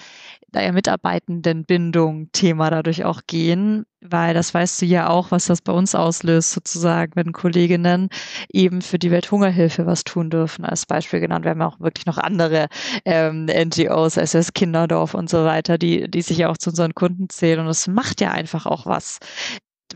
naja, 0.53 0.71
Mitarbeitendenbindung-Thema 0.71 2.69
dadurch 2.69 3.03
auch 3.05 3.21
gehen, 3.27 3.85
weil 4.01 4.33
das 4.33 4.53
weißt 4.53 4.81
du 4.81 4.85
ja 4.85 5.09
auch, 5.09 5.31
was 5.31 5.45
das 5.45 5.61
bei 5.61 5.73
uns 5.73 5.95
auslöst, 5.95 6.51
sozusagen, 6.51 7.13
wenn 7.15 7.31
Kolleginnen 7.31 8.09
eben 8.51 8.81
für 8.81 8.99
die 8.99 9.11
Welthungerhilfe 9.11 9.85
was 9.85 10.03
tun 10.03 10.29
dürfen, 10.29 10.65
als 10.65 10.85
Beispiel 10.85 11.19
genannt. 11.19 11.45
Wir 11.45 11.51
haben 11.51 11.61
auch 11.61 11.79
wirklich 11.79 12.05
noch 12.05 12.17
andere 12.17 12.67
ähm, 13.05 13.45
NGOs, 13.45 14.17
SS 14.17 14.53
Kinderdorf 14.53 15.13
und 15.13 15.29
so 15.29 15.43
weiter, 15.45 15.77
die, 15.77 16.09
die 16.09 16.21
sich 16.21 16.37
ja 16.37 16.49
auch 16.49 16.57
zu 16.57 16.69
unseren 16.69 16.93
Kunden 16.93 17.29
zählen. 17.29 17.59
Und 17.59 17.67
das 17.67 17.87
macht 17.87 18.21
ja 18.21 18.31
einfach 18.31 18.65
auch 18.65 18.85
was 18.85 19.19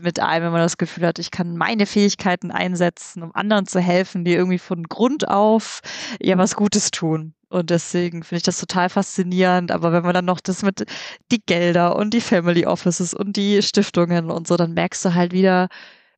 mit 0.02 0.20
einem, 0.20 0.46
wenn 0.46 0.52
man 0.52 0.62
das 0.62 0.78
Gefühl 0.78 1.06
hat, 1.06 1.18
ich 1.18 1.30
kann 1.30 1.56
meine 1.56 1.86
Fähigkeiten 1.86 2.50
einsetzen, 2.50 3.22
um 3.22 3.34
anderen 3.34 3.66
zu 3.66 3.80
helfen, 3.80 4.24
die 4.24 4.34
irgendwie 4.34 4.58
von 4.58 4.84
Grund 4.84 5.28
auf 5.28 5.80
ja 6.20 6.36
was 6.38 6.56
Gutes 6.56 6.90
tun. 6.90 7.34
Und 7.50 7.70
deswegen 7.70 8.22
finde 8.22 8.38
ich 8.38 8.42
das 8.42 8.60
total 8.60 8.90
faszinierend. 8.90 9.72
Aber 9.72 9.92
wenn 9.92 10.02
man 10.02 10.14
dann 10.14 10.26
noch 10.26 10.40
das 10.40 10.62
mit 10.62 10.84
die 11.32 11.40
Gelder 11.44 11.96
und 11.96 12.12
die 12.12 12.20
Family 12.20 12.66
Offices 12.66 13.14
und 13.14 13.36
die 13.36 13.62
Stiftungen 13.62 14.30
und 14.30 14.46
so, 14.46 14.56
dann 14.56 14.74
merkst 14.74 15.04
du 15.04 15.14
halt 15.14 15.32
wieder, 15.32 15.68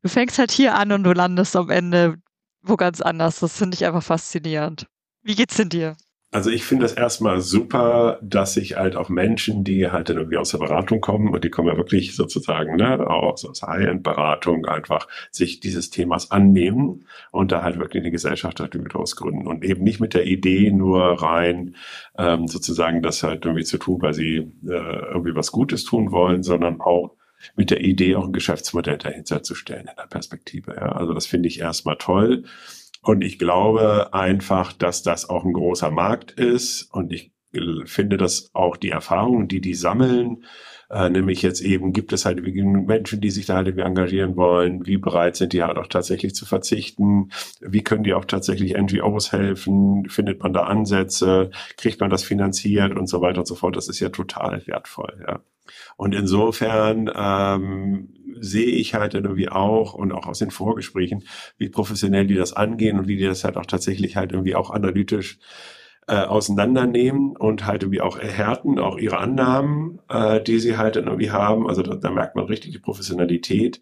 du 0.02 0.08
fängst 0.08 0.38
halt 0.38 0.50
hier 0.50 0.74
an 0.74 0.92
und 0.92 1.04
du 1.04 1.12
landest 1.12 1.54
am 1.56 1.70
Ende 1.70 2.16
wo 2.62 2.76
ganz 2.76 3.00
anders. 3.00 3.40
Das 3.40 3.56
finde 3.56 3.74
ich 3.74 3.84
einfach 3.84 4.02
faszinierend. 4.02 4.86
Wie 5.22 5.34
geht's 5.34 5.56
denn 5.56 5.68
dir? 5.68 5.96
Also 6.32 6.48
ich 6.50 6.62
finde 6.62 6.84
es 6.84 6.92
erstmal 6.92 7.40
super, 7.40 8.20
dass 8.22 8.54
sich 8.54 8.76
halt 8.76 8.94
auch 8.94 9.08
Menschen, 9.08 9.64
die 9.64 9.90
halt 9.90 10.08
dann 10.08 10.16
irgendwie 10.16 10.36
aus 10.36 10.50
der 10.50 10.58
Beratung 10.58 11.00
kommen 11.00 11.34
und 11.34 11.42
die 11.42 11.50
kommen 11.50 11.66
ja 11.66 11.76
wirklich 11.76 12.14
sozusagen 12.14 12.76
ne, 12.76 13.04
aus, 13.04 13.44
aus 13.44 13.62
High-End-Beratung 13.62 14.64
einfach 14.66 15.08
sich 15.32 15.58
dieses 15.58 15.90
Themas 15.90 16.30
annehmen 16.30 17.04
und 17.32 17.50
da 17.50 17.62
halt 17.62 17.80
wirklich 17.80 18.02
eine 18.04 18.12
Gesellschaft 18.12 18.60
daraus 18.60 19.16
gründen 19.16 19.48
und 19.48 19.64
eben 19.64 19.82
nicht 19.82 19.98
mit 19.98 20.14
der 20.14 20.24
Idee 20.24 20.70
nur 20.70 21.20
rein 21.20 21.74
ähm, 22.16 22.46
sozusagen 22.46 23.02
das 23.02 23.24
halt 23.24 23.44
irgendwie 23.44 23.64
zu 23.64 23.78
tun, 23.78 24.00
weil 24.00 24.14
sie 24.14 24.36
äh, 24.36 25.10
irgendwie 25.12 25.34
was 25.34 25.50
Gutes 25.50 25.82
tun 25.82 26.12
wollen, 26.12 26.44
sondern 26.44 26.80
auch 26.80 27.16
mit 27.56 27.70
der 27.70 27.80
Idee 27.80 28.16
auch 28.16 28.26
ein 28.26 28.32
Geschäftsmodell 28.32 28.98
dahinter 28.98 29.42
zu 29.42 29.54
stellen 29.54 29.88
in 29.88 29.96
der 29.96 30.06
Perspektive. 30.06 30.74
Ja. 30.76 30.92
Also 30.92 31.12
das 31.12 31.26
finde 31.26 31.48
ich 31.48 31.58
erstmal 31.58 31.96
toll. 31.96 32.44
Und 33.02 33.22
ich 33.22 33.38
glaube 33.38 34.12
einfach, 34.12 34.72
dass 34.72 35.02
das 35.02 35.28
auch 35.28 35.44
ein 35.44 35.52
großer 35.52 35.90
Markt 35.90 36.32
ist. 36.32 36.88
Und 36.92 37.12
ich 37.12 37.32
finde, 37.86 38.16
dass 38.16 38.50
auch 38.54 38.76
die 38.76 38.90
Erfahrungen, 38.90 39.48
die 39.48 39.60
die 39.60 39.74
sammeln, 39.74 40.44
äh, 40.90 41.08
nämlich 41.08 41.42
jetzt 41.42 41.60
eben 41.60 41.92
gibt 41.92 42.12
es 42.12 42.24
halt 42.24 42.42
Menschen, 42.42 43.20
die 43.20 43.30
sich 43.30 43.46
da 43.46 43.56
halt 43.56 43.68
irgendwie 43.68 43.86
engagieren 43.86 44.36
wollen, 44.36 44.86
wie 44.86 44.96
bereit 44.96 45.36
sind 45.36 45.52
die 45.52 45.62
halt 45.62 45.78
auch 45.78 45.86
tatsächlich 45.86 46.34
zu 46.34 46.46
verzichten, 46.46 47.30
wie 47.60 47.82
können 47.82 48.04
die 48.04 48.14
auch 48.14 48.24
tatsächlich 48.24 48.76
NGOs 48.76 49.32
helfen, 49.32 50.08
findet 50.08 50.42
man 50.42 50.52
da 50.52 50.64
Ansätze, 50.64 51.50
kriegt 51.76 52.00
man 52.00 52.10
das 52.10 52.24
finanziert 52.24 52.96
und 52.96 53.08
so 53.08 53.20
weiter 53.20 53.40
und 53.40 53.46
so 53.46 53.54
fort. 53.54 53.76
Das 53.76 53.88
ist 53.88 54.00
ja 54.00 54.08
total 54.10 54.66
wertvoll, 54.66 55.24
ja. 55.26 55.40
Und 55.96 56.14
insofern 56.14 57.10
ähm, 57.14 58.08
sehe 58.40 58.66
ich 58.66 58.94
halt 58.94 59.14
irgendwie 59.14 59.48
auch 59.48 59.94
und 59.94 60.12
auch 60.12 60.26
aus 60.26 60.38
den 60.38 60.50
Vorgesprächen, 60.50 61.24
wie 61.58 61.68
professionell 61.68 62.26
die 62.26 62.34
das 62.34 62.52
angehen 62.52 62.98
und 62.98 63.08
wie 63.08 63.16
die 63.16 63.26
das 63.26 63.44
halt 63.44 63.56
auch 63.56 63.66
tatsächlich 63.66 64.16
halt 64.16 64.32
irgendwie 64.32 64.54
auch 64.54 64.70
analytisch 64.70 65.38
äh, 66.08 66.24
auseinandernehmen 66.24 67.36
und 67.36 67.66
halt 67.66 67.82
irgendwie 67.82 68.00
auch 68.00 68.18
erhärten, 68.18 68.78
auch 68.78 68.98
ihre 68.98 69.18
Annahmen, 69.18 70.00
äh, 70.08 70.40
die 70.40 70.58
sie 70.58 70.76
halt 70.76 70.96
irgendwie 70.96 71.30
haben. 71.30 71.68
Also 71.68 71.82
da, 71.82 71.94
da 71.94 72.10
merkt 72.10 72.34
man 72.36 72.46
richtig 72.46 72.72
die 72.72 72.78
Professionalität. 72.78 73.80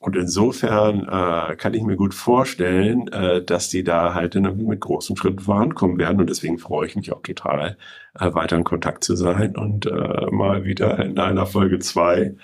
Und 0.00 0.14
insofern 0.14 1.00
äh, 1.02 1.56
kann 1.56 1.74
ich 1.74 1.82
mir 1.82 1.96
gut 1.96 2.14
vorstellen, 2.14 3.08
äh, 3.08 3.42
dass 3.42 3.68
die 3.68 3.82
da 3.82 4.14
halt 4.14 4.36
irgendwie 4.36 4.64
mit 4.64 4.80
großen 4.80 5.16
Schritten 5.16 5.40
vorankommen 5.40 5.98
werden. 5.98 6.20
Und 6.20 6.30
deswegen 6.30 6.58
freue 6.58 6.86
ich 6.86 6.94
mich 6.94 7.12
auch 7.12 7.22
total, 7.22 7.76
äh, 8.14 8.32
weiter 8.32 8.56
in 8.56 8.64
Kontakt 8.64 9.02
zu 9.02 9.16
sein 9.16 9.56
und 9.56 9.86
äh, 9.86 10.30
mal 10.30 10.64
wieder 10.64 11.04
in 11.04 11.18
einer 11.18 11.46
Folge 11.46 11.80
zwei 11.80 12.36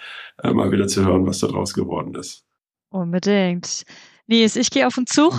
äh, 0.42 0.52
mal 0.52 0.72
wieder 0.72 0.88
zu 0.88 1.04
hören, 1.04 1.26
was 1.26 1.38
da 1.38 1.46
draus 1.46 1.74
geworden 1.74 2.14
ist. 2.16 2.44
Unbedingt. 2.90 3.84
Nies, 4.26 4.56
ich 4.56 4.70
gehe 4.70 4.86
auf 4.86 4.94
den 4.96 5.06
Zug. 5.06 5.34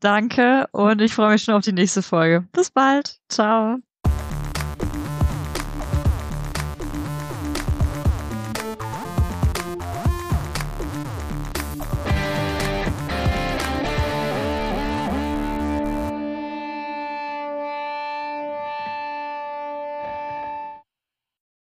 Danke 0.00 0.66
und 0.72 1.00
ich 1.00 1.14
freue 1.14 1.32
mich 1.32 1.44
schon 1.44 1.54
auf 1.54 1.64
die 1.64 1.72
nächste 1.72 2.02
Folge. 2.02 2.46
Bis 2.52 2.70
bald. 2.70 3.18
Ciao. 3.28 3.78